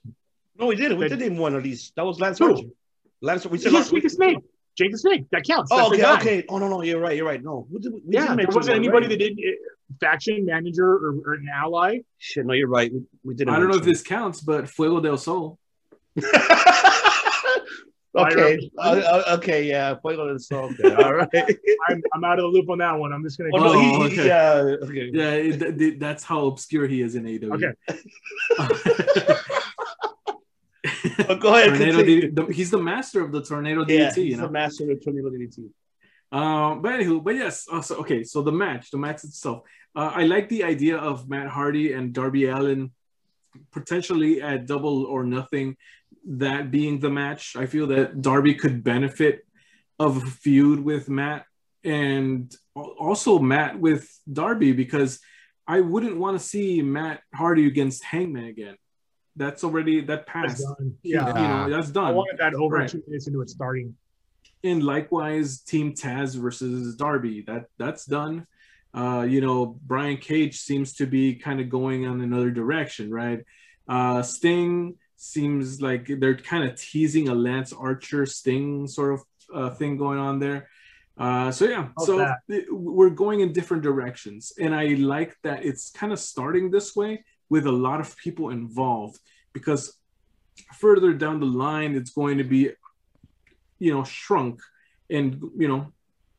[0.59, 0.93] No, we did.
[0.93, 1.93] We That- did name one of these.
[1.97, 2.51] That was Lance Who?
[2.53, 2.69] Archer.
[3.21, 3.45] Lance.
[3.47, 4.03] We said just last Jake week.
[4.05, 4.39] the Snake.
[4.77, 5.25] Jake the Snake.
[5.33, 5.71] That counts.
[5.73, 6.47] Oh, That's okay, okay.
[6.49, 7.17] Oh no, no, you're right.
[7.17, 7.43] You're right.
[7.43, 9.19] No, we did, we Yeah, there wasn't one, anybody right?
[9.19, 11.99] that did uh, faction manager or, or an ally.
[12.19, 12.93] Shit, no, you're right.
[12.93, 13.53] We, we didn't.
[13.55, 15.59] I don't know if this counts, but Fuego del Sol.
[18.17, 18.71] okay.
[18.79, 19.65] Uh, uh, okay.
[19.65, 19.95] Yeah.
[20.01, 20.73] Fuego del Sol.
[20.73, 20.95] Okay.
[20.95, 21.29] All right.
[21.89, 23.13] I'm, I'm out of the loop on that one.
[23.13, 23.51] I'm just gonna.
[23.55, 23.73] Oh go.
[23.73, 23.81] no.
[23.81, 24.27] He, Oh, okay.
[24.27, 24.77] Yeah.
[24.87, 25.11] Okay.
[25.13, 27.55] Yeah, it, th- th- that's how obscure he is in AEW.
[27.55, 27.73] Okay.
[31.29, 31.69] Oh, go ahead.
[31.71, 32.21] Tornado continue.
[32.21, 34.11] D- the- he's the master of the tornado Yeah.
[34.11, 34.47] DDT, you He's know.
[34.47, 35.71] the master of tornado DDT.
[36.33, 37.67] Um, but anywho, but yes.
[37.71, 39.63] Uh, so okay, so the match, the match itself.
[39.95, 42.91] Uh, I like the idea of Matt Hardy and Darby Allin
[43.71, 45.77] potentially at double or nothing.
[46.27, 49.47] That being the match, I feel that Darby could benefit
[49.99, 51.45] of a feud with Matt
[51.85, 55.21] and also Matt with Darby because
[55.67, 58.77] I wouldn't want to see Matt Hardy against Hangman again.
[59.37, 60.63] That's already that That's passed.
[60.79, 60.95] done.
[61.03, 61.33] You Yeah.
[61.33, 62.15] know, that's I done.
[62.15, 62.89] wanted that over Right.
[62.89, 63.97] two minutes into it starting.
[64.63, 68.47] and likewise team taz versus darby that that's done
[68.95, 73.41] uh you know brian cage seems to be kind of going on another direction right
[73.89, 74.95] uh sting
[75.25, 79.23] seems like they're kind of teasing a Lance Archer Sting sort of
[79.55, 80.69] uh, thing going on there.
[81.17, 85.65] Uh, so yeah, How's so th- we're going in different directions, and I like that
[85.65, 89.19] it's kind of starting this way with a lot of people involved
[89.53, 89.97] because
[90.75, 92.71] further down the line it's going to be,
[93.79, 94.61] you know, shrunk
[95.09, 95.93] and you know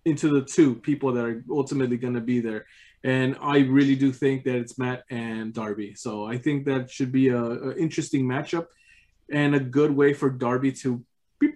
[0.04, 2.66] into the two people that are ultimately going to be there.
[3.06, 5.94] And I really do think that it's Matt and Darby.
[5.94, 8.66] So I think that should be a, a interesting matchup
[9.32, 11.06] and a good way for Darby to
[11.40, 11.54] beep,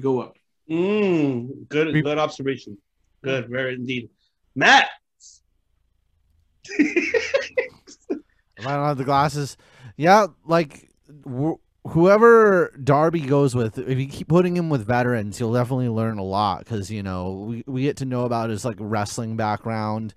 [0.00, 0.36] go up.
[0.68, 2.04] Mm, good, Beep.
[2.04, 2.78] good observation.
[3.22, 4.10] Good, very indeed.
[4.56, 4.88] Matt.
[8.58, 9.56] If I don't have the glasses,
[9.96, 10.88] yeah, like
[11.24, 16.18] wh- whoever Darby goes with, if you keep putting him with veterans, you'll definitely learn
[16.18, 20.12] a lot because you know we, we get to know about his like wrestling background.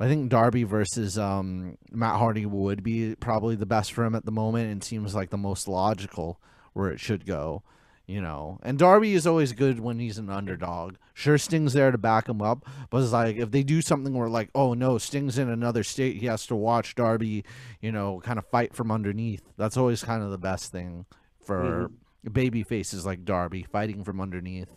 [0.00, 4.24] I think Darby versus um, Matt Hardy would be probably the best for him at
[4.24, 6.40] the moment, and seems like the most logical
[6.72, 7.62] where it should go.
[8.06, 10.96] You know, and Darby is always good when he's an underdog.
[11.14, 14.28] Sure, Sting's there to back him up, but it's like if they do something where
[14.28, 17.44] like, oh no, Sting's in another state, he has to watch Darby,
[17.80, 19.42] you know, kind of fight from underneath.
[19.56, 21.06] That's always kind of the best thing
[21.42, 21.90] for
[22.30, 24.68] baby faces like Darby fighting from underneath.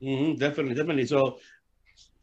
[0.00, 1.06] hmm definitely, definitely.
[1.06, 1.38] So,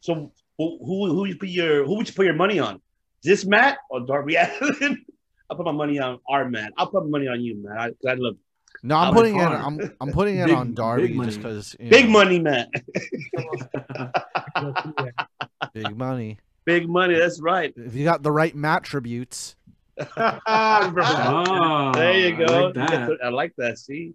[0.00, 0.32] so
[0.62, 2.80] who who who you put your who would you put your money on?
[3.22, 5.04] This Matt or Darby Allin?
[5.50, 6.72] I'll put my money on our Matt.
[6.78, 7.78] I'll put my money on you, Matt.
[7.78, 8.36] I, 'cause I love.
[8.82, 9.42] No, I'm I'm putting it.
[9.44, 9.80] fine.
[9.80, 11.54] I'm I'm putting it Big- on Darby big just money.
[11.54, 12.68] because big money, Matt.
[15.74, 16.38] big money.
[16.64, 17.14] big money.
[17.14, 17.72] That's right.
[17.76, 19.56] If you got the right attributes,
[20.16, 22.44] Ah, there you go.
[22.44, 22.80] I go.
[22.80, 23.18] like that.
[23.24, 23.78] I like that.
[23.78, 24.14] See,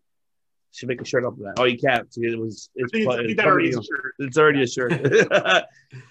[0.78, 1.56] should make a shirt up of that.
[1.58, 2.08] Oh, you can't.
[2.18, 2.70] It was.
[2.76, 4.14] It's, I think it's- I think it's that already is a shirt.
[4.20, 4.94] It's already a shirt.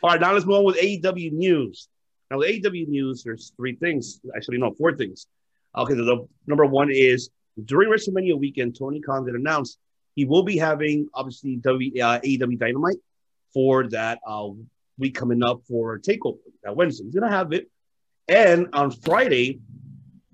[0.02, 1.88] All right, now let's move on with AEW news.
[2.30, 4.20] Now, with AEW news, there's three things.
[4.34, 5.26] Actually, no, four things.
[5.76, 7.30] Okay, the, the number one is
[7.64, 9.78] during WrestleMania weekend, Tony Khan did announce
[10.16, 12.96] he will be having obviously w, uh, AEW Dynamite
[13.54, 14.48] for that uh,
[14.98, 17.04] week coming up for Takeover that Wednesday.
[17.04, 17.70] He's gonna have it,
[18.26, 19.60] and on Friday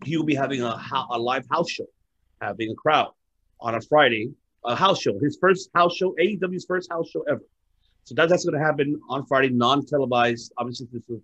[0.04, 0.80] he will be having a,
[1.10, 1.86] a live house show,
[2.40, 3.10] having a crowd
[3.62, 4.30] on a Friday,
[4.64, 5.18] a house show.
[5.18, 7.42] His first house show, AEW's first house show ever.
[8.04, 10.52] So that, that's going to happen on Friday, non-televised.
[10.58, 11.22] Obviously, this is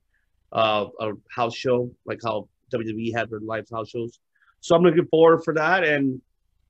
[0.53, 4.19] uh, a house show, like how WWE had their live house shows.
[4.61, 5.85] So I'm looking forward for that.
[5.85, 6.21] And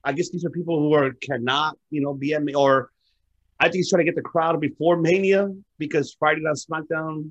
[0.05, 2.90] I guess these are people who are cannot, you know, be at me or
[3.61, 7.31] I think he's trying to get the crowd before Mania because Friday Night SmackDown,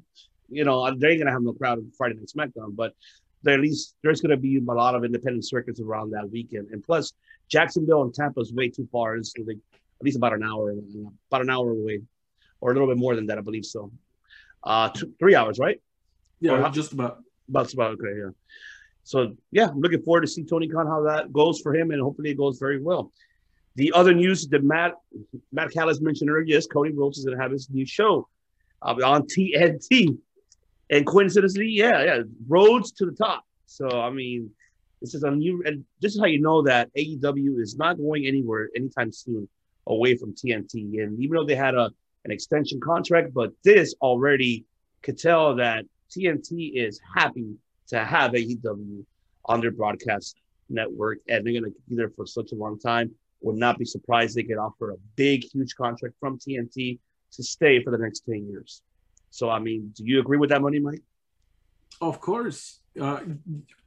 [0.50, 2.94] you know, they ain't gonna have no crowd on Friday Night SmackDown, but
[3.48, 6.68] at least there's gonna be a lot of independent circuits around that weekend.
[6.72, 7.14] And plus,
[7.50, 9.16] Jacksonville and Tampa is way too far.
[9.16, 10.74] It's like at least about an hour,
[11.30, 12.02] about an hour away,
[12.62, 13.92] or a little bit more than that, I believe so.
[14.64, 15.82] Uh, two, three hours, right?
[16.40, 17.20] Yeah, just about.
[17.50, 18.14] That's about okay.
[18.18, 18.30] Yeah.
[19.04, 22.02] So yeah, I'm looking forward to see Tony Khan how that goes for him, and
[22.02, 23.12] hopefully it goes very well.
[23.76, 24.96] The other news that Matt
[25.52, 28.28] Matt Callis mentioned earlier is Cody Rhodes is going to have his new show
[28.82, 30.18] uh, on TNT,
[30.90, 33.46] and coincidentally, yeah, yeah, Rhodes to the top.
[33.66, 34.52] So I mean,
[35.02, 38.26] this is a new, and this is how you know that AEW is not going
[38.26, 39.48] anywhere anytime soon
[39.86, 41.02] away from TNT.
[41.04, 41.92] And even though they had a
[42.26, 44.66] an extension contract, but this already
[45.02, 47.56] could tell that TNT is happy
[47.88, 49.06] to have AEW
[49.46, 50.36] on their broadcast
[50.70, 53.12] network, and they're going to be there for such a long time.
[53.42, 57.00] Would not be surprised they could offer a big, huge contract from TNT
[57.32, 58.82] to stay for the next 10 years.
[59.30, 61.04] So, I mean, do you agree with that money, Mike?
[62.02, 62.80] Of course.
[63.00, 63.20] Uh,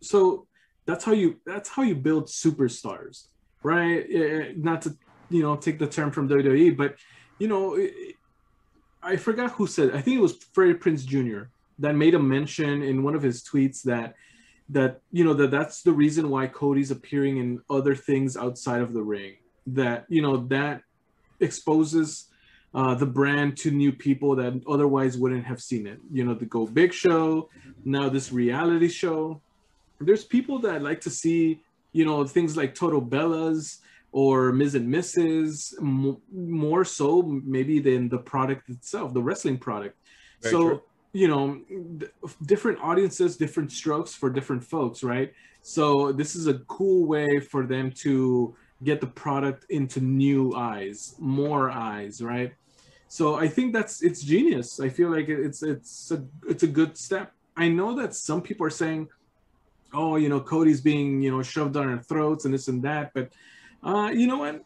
[0.01, 0.47] so
[0.91, 3.27] that's how you that's how you build superstars,
[3.63, 4.05] right?
[4.13, 4.97] Eh, Not to
[5.31, 6.97] you know take the term from WWE, but
[7.39, 8.13] you know, eh,
[9.03, 9.95] I forgot who said.
[9.95, 11.43] I think it was Freddie Prinze Jr.
[11.79, 14.15] that made a mention in one of his tweets that
[14.71, 18.93] that you know that that's the reason why Cody's appearing in other things outside of
[18.93, 19.35] the ring.
[19.69, 20.83] That you know that
[21.39, 22.27] exposes
[22.75, 26.01] uh, the brand to new people that otherwise wouldn't have seen it.
[26.13, 27.49] You know, the Go Big Show,
[27.85, 29.41] now this reality show.
[30.01, 31.61] There's people that like to see,
[31.93, 33.79] you know, things like Total Bellas
[34.13, 35.81] or Miz and Mrs.
[35.81, 39.97] more so maybe than the product itself, the wrestling product.
[40.43, 40.83] Very so, true.
[41.13, 41.61] you know,
[42.47, 45.33] different audiences, different strokes for different folks, right?
[45.63, 51.15] So this is a cool way for them to get the product into new eyes,
[51.19, 52.55] more eyes, right?
[53.09, 54.81] So I think that's it's genius.
[54.81, 57.33] I feel like it's it's a it's a good step.
[57.57, 59.09] I know that some people are saying,
[59.93, 63.13] "Oh, you know, Cody's being you know shoved down our throats and this and that,"
[63.15, 63.31] but
[63.83, 64.65] uh, you know what?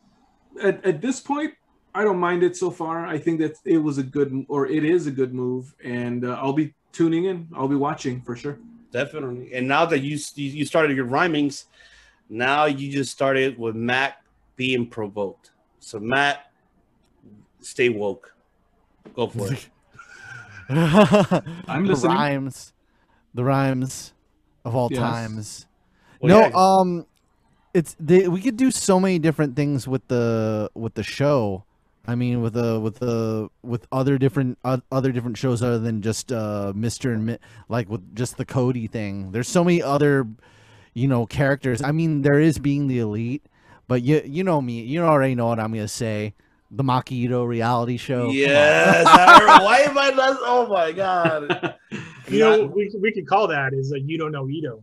[0.62, 1.55] At, at this point,
[1.94, 3.06] I don't mind it so far.
[3.06, 6.38] I think that it was a good or it is a good move, and uh,
[6.40, 7.48] I'll be tuning in.
[7.55, 8.59] I'll be watching for sure.
[8.90, 9.52] Definitely.
[9.55, 11.66] And now that you you you started your rhymings,
[12.28, 14.22] Now you just started with Matt
[14.56, 15.51] being provoked.
[15.80, 16.51] So Matt,
[17.60, 18.34] stay woke.
[19.14, 19.68] Go for it.
[21.68, 22.12] I'm listening.
[22.12, 22.72] the rhymes,
[23.34, 24.13] the rhymes
[24.64, 25.00] of all Yes.
[25.00, 25.66] times.
[26.20, 26.52] Well, no, yeah.
[26.54, 27.06] um,
[27.74, 31.64] it's they, we could do so many different things with the with the show.
[32.06, 36.02] I mean, with the with the with other different uh, other different shows other than
[36.02, 37.38] just uh Mister and Mi-
[37.68, 39.32] like with just the Cody thing.
[39.32, 40.26] There's so many other,
[40.92, 41.82] you know, characters.
[41.82, 43.44] I mean, there is being the elite,
[43.88, 46.34] but you you know me, you already know what I'm gonna say.
[46.70, 48.26] The Maki Itoh reality show.
[48.26, 48.34] Come.
[48.34, 49.04] Yes.
[49.06, 50.36] Why am I not?
[50.40, 51.74] Oh my god.
[52.28, 54.82] You know, we, we could call that is a you don't know Itoh.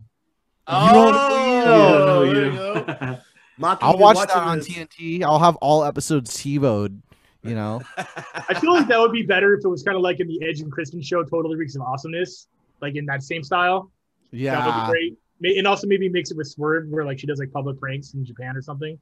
[0.66, 2.84] Oh, there you go.
[3.60, 4.68] Maki, I'll watch that on this.
[4.68, 5.22] TNT.
[5.22, 7.00] I'll have all episodes TiVoed.
[7.42, 7.82] You know.
[7.96, 10.42] I feel like that would be better if it was kind of like in the
[10.42, 12.48] Edge and Christian show, Totally Reeks of Awesomeness,
[12.80, 13.90] like in that same style.
[14.30, 15.58] Yeah, that would be great.
[15.58, 18.24] And also maybe mix it with Swerve, where like she does like public pranks in
[18.24, 18.98] Japan or something.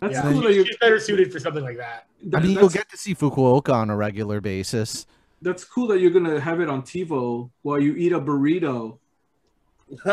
[0.00, 0.66] That's yeah, cool you.
[0.66, 2.06] she's better suited for something like that.
[2.20, 5.06] I that- mean, you'll get to see Fukuoka on a regular basis.
[5.44, 8.98] That's cool that you're gonna have it on TiVo while you eat a burrito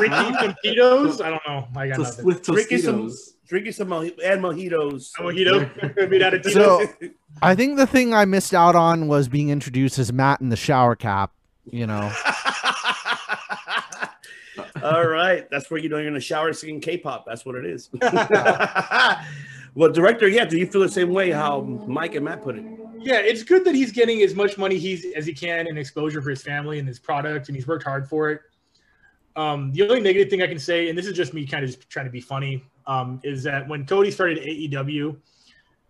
[0.00, 1.20] Ricky some Tito's?
[1.20, 1.68] I don't know.
[1.76, 2.24] I got to- nothing.
[2.24, 3.10] with Drinking some,
[3.48, 5.12] drinking some mo- and mojitos.
[5.18, 6.88] A mojito made out of Tito's.
[7.00, 7.08] So
[7.40, 10.56] I think the thing I missed out on was being introduced as Matt in the
[10.56, 11.32] shower cap.
[11.64, 12.12] You know,
[14.82, 17.24] All right, that's where you know you're in the shower singing K-pop.
[17.26, 17.88] That's what it is.
[19.74, 22.64] Well, director, yeah, do you feel the same way how Mike and Matt put it?
[23.02, 26.20] yeah, it's good that he's getting as much money he's as he can and exposure
[26.20, 28.42] for his family and his product, and he's worked hard for it.
[29.36, 31.70] Um, the only negative thing I can say, and this is just me kind of
[31.70, 35.16] just trying to be funny, um, is that when Cody started AEW,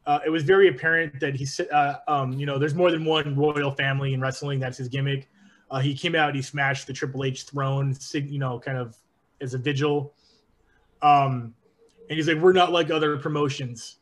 [0.06, 3.34] uh, it was very apparent that he's, uh, um, you know, there's more than one
[3.34, 4.60] royal family in wrestling.
[4.60, 5.28] That's his gimmick.
[5.70, 8.96] Uh, he came out, he smashed the Triple H throne, you know, kind of
[9.40, 10.14] as a vigil.
[11.02, 11.54] Um,
[12.10, 13.98] and he's like, we're not like other promotions.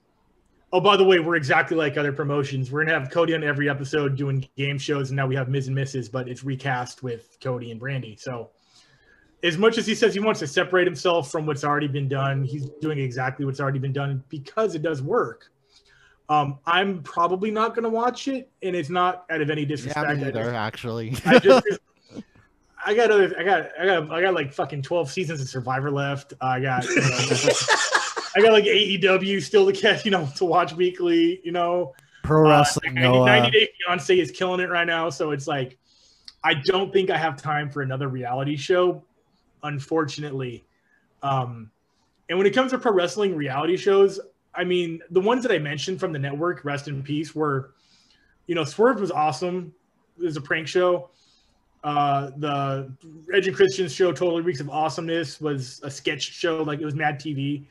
[0.73, 2.73] Oh, by the way, we're exactly like other promotions.
[2.73, 5.69] We're gonna have Cody on every episode doing game shows, and now we have Miz
[5.69, 8.19] and Mrs., but it's recast with Cody and Brandi.
[8.19, 8.51] So,
[9.43, 12.45] as much as he says he wants to separate himself from what's already been done,
[12.45, 15.51] he's doing exactly what's already been done because it does work.
[16.31, 20.07] Um, I'm probably not gonna watch it, and it's not out of any yeah, disrespect.
[20.07, 21.15] me I neither, just- actually.
[21.25, 21.67] I just,
[22.85, 25.91] I got other, I got, I got, I got like fucking twelve seasons of Survivor
[25.91, 26.35] left.
[26.41, 27.03] I got, you know,
[28.37, 31.41] I got like AEW still to catch, you know, to watch weekly.
[31.45, 33.25] You know, Pro Uh, wrestling, 90, no.
[33.25, 35.79] 90 Day Fiance is killing it right now, so it's like,
[36.45, 39.03] I don't think I have time for another reality show,
[39.63, 40.65] unfortunately.
[41.23, 41.71] Um,
[42.29, 44.21] and when it comes to pro wrestling reality shows,
[44.55, 47.75] I mean, the ones that I mentioned from the network, rest in peace, were,
[48.47, 49.73] you know, Swerve was awesome.
[50.19, 51.11] It was a prank show.
[51.85, 52.93] Uh, the
[53.33, 56.95] Edge and Christian's show, Totally Reeks of Awesomeness, was a sketch show, like it was
[56.95, 57.67] Mad TV.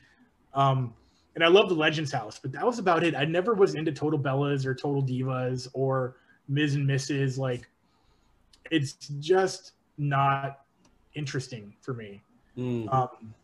[0.54, 0.94] Um,
[1.34, 3.14] and I love the Legends House, but that was about it.
[3.14, 6.16] I never was into Total Bellas or Total Divas or
[6.48, 7.38] Miz and Mrs.
[7.38, 7.68] Like,
[8.70, 10.64] it's just not
[11.14, 12.22] interesting for me.
[12.56, 12.92] Mm.
[12.92, 13.34] Um,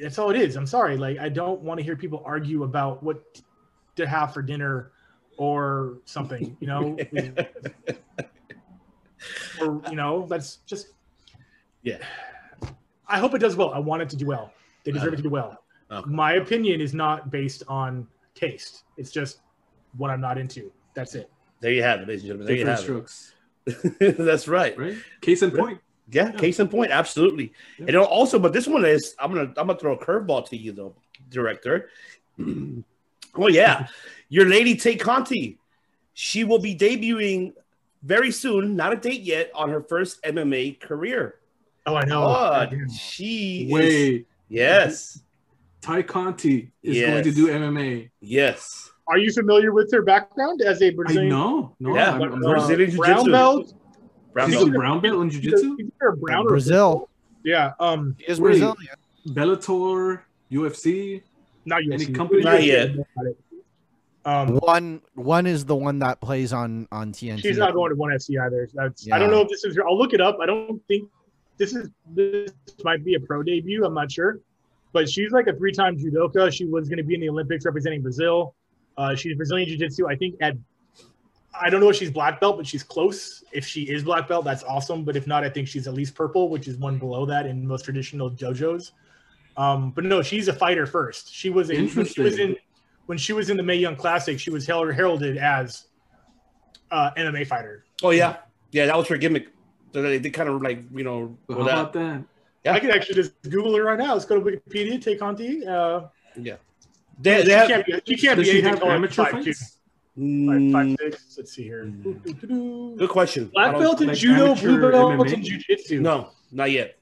[0.00, 0.56] that's all it is.
[0.56, 0.96] I'm sorry.
[0.96, 3.40] Like, I don't want to hear people argue about what
[3.96, 4.92] to have for dinner
[5.36, 6.96] or something, you know,
[9.60, 10.88] or, you know, that's just,
[11.82, 11.98] Yeah.
[13.08, 13.70] I hope it does well.
[13.72, 14.52] I want it to do well.
[14.84, 15.62] They deserve it to do well.
[15.90, 16.10] Uh, okay.
[16.10, 18.84] My opinion is not based on taste.
[18.96, 19.40] It's just
[19.96, 20.70] what I'm not into.
[20.94, 21.28] That's it.
[21.60, 22.46] There you have it, ladies and gentlemen.
[22.46, 23.34] There you Different have strokes,
[24.00, 24.16] it.
[24.30, 24.78] That's right.
[24.78, 24.96] right?
[25.20, 25.58] Case in Right.
[25.60, 25.80] point.
[26.12, 27.52] Yeah, case in point, absolutely.
[27.78, 27.86] Yeah.
[27.88, 30.72] And also, but this one is I'm gonna I'm gonna throw a curveball to you
[30.72, 30.94] though,
[31.28, 31.88] director.
[33.34, 33.86] oh yeah,
[34.28, 35.58] your lady Tay Conti,
[36.14, 37.52] she will be debuting
[38.02, 41.36] very soon, not a date yet, on her first MMA career.
[41.86, 42.22] Oh, I know.
[42.26, 45.22] But she is, Wait, yes,
[45.80, 48.10] Tay Conti is going to do MMA.
[48.20, 51.28] yes, Are you familiar with her background as a Brazilian?
[51.30, 51.74] know.
[51.80, 53.30] No, Yeah, I'm, I'm uh, Brazilian brown Jiu-Jitsu.
[53.32, 53.74] belt.
[54.32, 54.68] Brown She's belt.
[54.68, 55.76] a brown belt in She's jiu-jitsu.
[55.80, 57.08] either a brown or a Brazil.
[57.44, 57.72] Yeah.
[57.80, 58.14] Um.
[58.18, 58.76] He is Brazilian.
[59.28, 60.20] Bellator,
[60.52, 61.22] UFC.
[61.64, 62.00] Not yet.
[62.00, 62.42] Any company?
[62.42, 62.90] Not yet.
[64.24, 64.56] Um.
[64.58, 67.40] One one is the one that plays on on TNT.
[67.40, 68.68] She's not going to one FC either.
[68.74, 69.10] That's.
[69.10, 69.78] I don't know if this is.
[69.78, 70.38] I'll look it up.
[70.42, 71.08] I don't think
[71.56, 71.88] this is.
[72.14, 72.50] This
[72.84, 73.84] might be a pro debut.
[73.84, 74.40] I'm not sure,
[74.92, 76.52] but she's like a three-time judoka.
[76.52, 78.54] She was going to be in the Olympics representing Brazil.
[78.98, 80.06] Uh, she's Brazilian jiu-jitsu.
[80.08, 80.54] I think at.
[81.58, 83.42] I don't know if she's black belt, but she's close.
[83.52, 85.02] If she is black belt, that's awesome.
[85.02, 87.66] But if not, I think she's at least purple, which is one below that in
[87.66, 88.92] most traditional dojos.
[89.56, 91.32] Um, but no, she's a fighter first.
[91.32, 92.56] She was a, when she was in
[93.10, 94.38] when she was in the Mae Young Classic.
[94.38, 95.86] She was held, heralded as
[96.92, 97.84] uh, MMA fighter.
[98.04, 98.36] Oh yeah,
[98.70, 99.48] yeah, that was her gimmick.
[99.92, 102.22] So they did kind of like you know But with how about that?
[102.64, 102.72] Yeah.
[102.74, 104.12] I can actually just Google her right now.
[104.12, 105.02] Let's go to Wikipedia.
[105.02, 105.66] Tay Conti.
[105.66, 106.02] Uh,
[106.36, 106.56] Yeah.
[107.18, 107.92] They, she they have, can't be.
[108.06, 109.30] She can't Does be she anything have taller than amateur 5'2".
[109.44, 109.60] fights?
[109.60, 109.76] Five,
[110.18, 111.34] Mm, six.
[111.36, 111.84] Let's see here.
[111.86, 112.96] Mm.
[112.98, 113.50] Good question.
[113.54, 116.00] Black belt in like judo, blue belt in jiu-jitsu.
[116.00, 116.96] No, not yet.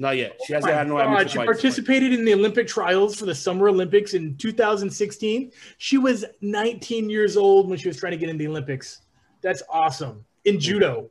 [0.00, 0.40] Not yet.
[0.46, 3.26] She Oh hasn't my had no God, amateur she participated in the Olympic trials for
[3.26, 5.52] the Summer Olympics in 2016.
[5.76, 9.02] She was 19 years old when she was trying to get in the Olympics.
[9.42, 11.10] That's awesome in judo.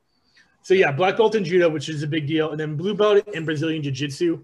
[0.64, 3.28] So yeah, black belt in judo, which is a big deal, and then blue belt
[3.28, 4.44] in Brazilian jiu-jitsu.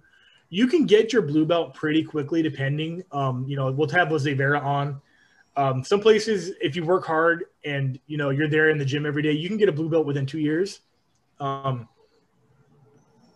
[0.49, 3.03] You can get your blue belt pretty quickly, depending.
[3.11, 5.01] Um, you know, we'll have Jose Vera on.
[5.57, 9.07] Um, some places, if you work hard and you know you're there in the gym
[9.07, 10.81] every day, you can get a blue belt within two years.
[11.39, 11.87] Um,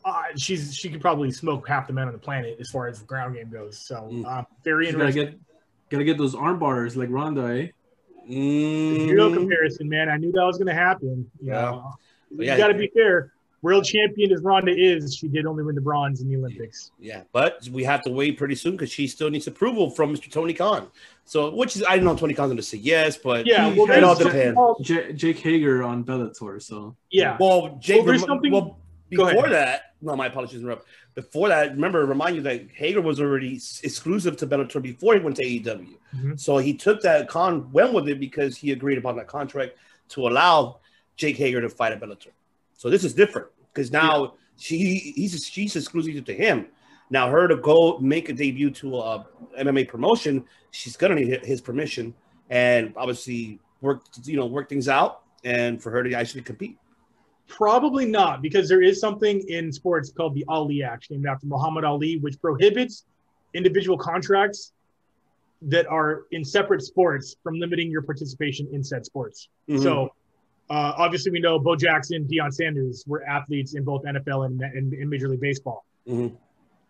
[0.10, 3.00] uh, she's she could probably smoke half the men on the planet as far as
[3.00, 3.78] the ground game goes.
[3.80, 5.32] So uh, very You gotta interesting.
[5.32, 5.40] get
[5.90, 7.68] gotta get those arm bars like Ronda, eh?
[8.30, 10.10] Mm, Judo comparison, man.
[10.10, 11.30] I knew that was going to happen.
[11.42, 11.62] You Yeah.
[11.62, 11.94] know,
[12.32, 12.58] you Yeah.
[12.58, 13.32] got to be fair.
[13.62, 16.92] World champion as Ronda is, she did only win the bronze in the Olympics.
[16.98, 20.32] Yeah, but we have to wait pretty soon because she still needs approval from Mr.
[20.32, 20.88] Tony Khan.
[21.26, 23.88] So, which is I don't know Tony Khan's going to say yes, but Yeah, well,
[23.88, 24.60] has it all there's- depends.
[24.82, 27.36] J- Jake Hager on Bellator, so yeah.
[27.40, 28.78] Well, Jake, Well, there's rem- something- well,
[29.10, 30.88] before that, no, my apologies, interrupt.
[31.16, 35.20] Before that, remember, remind you that Hager was already s- exclusive to Bellator before he
[35.20, 35.98] went to AEW.
[36.16, 36.40] Mhm.
[36.40, 39.74] So he took that con, went with it because he agreed upon that contract
[40.10, 40.80] to allow
[41.18, 42.32] Jake Hager to fight at Bellator.
[42.74, 44.78] So this is different because now she
[45.16, 46.68] he's she's exclusive to him.
[47.10, 49.26] Now her to go make a debut to a
[49.58, 52.14] MMA promotion, she's gonna need his permission
[52.50, 56.78] and obviously work you know work things out and for her to actually compete.
[57.50, 61.84] Probably not, because there is something in sports called the Ali Act, named after Muhammad
[61.84, 63.06] Ali, which prohibits
[63.56, 64.72] individual contracts
[65.64, 69.50] that are in separate sports from limiting your participation in said sports.
[69.68, 69.82] Mhm.
[69.82, 70.06] So,
[70.70, 74.94] uh, obviously, we know Bo Jackson, Deion Sanders were athletes in both NFL and, and,
[74.94, 75.84] and Major League Baseball.
[76.08, 76.32] Mhm.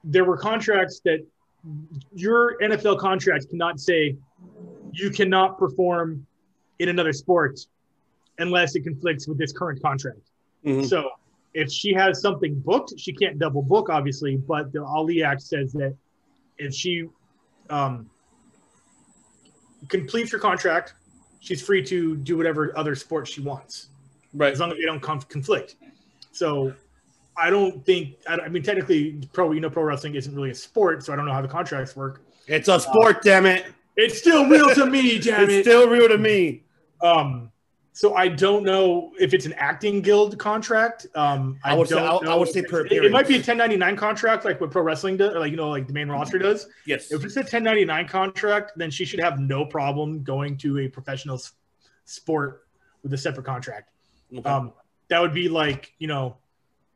[0.04, 1.26] There were contracts that
[2.14, 4.18] your NFL contract cannot say
[4.92, 6.26] you cannot perform
[6.80, 7.60] in another sport
[8.38, 10.20] unless it conflicts with this current contract.
[10.66, 10.86] Mhm.
[10.88, 11.10] So
[11.54, 14.38] if she has something booked, she can't double book, obviously.
[14.38, 15.96] But the Ali Act says that
[16.58, 17.08] if she
[17.70, 18.10] um,
[19.88, 20.94] completes her contract,
[21.40, 23.90] she's free to do whatever other sport she wants,
[24.34, 24.52] right.
[24.52, 25.76] as long as they don't conf- conflict.
[26.32, 26.74] So
[27.38, 28.16] I don't think.
[28.28, 31.16] I, I mean, technically, pro you know pro wrestling isn't really a sport, so I
[31.16, 32.22] don't know how the contracts work.
[32.48, 33.66] It's a sport, damn it.
[33.96, 35.64] It's still real to me, damn It's it.
[35.64, 36.64] still real to me.
[37.02, 37.52] Um,
[37.92, 41.08] so I don't know if it's an acting guild contract.
[41.16, 43.28] Um, I, I would say- don't I would- I would say per it, it might
[43.28, 46.08] be a 1099 contract, like what pro wrestling does, like you know, like the main
[46.10, 46.68] roster does.
[46.86, 47.12] Yes.
[47.12, 51.42] If it's a 1099 contract, then she should have no problem going to a professional
[52.06, 52.68] sport
[53.04, 53.90] with a separate contract.
[54.36, 54.48] Okay.
[54.50, 54.72] Um,
[55.10, 56.38] that would be like you know,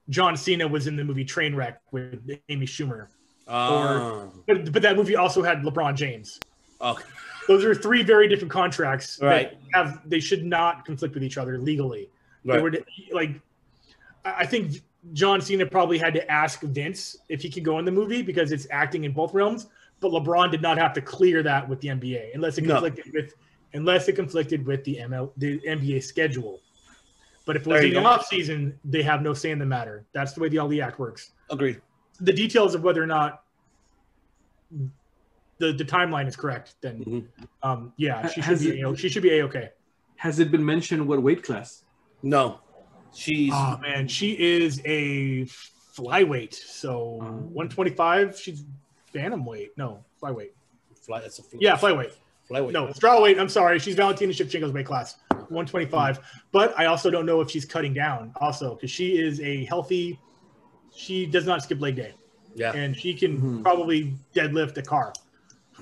[0.09, 3.07] John Cena was in the movie Trainwreck with Amy Schumer,
[3.47, 6.39] Ah, but but that movie also had LeBron James.
[6.79, 7.03] okay.
[7.47, 9.51] Those are three very different contracts Right.
[9.51, 12.09] that have they should not conflict with each other legally.
[12.45, 12.61] They Right.
[12.61, 12.71] were
[13.11, 13.39] like,
[14.25, 14.81] I think
[15.13, 18.51] John Cena probably had to ask Vince if he could go in the movie because
[18.51, 19.67] it's acting in both realms.
[19.99, 22.75] But LeBron did not have to clear that with the NBA unless it No.
[22.75, 23.33] conflicted with
[23.73, 26.61] unless it conflicted with the ML the NBA schedule.
[27.45, 29.65] But if it was There in the off season, they have no say in the
[29.65, 30.05] matter.
[30.13, 31.31] That's the way the Ali Act works.
[31.49, 31.81] Agreed.
[32.21, 33.43] The details of whether or not
[35.59, 37.27] the, the timeline is correct, then Mhm.
[37.61, 39.69] um, yeah, she should be it- A- she should be a okay.
[40.17, 41.83] has it been mentioned what weight class?
[42.21, 42.59] No.
[43.13, 45.45] She's Oh man, she is a
[45.95, 46.53] flyweight.
[46.55, 47.25] So Oh.
[47.53, 48.39] 125.
[48.39, 48.63] She's
[49.13, 49.71] phantom weight.
[49.77, 50.51] No, flyweight.
[51.05, 51.19] fly.
[51.21, 52.13] That's a fly, Yeah, flyweight.
[52.49, 52.71] flyweight.
[52.71, 53.39] No, strawweight.
[53.39, 53.77] I'm sorry.
[53.77, 55.17] She's Valentina Shevchenko's weight class,
[55.49, 56.19] 125.
[56.51, 60.17] But I also don't know if she's cutting down also because she is a healthy.
[60.95, 62.13] She does not skip leg day,
[62.55, 63.63] Yeah, and she can Mhm.
[63.63, 65.11] probably deadlift a car.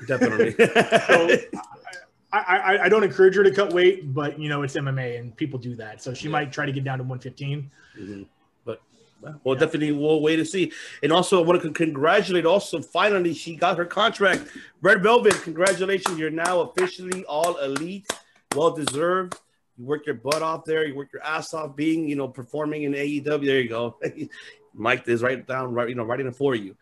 [0.08, 0.56] Definitely.
[1.08, 1.38] So
[2.34, 5.36] I, I, I don't encourage her to cut weight, but you know it's MMA and
[5.36, 6.02] people do that.
[6.02, 6.32] So she Yeah.
[6.32, 7.70] might try to get down to 115.
[8.00, 8.26] Mhm.
[8.64, 8.82] But
[9.44, 10.72] well, definitely we'll wait to see.
[11.04, 12.46] And also, I want to congratulate.
[12.46, 14.48] Also, finally, she got her contract.
[14.82, 16.18] Red Velvet, congratulations!
[16.18, 18.08] You're now officially all elite.
[18.56, 19.36] Well deserved.
[19.78, 20.86] You worked your butt off there.
[20.88, 23.24] You worked your ass off being, you know, performing in AEW.
[23.46, 23.98] There you go.
[24.74, 26.76] Mike is right down, right, you know, writing it for you.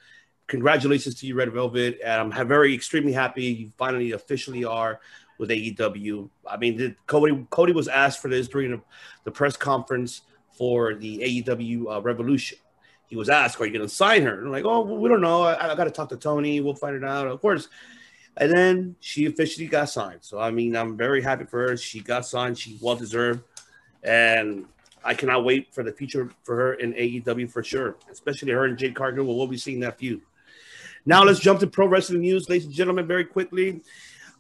[0.50, 2.00] Congratulations to you, Red Velvet.
[2.04, 5.00] And I'm very extremely happy you finally officially are
[5.38, 6.28] with AEW.
[6.46, 8.82] I mean, Cody Cody was asked for this during
[9.24, 10.22] the, press conference
[10.52, 12.58] for the AEW uh, Revolution.
[13.08, 15.08] He was asked, "Are you going to sign her?" And I'm like, "Oh, well, we
[15.08, 15.44] don't know.
[15.44, 16.60] I, I got to talk to Tony.
[16.62, 17.68] We'll find it out, of course."
[18.38, 20.20] And then she officially got signed.
[20.22, 21.78] So I mean, I'm very happy for her.
[21.78, 22.58] She got signed.
[22.58, 23.44] She well deserved.
[24.04, 24.66] And
[25.04, 28.78] I cannot wait for the future for her in AEW for sure, especially her and
[28.78, 29.26] Jade Cargill.
[29.26, 30.22] We'll be seeing that feud.
[31.06, 33.82] Now let's jump to pro wrestling news, ladies and gentlemen, very quickly.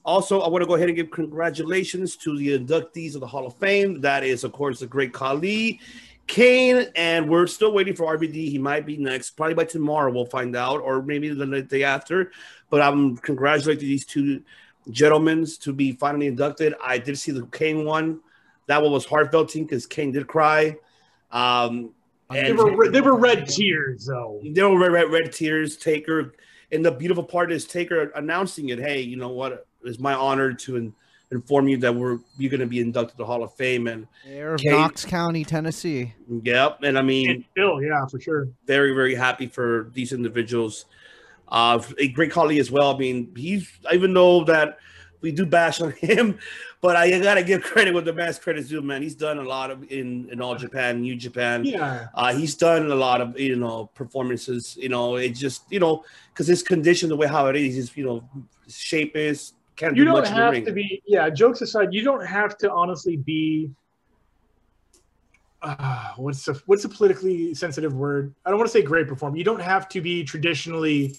[0.05, 3.45] Also, I want to go ahead and give congratulations to the inductees of the Hall
[3.45, 4.01] of Fame.
[4.01, 5.79] That is, of course, the great Khali,
[6.27, 8.33] Kane, and we're still waiting for RVD.
[8.33, 10.11] He might be next, probably by tomorrow.
[10.11, 12.31] We'll find out, or maybe the day after.
[12.69, 14.41] But I'm congratulating these two
[14.89, 16.75] gentlemen to be finally inducted.
[16.81, 18.21] I did see the Kane one.
[18.67, 20.77] That one was heartfelting because Kane did cry.
[21.31, 21.91] Um,
[22.31, 24.39] they were they were red tears though.
[24.43, 25.77] They were red, red, red tears.
[25.77, 26.33] Taker,
[26.71, 28.79] and the beautiful part is Taker announcing it.
[28.79, 29.65] Hey, you know what?
[29.83, 30.93] It's my honor to in,
[31.31, 34.07] inform you that we're you're going to be inducted to the Hall of Fame and
[34.25, 36.13] Mayor of Knox County, Tennessee.
[36.43, 38.49] Yep, and I mean, and still, yeah, for sure.
[38.65, 40.85] Very, very happy for these individuals.
[41.47, 42.93] Uh, a great colleague as well.
[42.93, 44.77] I mean, he's even though that
[45.21, 46.39] we do bash on him,
[46.81, 49.01] but I gotta give credit with the best credit due, man.
[49.01, 51.65] He's done a lot of in in all Japan, New Japan.
[51.65, 52.07] Yeah.
[52.13, 54.77] Uh, he's done a lot of you know performances.
[54.79, 57.97] You know, it just you know because his condition, the way how it is, his
[57.97, 58.23] you know
[58.67, 62.25] shape is can't you do don't much have to be yeah jokes aside you don't
[62.25, 63.71] have to honestly be
[65.61, 69.37] uh, what's the what's a politically sensitive word i don't want to say great performer
[69.37, 71.15] you don't have to be traditionally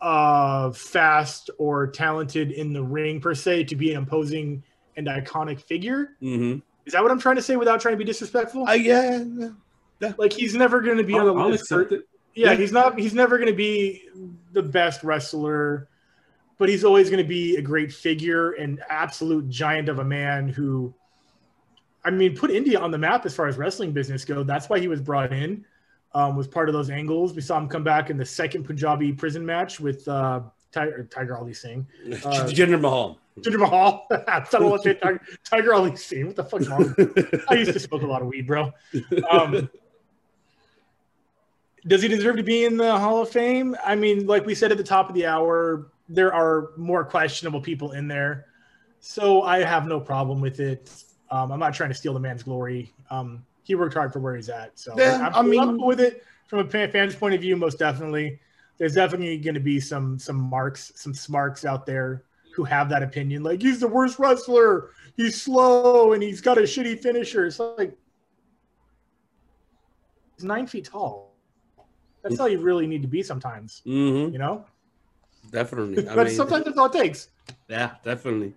[0.00, 4.62] uh fast or talented in the ring per se to be an imposing
[4.96, 6.60] and iconic figure Mm-hmm.
[6.86, 9.24] is that what i'm trying to say without trying to be disrespectful Uh, yeah,
[10.00, 10.12] yeah.
[10.16, 12.08] like he's never going to be on the I'll, I'll list for- accept it.
[12.34, 12.56] yeah, Yeah.
[12.56, 12.98] he's not.
[12.98, 14.04] He's never going to be
[14.52, 15.88] the best wrestler,
[16.58, 20.48] but he's always going to be a great figure and absolute giant of a man
[20.48, 20.94] who,
[22.04, 24.44] I mean, put India on the map as far as wrestling business go.
[24.44, 25.64] That's why he was brought in.
[26.14, 27.34] Um, was part of those angles.
[27.34, 30.40] We saw him come back in the second Punjabi prison match with uh,
[30.72, 31.86] Tiger, Tiger Ali Singh.
[32.24, 33.18] Uh, Jinder Mahal.
[33.40, 34.06] Jinder Mahal.
[34.28, 36.26] I thought I was Tiger, Tiger Ali Singh.
[36.26, 36.94] What the wrong?
[37.48, 38.72] I used to smoke a lot of weed, bro.
[39.30, 39.70] Um,
[41.86, 43.76] does he deserve to be in the Hall of Fame?
[43.84, 47.60] I mean, like we said at the top of the hour, there are more questionable
[47.60, 48.46] people in there.
[49.00, 50.90] So I have no problem with it.
[51.30, 52.92] Um, I'm not trying to steal the man's glory.
[53.10, 54.76] Um, he worked hard for where he's at.
[54.78, 57.78] So Yeah, I'm, I mean- I'm with it from a fan's point of view, most
[57.78, 58.40] definitely.
[58.78, 62.24] There's definitely going to be some some marks, some smarks out there
[62.54, 63.42] who have that opinion.
[63.42, 64.90] Like he's the worst wrestler.
[65.16, 67.44] He's slow and he's got a shitty finisher.
[67.46, 67.92] It's like
[70.36, 71.34] he's nine feet tall.
[72.22, 73.82] That's all you really need to be sometimes.
[73.86, 74.32] Mm-hmm.
[74.32, 74.64] You know,
[75.50, 76.08] Definitely.
[76.08, 77.28] I but mean, sometimes that's all it takes.
[77.68, 78.54] yeah, definitely.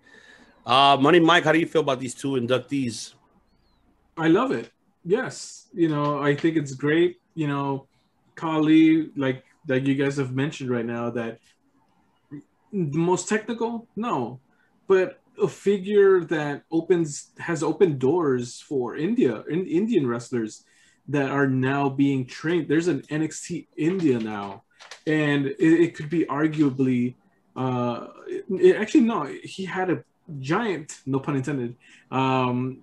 [0.66, 3.14] Uh, Money Mike, how do you feel about these two inductees?
[4.18, 4.72] I love it.
[5.04, 7.18] Yes, you know, I think it's great.
[7.34, 7.88] You know,
[8.36, 11.40] Khali, like like you guys have mentioned right now, that
[12.72, 14.40] the most technical, no,
[14.88, 20.64] but a figure that opens has opened doors for India in Indian wrestlers
[21.08, 22.68] that are now being trained.
[22.68, 24.64] There's an NXT India now,
[25.08, 27.16] and it, it could be arguably.
[27.56, 30.04] Uh, it, it- actually, no, he had a
[30.40, 31.76] giant, no pun intended,
[32.12, 32.82] um,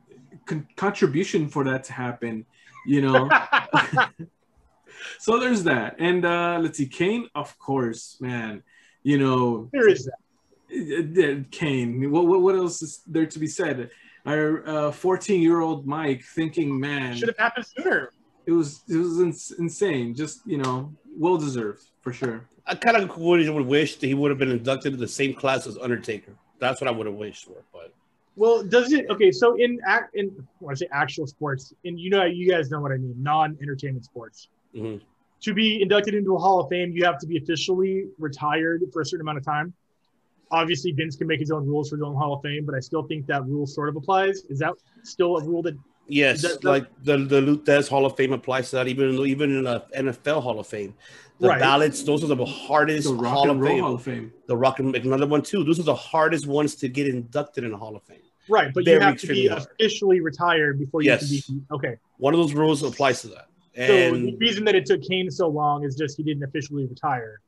[0.48, 2.44] con- contribution for that to happen.
[2.86, 3.28] You know,
[5.18, 8.62] so there's that, and uh, let's see, Kane, of course, man.
[9.02, 10.18] You know, there is that.
[10.72, 12.10] uh, Kane.
[12.10, 13.90] What, what what else is there to be said?
[14.26, 18.10] Our 14 year old Mike thinking, man, Should have happened sooner.
[18.46, 20.14] it was it was ins- insane.
[20.14, 22.48] Just you know, well deserved for sure.
[22.66, 25.32] I kind of would have wished that he would have been inducted in the same
[25.32, 26.32] class as Undertaker.
[26.58, 27.62] That's what I would have wished for.
[27.72, 27.94] But
[28.38, 29.06] Well, does it?
[29.10, 32.70] Okay, so in act in when I say actual sports, and you know, you guys
[32.70, 34.48] know what I mean, non-entertainment sports.
[34.74, 35.00] Mhm.
[35.42, 39.02] To be inducted into a Hall of Fame, you have to be officially retired for
[39.02, 39.72] a certain amount of time.
[40.50, 42.80] Obviously, Vince can make his own rules for his own Hall of Fame, but I
[42.80, 44.44] still think that rule sort of applies.
[44.48, 45.76] Is that still a rule that?
[46.06, 48.88] yes, That- that- like the the Luthez Hall of Fame applies to that.
[48.88, 50.94] Even even in the NFL Hall of Fame,
[51.40, 51.60] the Right.
[51.60, 53.82] ballots those are the hardest The Rock Hall and of Roll Fame.
[53.82, 54.32] Hall of Fame.
[54.46, 55.62] The Rock and another one too.
[55.64, 58.22] Those are the hardest ones to get inducted in the Hall of Fame.
[58.48, 59.62] Right, but you have to be hard.
[59.78, 61.44] officially retired before you Yes.
[61.46, 61.62] can be.
[61.72, 63.46] Okay, One of those rules applies to that.
[63.76, 67.40] so the reason that it took Kane so long is just he didn't officially retire.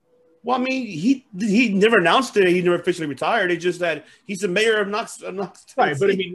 [0.42, 2.46] well, I mean, he he never announced it.
[2.48, 3.50] He never officially retired.
[3.50, 5.20] It's just that he's the mayor of Knox.
[5.22, 6.34] Of Knox Right, but I mean,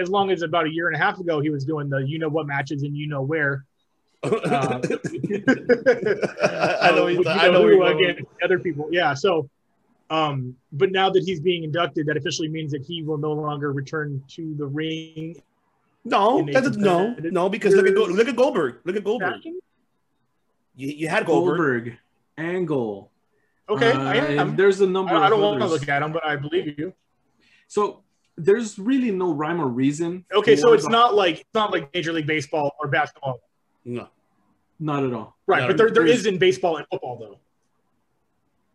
[0.00, 2.18] as long as about a year and a half ago, he was doing the you
[2.18, 3.64] know what matches and you know where.
[4.24, 4.80] Uh,
[6.80, 7.06] I know.
[7.08, 7.66] uh, I know.
[7.68, 8.88] who against other people.
[8.92, 9.14] Yeah.
[9.14, 9.48] So,
[10.12, 13.72] um, but now that he's being inducted, that officially means that he will no longer
[13.72, 15.40] return to the ring.
[16.04, 18.80] No, in a no, no, because look at Go- look at Goldberg.
[18.84, 19.40] Look at Goldberg.
[20.74, 21.56] You, you had Goldberg.
[21.56, 21.98] Goldberg,
[22.36, 23.10] Angle.
[23.68, 24.56] Okay, Uh, I and am.
[24.56, 25.14] There's a number.
[25.14, 26.92] I, I don't want to look at him, but I believe you.
[27.68, 28.02] So
[28.36, 30.24] there's really no rhyme or reason.
[30.34, 33.40] Okay, so it's the- not like it's not like Major League Baseball or basketball,
[33.84, 34.08] No.
[34.80, 35.36] not at all.
[35.46, 35.60] right?
[35.62, 37.38] No, but there there there's- in baseball and football though.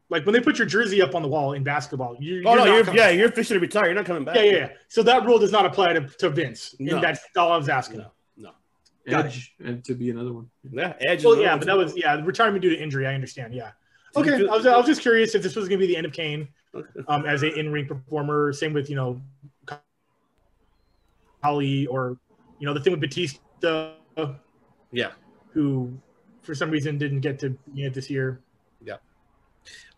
[0.10, 2.64] Like when they put your jersey up on the wall in basketball, you, Oh no,
[2.64, 3.88] not you're, coming- yeah, you're officially retired.
[3.88, 4.36] You're not coming back.
[4.38, 4.70] yeah, yeah, yeah.
[4.88, 6.76] So that rule does not apply to, to Vince.
[6.80, 6.96] No.
[6.96, 8.00] And that's all I was asking.
[8.38, 8.52] No,
[9.06, 9.20] no.
[9.20, 10.50] Edge and to be another one.
[10.72, 11.26] Yeah, Edge.
[11.26, 13.06] Well, yeah, but that was yeah retirement due to injury.
[13.06, 13.54] I understand.
[13.54, 13.72] Yeah.
[14.16, 16.06] Okay, I was, I was just curious if this was going to be the end
[16.06, 16.48] of Kane
[17.08, 18.52] um, as an in-ring performer.
[18.54, 19.22] Same with you know,
[21.44, 22.18] Ali or
[22.60, 23.92] you know the thing with Batista,
[24.92, 25.12] Yeah.
[25.52, 25.94] who
[26.42, 28.40] for some reason didn't get to be in it this year.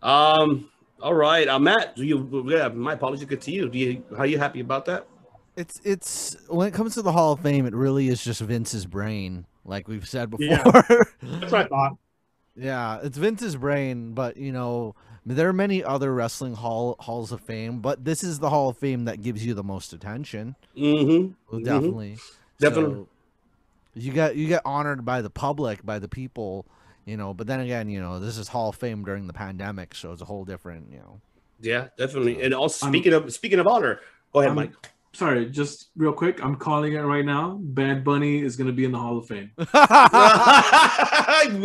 [0.02, 0.70] Um.
[1.02, 1.96] All right, uh, Matt.
[1.96, 2.46] Do you?
[2.48, 3.26] Yeah, my apologies.
[3.26, 3.70] Good to you.
[3.70, 4.04] Do you?
[4.12, 5.08] How are you happy about that?
[5.56, 8.86] It's it's when it comes to the Hall of Fame, it really is just Vince's
[8.86, 10.46] brain, like we've said before.
[10.46, 10.64] Yeah.
[11.22, 11.98] That's what I thought.
[12.56, 17.42] Yeah, it's Vince's brain, but you know, there are many other wrestling hall halls of
[17.42, 20.56] fame, but this is the Hall of Fame that gives you the most attention.
[20.78, 21.32] Mm-hmm.
[21.52, 21.66] Well, Mhm.
[21.66, 22.18] definitely.
[22.60, 22.96] Definitely.
[22.96, 23.08] So,
[23.96, 26.66] you get you get honored by the public, by the people,
[27.10, 29.96] you know, but then again, you know, this is Hall of Fame during the pandemic,
[29.96, 31.20] so it's a whole different, you know.
[31.60, 32.42] Yeah, definitely.
[32.42, 34.00] And also I'm- speaking of speaking of honor,
[34.32, 34.74] go ahead, I'm- Mike.
[35.12, 36.42] Sorry, just real quick.
[36.44, 37.58] I'm calling it right now.
[37.60, 39.50] Bad Bunny is going to be in the Hall of Fame.
[39.58, 39.68] of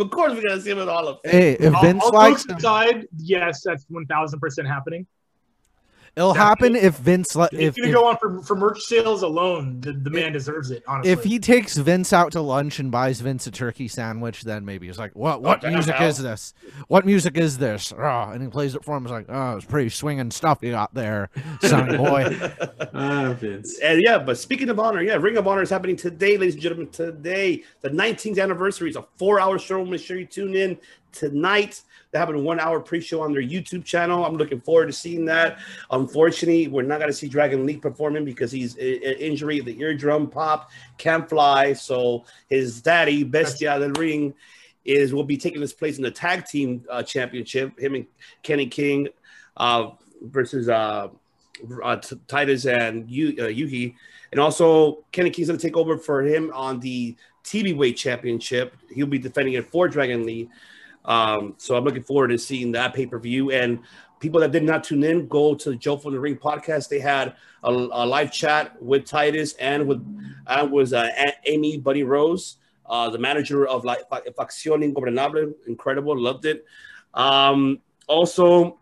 [0.09, 1.31] course, we're going to see him in the Hall of Fame.
[1.31, 5.05] hey, if Vince all likes aside, yes, that's one thousand percent happening.
[6.15, 9.21] It'll happen if Vince li- If, if, you if go on for, for merch sales
[9.21, 10.83] alone, the, the man deserves it.
[10.87, 14.65] Honestly, if he takes Vince out to lunch and buys Vince a turkey sandwich, then
[14.65, 15.41] maybe he's like, "What?
[15.41, 16.53] What music is this?
[16.87, 19.03] What music is this?" Ah, and he plays it for him.
[19.03, 21.29] He's like, "Oh, it's pretty swinging stuff you got there,
[21.61, 22.25] son boy."
[22.93, 23.77] Ah, Vince.
[23.79, 26.63] And yeah, but speaking of honor, yeah, Ring of Honor is happening today, ladies and
[26.63, 26.87] gentlemen.
[26.89, 29.83] Today, the 19th anniversary is a four-hour show.
[29.83, 30.77] Make sure you tune in
[31.11, 31.81] tonight.
[32.15, 34.23] They have a one-hour pre-show on their YouTube channel.
[34.23, 35.59] I'm looking forward to seeing that.
[35.91, 40.29] Unfortunately, we're not going to see Dragon Lee performing because he's an injury, the eardrum
[40.29, 41.73] pop, can't fly.
[41.73, 44.33] So his daddy, Bestia del Ring,
[44.85, 47.77] is will be taking his place in the tag team uh, championship.
[47.77, 48.05] Him and
[48.43, 49.09] Kenny King
[49.57, 49.89] uh,
[50.21, 51.09] versus uh,
[51.83, 51.97] uh,
[52.29, 53.93] Titus and Yu- uh, Yuhi,
[54.31, 57.13] and also Kenny King's going to take over for him on the
[57.43, 58.73] TV weight championship.
[58.89, 60.49] He'll be defending it for Dragon Lee.
[61.05, 63.51] Um, so I'm looking forward to seeing that pay per view.
[63.51, 63.79] And
[64.19, 66.89] people that did not tune in, go to the Joe from the Ring podcast.
[66.89, 70.03] They had a, a live chat with Titus and with
[70.47, 71.09] and was uh,
[71.45, 75.53] Amy Buddy Rose, uh, the manager of Fa- Facción Ingobernable.
[75.67, 76.65] Incredible, loved it.
[77.13, 78.79] Um, also,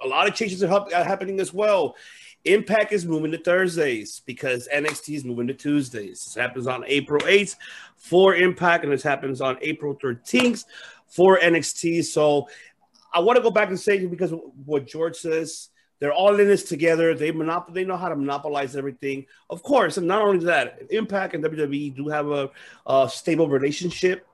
[0.00, 1.96] a lot of changes are happening as well.
[2.44, 6.22] Impact is moving to Thursdays because NXT is moving to Tuesdays.
[6.24, 7.56] This happens on April 8th
[7.96, 10.64] for Impact, and this happens on April 13th
[11.14, 12.04] for NXT.
[12.04, 12.48] So
[13.12, 14.32] I want to go back and say because
[14.64, 15.70] what George says,
[16.00, 17.14] they're all in this together.
[17.14, 19.26] They monop- they know how to monopolize everything.
[19.48, 22.50] Of course, and not only that, Impact and WWE do have a,
[22.86, 24.26] a stable relationship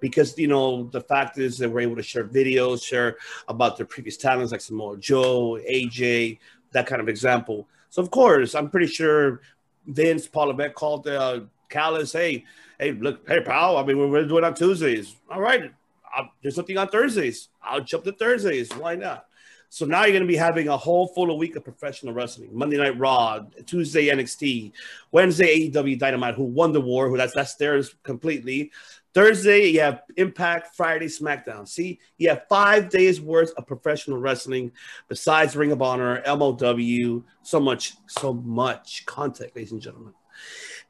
[0.00, 3.16] because you know the fact is that we're able to share videos, share
[3.48, 6.38] about their previous talents like Samoa Joe, AJ,
[6.70, 7.66] that kind of example.
[7.90, 9.40] So of course, I'm pretty sure
[9.86, 12.44] Vince Paul Levesque called uh, Callis, hey,
[12.78, 15.16] hey, look, hey pal, I mean we're, we're doing on Tuesdays.
[15.30, 15.72] All right,
[16.18, 17.48] I'll, there's something on Thursdays.
[17.62, 18.70] I'll jump to Thursdays.
[18.72, 19.26] Why not?
[19.70, 22.50] So now you're going to be having a whole full week of professional wrestling.
[22.52, 24.72] Monday Night Raw, Tuesday NXT,
[25.12, 28.72] Wednesday AEW Dynamite, who won the war, who that's that's theirs completely.
[29.14, 31.68] Thursday, you have Impact, Friday, SmackDown.
[31.68, 34.72] See, you have five days worth of professional wrestling
[35.08, 40.14] besides Ring of Honor, MLW, so much, so much content, ladies and gentlemen.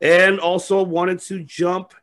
[0.01, 1.95] And also wanted to jump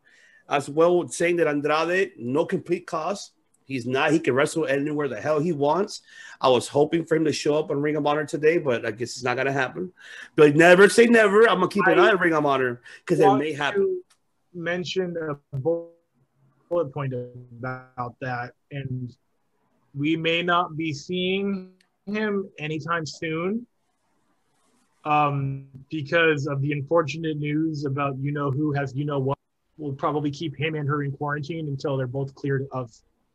[0.49, 3.31] as well, saying that Andrade, no complete cost.
[3.65, 6.01] He's not, he can wrestle anywhere the hell he wants.
[6.39, 8.91] I was hoping for him to show up on Ring of Honor today, but I
[8.91, 9.91] guess it's not going to happen.
[10.35, 11.49] But never say never.
[11.49, 14.03] I'm going to keep an I eye on Ring of Honor because it may happen.
[14.53, 19.15] Mention a bullet point about that, and
[19.95, 21.71] we may not be seeing
[22.05, 23.65] him anytime soon,
[25.05, 29.34] um, because of the unfortunate news about you know who has you know what.
[29.77, 32.91] We'll probably keep him and her in quarantine until they're both cleared of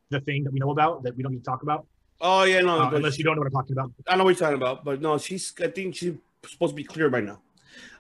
[0.08, 1.86] the thing that we know about that we don't need to talk about,
[2.22, 2.80] Oh, yeah, no.
[2.80, 3.92] uh, unless you don't know what I'm talking about.
[4.08, 6.14] I know what you're talking about, but no, she's, I think she's
[6.46, 7.40] supposed to be clear by now.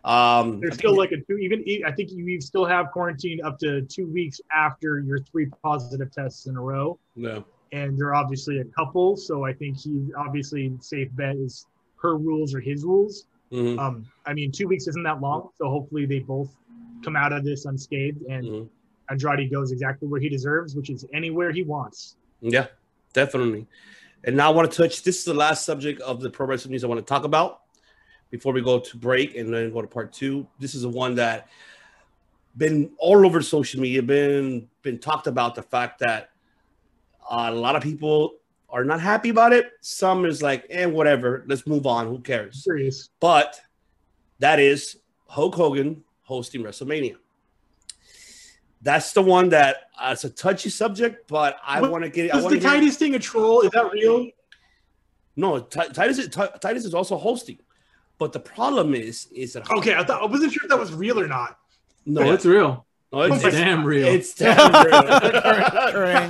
[0.04, 3.82] Um, There's still like a two, even I think you still have quarantine up to
[3.82, 6.98] two weeks after your three positive tests in a row.
[7.16, 7.44] no.
[7.72, 9.16] and they're obviously a couple.
[9.16, 11.66] So I think he obviously safe bet is
[12.02, 13.26] her rules or his rules.
[13.52, 16.56] Mhm, Um, I mean, two weeks isn't that long, so hopefully they both
[17.02, 18.68] come out of this unscathed, and mhm.
[19.10, 22.16] Andrade goes exactly where he deserves, which is anywhere he wants.
[22.40, 22.66] Yeah,
[23.12, 23.66] definitely.
[24.24, 25.02] And now I want to touch.
[25.02, 27.62] This is the last subject of the pro wrestling news I want to talk about.
[28.30, 30.46] before we go to break and then go to part two.
[30.58, 31.48] This is the one that
[32.56, 36.30] been all over social media, been been talked about the fact that
[37.30, 38.34] a lot of people
[38.68, 39.72] are not happy about it.
[39.80, 42.06] Some is like, eh, whatever, let's move on.
[42.06, 42.62] Who cares?
[42.62, 43.10] Serious.
[43.18, 43.60] But
[44.38, 47.16] that is Hulk Hogan hosting WrestleMania.
[48.82, 52.32] That's the one that uh, it's a touchy subject, but I want to get.
[52.32, 52.66] I Was want the.
[52.66, 53.60] Titus thing a troll?
[53.62, 54.28] Is that real?
[55.36, 56.18] No, Titus.
[56.18, 57.58] Is, Titus is also hosting,
[58.18, 60.94] but the problem is, is that Okay, I thought I wasn't sure if that was
[60.94, 61.58] real or not.
[62.06, 62.86] no, No, it's real.
[63.12, 64.06] no, it's, It's it's, damn real.
[64.06, 64.84] it's damn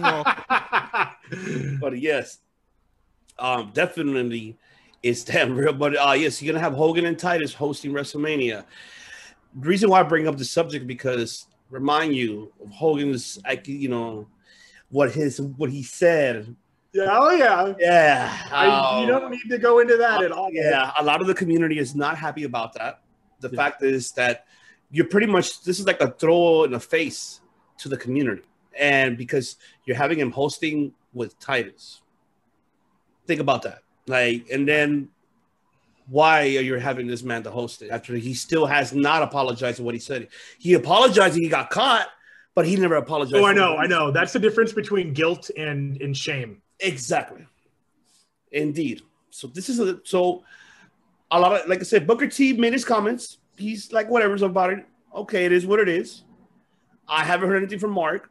[0.02, 0.24] real.
[1.80, 2.38] But yes,
[3.38, 4.56] um, definitely
[5.02, 5.72] it's damn real.
[5.72, 8.64] But uh, yes, you're gonna have Hogan and Titus hosting WrestleMania.
[9.58, 13.88] The reason why I bring up the subject because remind you of Hogan's, like you
[13.88, 14.28] know,
[14.90, 16.54] what his what he said.
[16.92, 17.74] yeah, oh yeah.
[17.78, 18.66] Yeah, I,
[19.00, 20.50] you um, don't need to go into that at all.
[20.52, 23.00] yeah, a lot of the community is not happy about that.
[23.40, 23.56] The Yeah.
[23.56, 24.44] fact is that
[24.90, 27.40] you're pretty much this is like a throw in the face
[27.78, 28.42] to the community,
[28.78, 32.02] and because you're having him hosting with Titus.
[33.26, 35.08] Think about that, like, and then
[36.10, 39.76] why are you having this man to host it after he still has not apologized
[39.76, 40.26] for what he said?
[40.58, 42.08] He apologized and he got caught,
[42.56, 43.36] but he never apologized.
[43.36, 44.10] Oh, I know, I know.
[44.10, 46.62] That's the difference between guilt and and shame.
[46.80, 47.46] Exactly.
[48.50, 49.02] Indeed.
[49.30, 50.42] So this is a so
[51.30, 53.38] a lot of like I said, Booker T made his comments.
[53.56, 54.84] He's like whatever's about it.
[55.14, 56.24] Okay, it is what it is.
[57.08, 58.30] I haven't heard anything from Mark.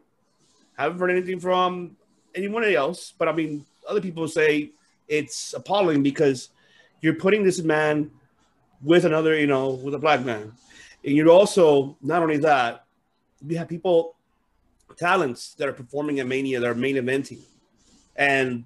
[0.78, 1.96] Haven't heard anything from
[2.36, 3.14] anyone else.
[3.18, 4.72] But I mean, other people say
[5.08, 6.50] it's appalling because
[7.02, 8.12] you're putting this man
[8.82, 10.54] with another, you know, with a black man.
[11.04, 12.86] And you're also not only that,
[13.46, 14.16] you have people,
[14.98, 17.40] talents that are performing at Mania, that are main eventing.
[18.16, 18.66] And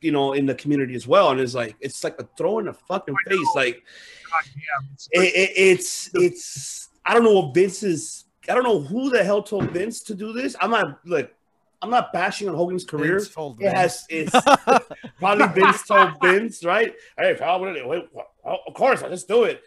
[0.00, 1.30] you know in the community as well.
[1.30, 3.48] And it's like it's like a throw in the fucking face.
[3.54, 3.82] Like
[4.30, 4.90] God damn.
[4.92, 9.10] It's, it, it, it's it's i don't know what vince is i don't know who
[9.10, 10.56] the hell told vince to do this.
[10.60, 11.32] I'm not look
[11.82, 13.18] i'm not bashing on hogan's career.
[13.18, 14.34] Vince told it has it's
[15.18, 16.94] probably vince told vince right?
[17.18, 18.08] Hey what are they- wait,
[18.44, 19.62] oh, of course i'll just do it.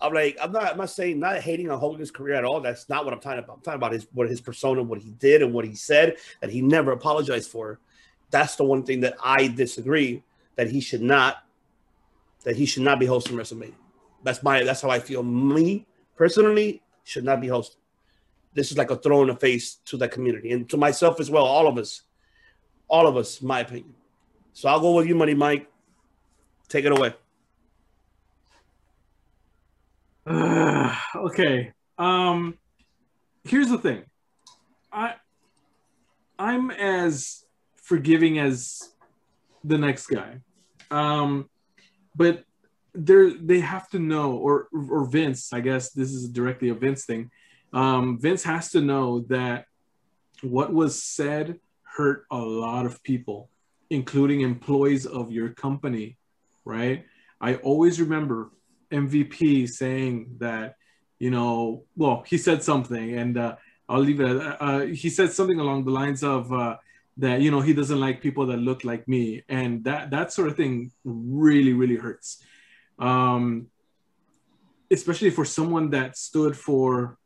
[0.00, 2.60] I'm like i'm not i'm not saying not hating on hogan's career at all.
[2.60, 3.56] That's not what i'm talking about.
[3.58, 6.50] I'm talking about his what his persona what he did and what he said that
[6.50, 7.78] he never apologized for.
[8.30, 10.22] That's the one thing that I disagree
[10.56, 11.44] that he should not
[12.44, 13.74] that he should not be hosting WrestleMania.
[14.22, 15.22] That's my that's how I feel.
[15.22, 17.79] Me personally should not be hosting.
[18.52, 21.30] This is like a throw in the face to that community and to myself as
[21.30, 21.44] well.
[21.44, 22.02] All of us,
[22.88, 23.94] all of us, my opinion.
[24.52, 25.68] So I'll go with you, Money Mike.
[26.68, 27.14] Take it away.
[30.26, 31.72] Uh, okay.
[31.98, 32.58] Um,
[33.44, 34.04] here's the thing.
[34.92, 35.14] I
[36.38, 37.44] I'm as
[37.76, 38.92] forgiving as
[39.62, 40.40] the next guy.
[40.90, 41.48] Um,
[42.16, 42.44] but
[42.94, 47.04] they're they have to know, or or Vince, I guess this is directly a Vince
[47.04, 47.30] thing.
[47.72, 49.66] Um, Vince has to know that
[50.42, 53.50] what was said hurt a lot of people,
[53.90, 56.16] including employees of your company,
[56.64, 57.04] right?
[57.40, 58.50] I always remember
[58.90, 60.76] MVP saying that,
[61.18, 63.56] you know, well, he said something, and uh,
[63.88, 64.36] I'll leave it.
[64.36, 66.76] At, uh, he said something along the lines of uh,
[67.18, 70.48] that, you know, he doesn't like people that look like me, and that that sort
[70.48, 72.42] of thing really, really hurts,
[72.98, 73.66] um,
[74.90, 77.18] especially for someone that stood for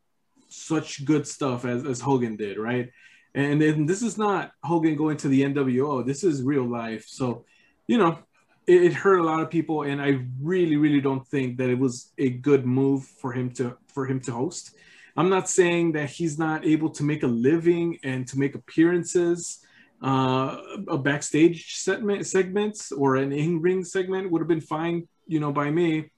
[0.55, 2.90] such good stuff as as Hogan did, right?
[3.35, 6.06] And then this is not Hogan going to the NWO.
[6.06, 7.05] This is real life.
[7.09, 7.44] So,
[7.89, 8.18] you know,
[8.66, 11.78] it, it hurt a lot of people, and I really, really don't think that it
[11.78, 14.76] was a good move for him to for him to host.
[15.16, 19.60] I'm not saying that he's not able to make a living and to make appearances.
[20.02, 25.52] Uh, a backstage segment segments or an in-ring segment would have been fine, you know,
[25.52, 26.10] by me.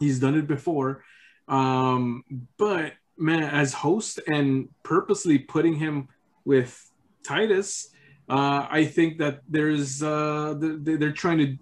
[0.00, 1.04] He's done it before,
[1.48, 2.22] um,
[2.56, 6.08] but man, as host and purposely putting him
[6.44, 6.90] with
[7.24, 7.88] Titus,
[8.28, 11.56] uh, I think that there's uh, they- they're trying to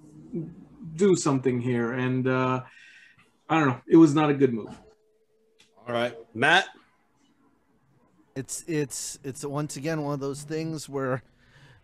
[0.95, 2.63] do something here, and uh,
[3.49, 3.81] I don't know.
[3.89, 4.75] It was not a good move.
[5.87, 6.67] All right, Matt.
[8.35, 11.23] it's it's it's once again one of those things where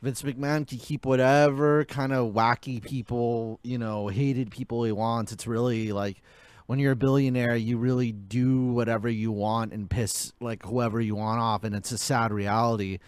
[0.02, 5.30] Vince McMahon can keep whatever kind of wacky people, you know, hated people he wants.
[5.32, 6.20] It's really like
[6.66, 11.14] when you're a billionaire, you really do whatever you want and piss like whoever you
[11.16, 12.98] want off, and it's a sad reality.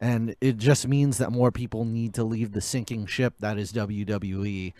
[0.00, 3.72] And it just means that more people need to leave the sinking ship that is
[3.72, 4.72] WWE.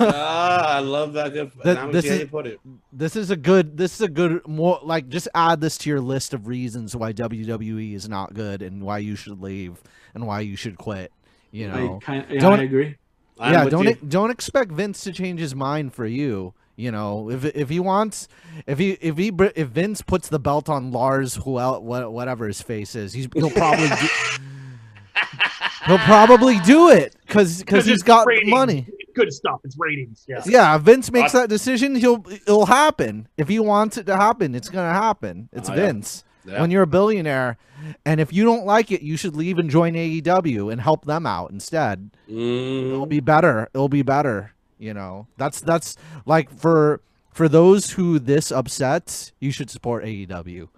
[0.00, 1.32] ah, I love that.
[1.34, 1.52] Good.
[1.54, 2.58] We this is- put it.
[2.92, 6.00] this is a good this is a good more like just add this to your
[6.00, 9.82] list of reasons why WWE is not good and why you should leave
[10.14, 11.12] and why you should quit.
[11.52, 11.96] You know.
[12.02, 12.96] I kind yeah, Don't- I agree.
[13.38, 13.94] I'm yeah, don't you.
[14.08, 16.54] don't expect Vince to change his mind for you.
[16.76, 18.28] You know, if if he wants,
[18.66, 22.60] if he if he if Vince puts the belt on Lars, who el- whatever his
[22.60, 23.94] face is, he's he'll probably do,
[25.86, 28.50] he'll probably do it because because he's it's got ratings.
[28.50, 28.86] money.
[28.88, 29.60] It's good stuff.
[29.64, 30.24] It's ratings.
[30.28, 30.42] Yeah.
[30.44, 33.26] Yeah, if Vince makes that decision, he'll it'll happen.
[33.38, 35.48] If he wants it to happen, it's gonna happen.
[35.52, 35.80] It's Oh, yeah.
[35.86, 36.24] Vince.
[36.44, 36.60] Yeah.
[36.60, 37.56] When you're a billionaire,
[38.04, 41.26] and if you don't like it, you should leave and join AEW and help them
[41.26, 42.10] out instead.
[42.30, 42.86] Mm.
[42.92, 43.68] It'll be better.
[43.74, 44.52] It'll be better.
[44.78, 45.96] You know, that's that's
[46.26, 47.00] like for
[47.32, 50.68] for those who this upsets, you should support AEW.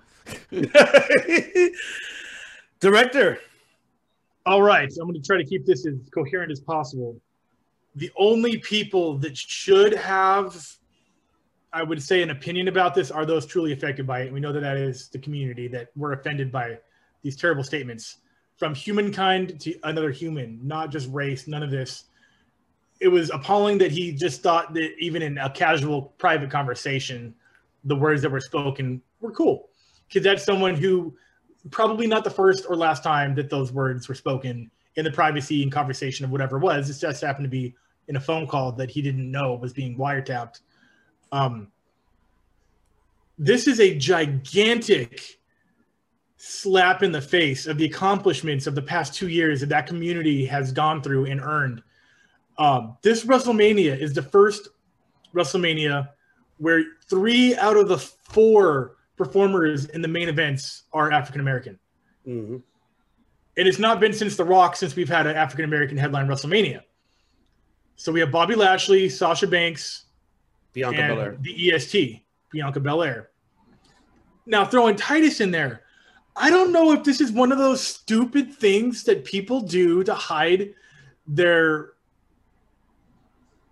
[2.81, 3.39] Director.
[4.47, 7.21] All right, I'm going to try to keep this as coherent as possible.
[7.97, 10.67] The only people that should have,
[11.73, 14.33] I would say, an opinion about this are those truly affected by it.
[14.33, 16.79] We know that that is the community that were offended by
[17.23, 18.19] these terrible statements
[18.57, 22.05] from humankind to another human, not just race, none of this.
[23.01, 27.35] It was appalling that he just thought that even in a casual private conversation,
[27.85, 29.71] the words that were spoken were cool.
[30.09, 31.15] Because that's someone who
[31.71, 35.63] probably not the first or last time that those words were spoken in the privacy
[35.63, 36.91] and conversation of whatever it was.
[36.91, 37.75] It just happened to be
[38.09, 40.61] in a phone call that he didn't know was being wiretapped.
[41.31, 41.69] Um,
[43.39, 45.39] this is a gigantic
[46.37, 50.47] slap in the face of the accomplishments of the past two years that that community
[50.47, 51.83] has gone through and earned.
[52.59, 54.69] Um, this WrestleMania is the first
[55.35, 56.09] WrestleMania
[56.59, 61.79] where three out of the four performers in the main events are African American.
[62.27, 62.63] Mhm.
[63.57, 66.83] And it's not been since The Rock since we've had an African American headline WrestleMania.
[67.97, 70.05] So we have Bobby Lashley, Sasha Banks,
[70.73, 71.37] Bianca and Belair.
[71.41, 73.31] the EST, Bianca Belair.
[74.47, 75.83] Now throwing Titus in there.
[76.37, 80.15] I don't know if this is one of those stupid things that people do to
[80.15, 80.73] hide
[81.27, 81.95] their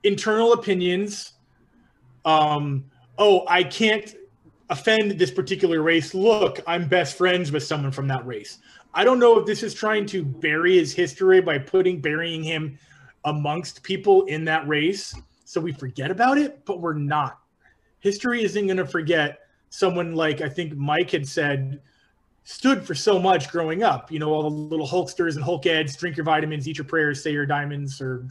[0.06, 1.32] internal opinions.
[2.24, 2.84] Um,
[3.18, 4.14] oh, I can't
[4.70, 6.14] offend this particular race.
[6.14, 8.58] Look, I'm best friends with someone from that race.
[8.94, 12.78] I don't know if this is trying to bury his history by putting burying him
[13.24, 15.14] amongst people in that race
[15.46, 17.38] so we forget about it, but we're not.
[18.00, 19.38] History isn't going to forget
[19.70, 21.80] someone like I think Mike had said
[22.42, 24.10] stood for so much growing up.
[24.10, 27.30] You know, all the little Hulksters and Hulkheads, drink your vitamins, eat your prayers, say
[27.30, 28.26] your diamonds, or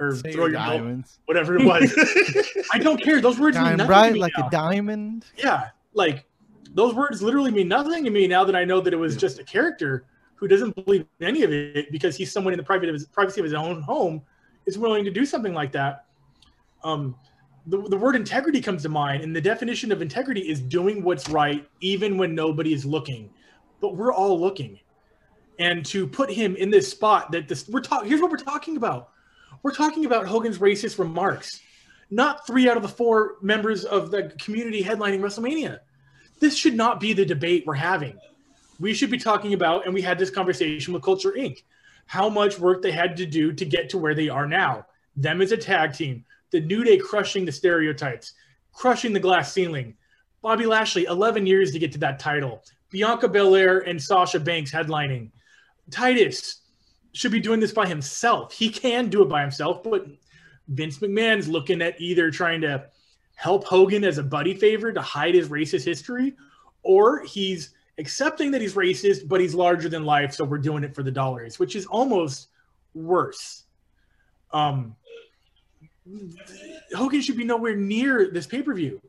[0.00, 1.18] or Say throw your your milk, diamonds.
[1.26, 2.64] whatever it was.
[2.72, 3.20] I don't care.
[3.20, 4.46] Those words mean nothing bright to me like now.
[4.46, 5.24] a diamond.
[5.36, 6.24] Yeah, like
[6.74, 9.38] those words literally mean nothing to me now that I know that it was just
[9.38, 10.04] a character
[10.36, 13.06] who doesn't believe in any of it because he's someone in the private of his,
[13.06, 14.22] privacy of his own home
[14.66, 16.04] is willing to do something like that.
[16.84, 17.16] Um,
[17.66, 21.28] the, the word integrity comes to mind, and the definition of integrity is doing what's
[21.28, 23.30] right even when nobody is looking.
[23.80, 24.78] But we're all looking,
[25.58, 28.08] and to put him in this spot that this we're talking.
[28.08, 29.10] Here's what we're talking about.
[29.62, 31.60] We're talking about Hogan's racist remarks,
[32.10, 35.80] not three out of the four members of the community headlining WrestleMania.
[36.40, 38.18] This should not be the debate we're having.
[38.78, 41.62] We should be talking about, and we had this conversation with Culture Inc.,
[42.06, 44.86] how much work they had to do to get to where they are now.
[45.16, 48.34] Them as a tag team, the New Day crushing the stereotypes,
[48.72, 49.96] crushing the glass ceiling.
[50.40, 52.62] Bobby Lashley, 11 years to get to that title.
[52.90, 55.30] Bianca Belair and Sasha Banks headlining.
[55.90, 56.62] Titus
[57.12, 58.52] should be doing this by himself.
[58.52, 60.06] He can do it by himself, but
[60.68, 62.86] Vince McMahon's looking at either trying to
[63.34, 66.36] help Hogan as a buddy favor to hide his racist history,
[66.82, 70.94] or he's accepting that he's racist, but he's larger than life, so we're doing it
[70.94, 72.48] for the dollars, which is almost
[72.94, 73.64] worse.
[74.52, 74.96] Um,
[76.94, 79.00] Hogan should be nowhere near this pay per view.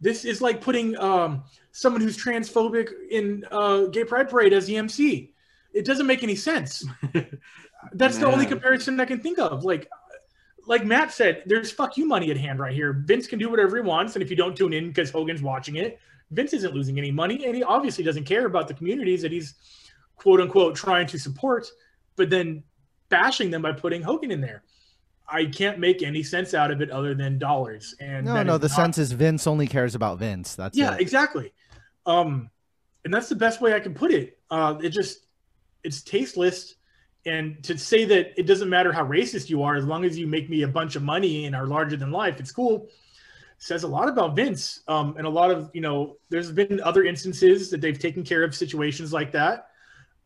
[0.00, 1.42] This is like putting um,
[1.72, 5.32] someone who's transphobic in uh, Gay Pride Parade as the MC.
[5.78, 6.84] It doesn't make any sense.
[7.92, 9.64] That's the only comparison I can think of.
[9.64, 9.88] Like,
[10.66, 12.92] like Matt said, there's fuck you money at hand right here.
[13.06, 15.76] Vince can do whatever he wants, and if you don't tune in because Hogan's watching
[15.76, 15.98] it,
[16.32, 19.54] Vince isn't losing any money, and he obviously doesn't care about the communities that he's
[20.16, 21.68] quote unquote trying to support,
[22.16, 22.62] but then
[23.08, 24.64] bashing them by putting Hogan in there.
[25.30, 27.94] I can't make any sense out of it other than dollars.
[28.00, 28.58] And No, no.
[28.58, 30.54] The not- sense is Vince only cares about Vince.
[30.54, 31.00] That's yeah, it.
[31.02, 31.52] exactly.
[32.06, 32.50] Um,
[33.04, 34.38] and that's the best way I can put it.
[34.50, 35.26] Uh, it just
[35.84, 36.74] it's tasteless.
[37.26, 40.26] And to say that it doesn't matter how racist you are, as long as you
[40.26, 42.88] make me a bunch of money and are larger than life, it's cool.
[43.58, 44.82] Says a lot about Vince.
[44.88, 48.44] Um, and a lot of you know, there's been other instances that they've taken care
[48.44, 49.66] of situations like that.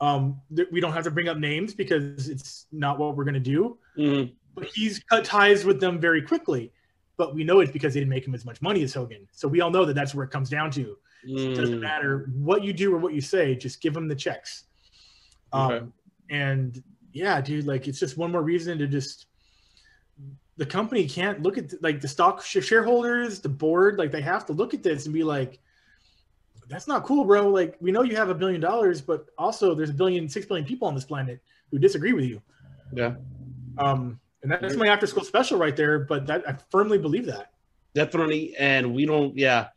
[0.01, 3.35] Um, that we don't have to bring up names because it's not what we're going
[3.35, 4.33] to do Mhm.
[4.55, 6.73] but he's cut ties with them very quickly.
[7.17, 9.29] But we know it's because they didn't make him as much money as Hogan.
[9.33, 10.99] So we all know that that's where it comes down to.
[11.25, 11.83] It doesn't Mm.
[11.83, 14.65] matter what you do or what you say, just give him the checks.
[15.53, 15.87] Um, Okay.
[16.31, 19.27] And yeah, dude, like it's just one more reason to just
[20.57, 24.47] the company can't look at like the stock sh- shareholders, the board, like they have
[24.47, 25.59] to look at this and be like,
[26.69, 27.49] that's not cool, bro.
[27.49, 30.67] Like we know you have a billion dollars, but also there's a billion, six billion
[30.67, 32.41] people on this planet who disagree with you.
[32.95, 33.15] Yeah.
[33.79, 36.01] Um, and that, that's my after school special right there.
[36.01, 37.53] But that I firmly believe that.
[37.95, 38.55] Definitely.
[38.59, 39.69] And we don't, yeah.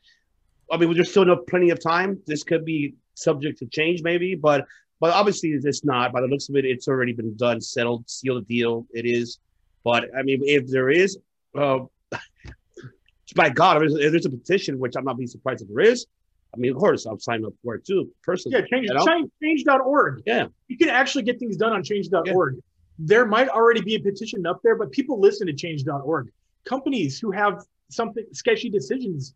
[0.71, 2.19] I mean, we there's still enough plenty of time.
[2.25, 4.65] This could be subject to change, maybe, but
[4.99, 6.11] but obviously it's not.
[6.11, 8.87] By the looks of it, it's already been done, settled, sealed the deal.
[8.93, 9.39] It is.
[9.83, 11.17] But I mean, if there is,
[11.57, 11.79] uh,
[13.35, 15.81] by God, if there's, if there's a petition, which I'm not being surprised if there
[15.81, 16.05] is,
[16.53, 18.57] I mean, of course, I'll sign up for it too, personally.
[18.57, 19.05] Yeah, change, you know?
[19.05, 20.23] change change.org.
[20.25, 20.47] Yeah.
[20.67, 22.55] You can actually get things done on change.org.
[22.97, 26.31] There might already be a petition up there, but people listen to change.org.
[26.63, 29.35] Companies who have something sketchy decisions,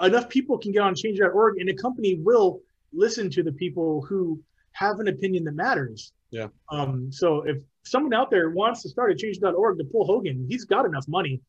[0.00, 2.62] enough people can get on change.org and a company will
[2.94, 4.42] listen to the people who
[4.78, 6.12] have an opinion that matters.
[6.30, 6.48] Yeah.
[6.70, 10.64] Um, so if someone out there wants to start a change.org to pull Hogan, he's
[10.64, 11.40] got enough money.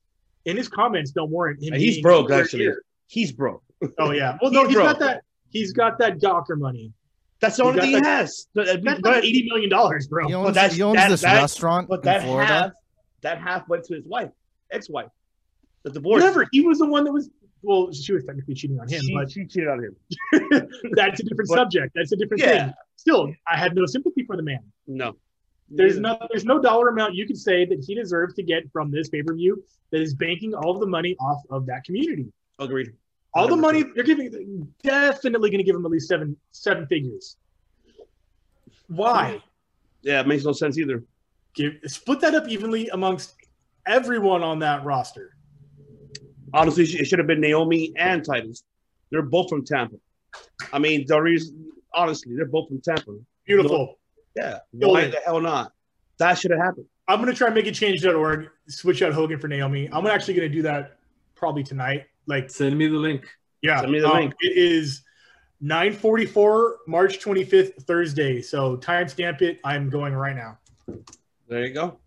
[0.46, 1.74] And his comments don't warrant him.
[1.74, 2.64] He's broke, actually.
[2.64, 3.64] near- He's broke.
[3.98, 4.38] Oh yeah.
[4.42, 5.24] Well, no, He's he's got that.
[5.52, 6.94] He's got that Gawker money.
[7.42, 8.48] That's the only got thing he that- has.
[8.56, 10.28] That's like eighty million dollars, bro.
[10.28, 12.48] He Well, owns, that's- he owns that- this that- restaurant but in that Florida.
[12.48, 12.72] half,
[13.22, 14.30] that half went to his wife,
[14.72, 15.08] ex-wife.
[15.84, 16.22] The divorce.
[16.24, 16.48] Whatever.
[16.52, 17.30] He was the one that was.
[17.62, 19.96] Well, she was technically cheating on him, She, but she cheated on him.
[20.94, 21.92] that's a different But- subject.
[21.96, 22.66] That's a different Yeah.
[22.68, 22.74] thing.
[23.00, 24.60] Still, I had no sympathy for the man.
[24.86, 25.16] No.
[25.70, 28.92] There's no there's no dollar amount you can say that he deserves to get from
[28.92, 32.26] this pay per view that is banking all of the money off of that community.
[32.60, 32.92] Agreed.
[33.34, 33.62] All the 100%.
[33.62, 37.38] money they're giving, definitely going to give him at least seven seven figures.
[38.88, 39.42] Why?
[40.02, 41.02] Yeah, it makes no sense either.
[41.54, 43.36] Give split that up evenly amongst
[43.88, 45.38] everyone on that roster.
[46.54, 48.64] Honestly, it should have been Naomi and Titus.
[49.10, 49.96] They're both from Tampa.
[50.74, 53.12] I mean, the reason, honestly, they're both from Tampa.
[53.46, 54.00] Beautiful.
[54.36, 54.60] Yeah.
[54.72, 55.12] Why it.
[55.12, 55.74] the hell not?
[56.20, 56.86] That should have happened.
[57.08, 59.90] I'm gonna try and make it change.org, switch out Hogan for Naomi.
[59.92, 60.98] I'm actually gonna do that
[61.36, 62.06] probably tonight.
[62.28, 63.26] Like, Send me the link.
[63.62, 64.34] yeah, Send me the um, link.
[64.42, 65.02] It is
[65.64, 68.42] 9:44, March 25th, Thursday.
[68.42, 69.60] So timestamp it.
[69.64, 70.58] I'm going right now.
[71.48, 71.98] There you go.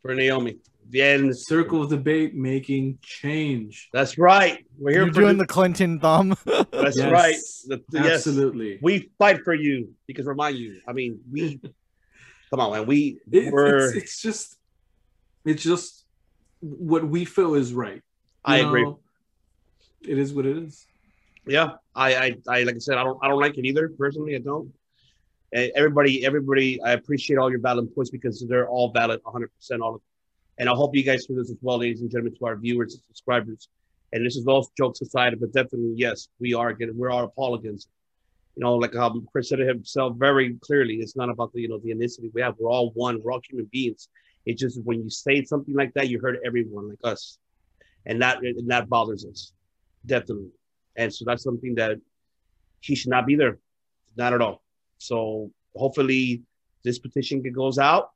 [0.00, 0.58] For Naomi.
[0.90, 1.36] The end.
[1.36, 3.88] Circle of debate making change.
[3.92, 4.64] That's right.
[4.78, 6.36] We're here You're for doing the, the Clinton thumb.
[6.44, 7.36] That's Yes, right.
[7.68, 8.26] The- the- yes.
[8.26, 8.78] Absolutely.
[8.82, 10.80] We fight for you because remind you.
[10.88, 11.60] I mean, we
[12.50, 12.86] come on, man.
[12.86, 13.86] We It- were.
[13.88, 14.56] it's, it's just
[15.44, 16.04] it's just
[16.60, 18.02] what we feel is right.
[18.44, 18.92] I You agree.
[20.02, 20.86] It is what it is.
[21.46, 23.88] Yeah, I, I, I, like I said, I don't, I don't like it either.
[23.98, 24.72] Personally, I don't.
[25.52, 29.96] Everybody, everybody, I appreciate all your valid points because they're all valid, 100 percent all
[29.96, 30.00] of.
[30.60, 32.92] And I hope you guys feel this as well, ladies and gentlemen, to our viewers
[32.92, 33.68] and subscribers.
[34.12, 37.88] And this is all jokes aside, but definitely, yes, we are getting, we're all against.
[38.56, 40.96] You know, like how Chris said himself very clearly.
[40.96, 42.56] It's not about the, you know, the ethnicity we have.
[42.58, 43.22] We're all one.
[43.22, 44.08] We're all human beings.
[44.44, 47.38] It's just when you say something like that, you hurt everyone, like us,
[48.04, 49.52] and that, and that bothers us,
[50.04, 50.50] definitely.
[50.96, 51.96] And so that's something that
[52.80, 53.56] he should not be there.
[54.14, 54.62] Not at all.
[54.98, 56.42] So hopefully
[56.84, 58.10] this petition goes out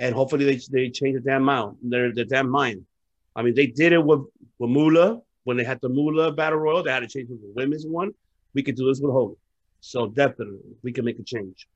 [0.00, 2.86] and hopefully they, they change the damn mind, their, their damn mind.
[3.36, 4.20] I mean, they did it with,
[4.58, 6.82] with Moolah when they had the Moolah Battle Royal.
[6.82, 8.12] They had to change it to the women's one.
[8.54, 9.36] We could do this with Hogan.
[9.80, 11.68] So definitely we can make a change.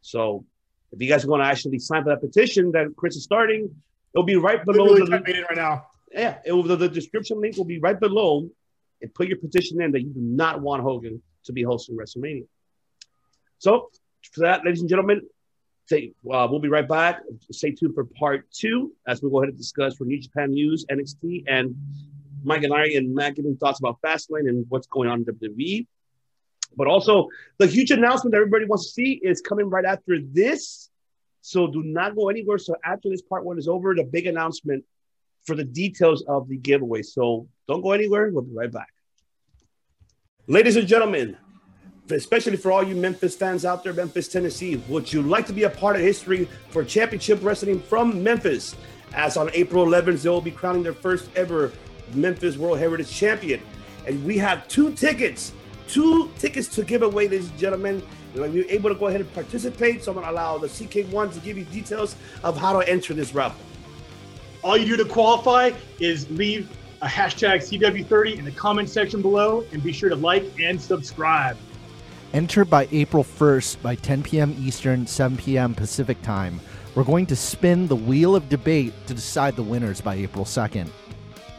[0.00, 0.46] So
[0.92, 3.68] if you guys want to actually sign for that petition that Chris is starting,
[4.14, 5.86] it'll be right below the, it right now.
[6.12, 8.48] yeah, it will, the, the description link will be right below
[9.02, 12.46] and put your petition in that you do not want Hogan to be hosting WrestleMania.
[13.58, 13.90] So,
[14.32, 15.22] for that, ladies and gentlemen,
[15.90, 17.22] stay, uh, we'll be right back.
[17.50, 20.86] Stay tuned for part two as we go ahead and discuss for New Japan News,
[20.88, 21.74] NXT, and
[22.44, 25.88] Mike and I and Matt giving thoughts about Fastlane and what's going on in WWE.
[26.76, 30.90] But also, the huge announcement that everybody wants to see is coming right after this.
[31.40, 32.58] So do not go anywhere.
[32.58, 34.84] So after this part one is over, the big announcement
[35.44, 37.02] for the details of the giveaway.
[37.02, 38.30] So don't go anywhere.
[38.30, 38.92] We'll be right back.
[40.46, 41.36] Ladies and gentlemen,
[42.16, 45.64] especially for all you Memphis fans out there, Memphis, Tennessee, would you like to be
[45.64, 48.76] a part of history for championship wrestling from Memphis?
[49.12, 51.72] As on April 11th, they will be crowning their first ever
[52.14, 53.60] Memphis World Heritage Champion.
[54.06, 55.52] And we have two tickets,
[55.88, 58.02] two tickets to give away, ladies and gentlemen.
[58.34, 60.04] You're able to go ahead and participate.
[60.04, 62.14] So I'm going to allow the CK1 to give you details
[62.44, 63.64] of how to enter this raffle.
[64.62, 66.70] All you do to qualify is leave
[67.02, 71.56] a hashtag CW30 in the comment section below and be sure to like and subscribe.
[72.32, 74.54] Enter by April 1st by 10 p.m.
[74.60, 75.74] Eastern, 7 p.m.
[75.74, 76.60] Pacific time.
[76.94, 80.88] We're going to spin the wheel of debate to decide the winners by April 2nd.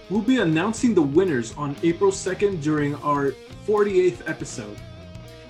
[0.10, 3.34] We'll be announcing the winners on April 2nd during our
[3.68, 4.77] 48th episode.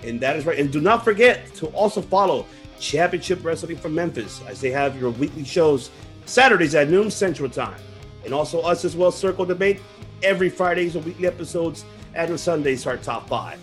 [0.03, 0.57] And that is right.
[0.57, 2.47] And do not forget to also follow
[2.79, 5.91] Championship Wrestling from Memphis as they have your weekly shows
[6.25, 7.79] Saturdays at noon Central Time.
[8.23, 9.79] and also us as well, Circle Debate,
[10.21, 13.59] every Fridays and weekly episodes, and on Sundays, our top five.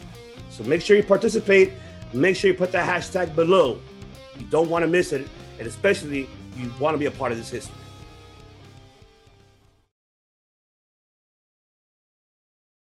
[0.59, 1.73] So make sure you participate.
[2.13, 3.79] Make sure you put that hashtag below.
[4.37, 5.29] You don't want to miss it,
[5.61, 7.77] and especially you want to be a part of this history.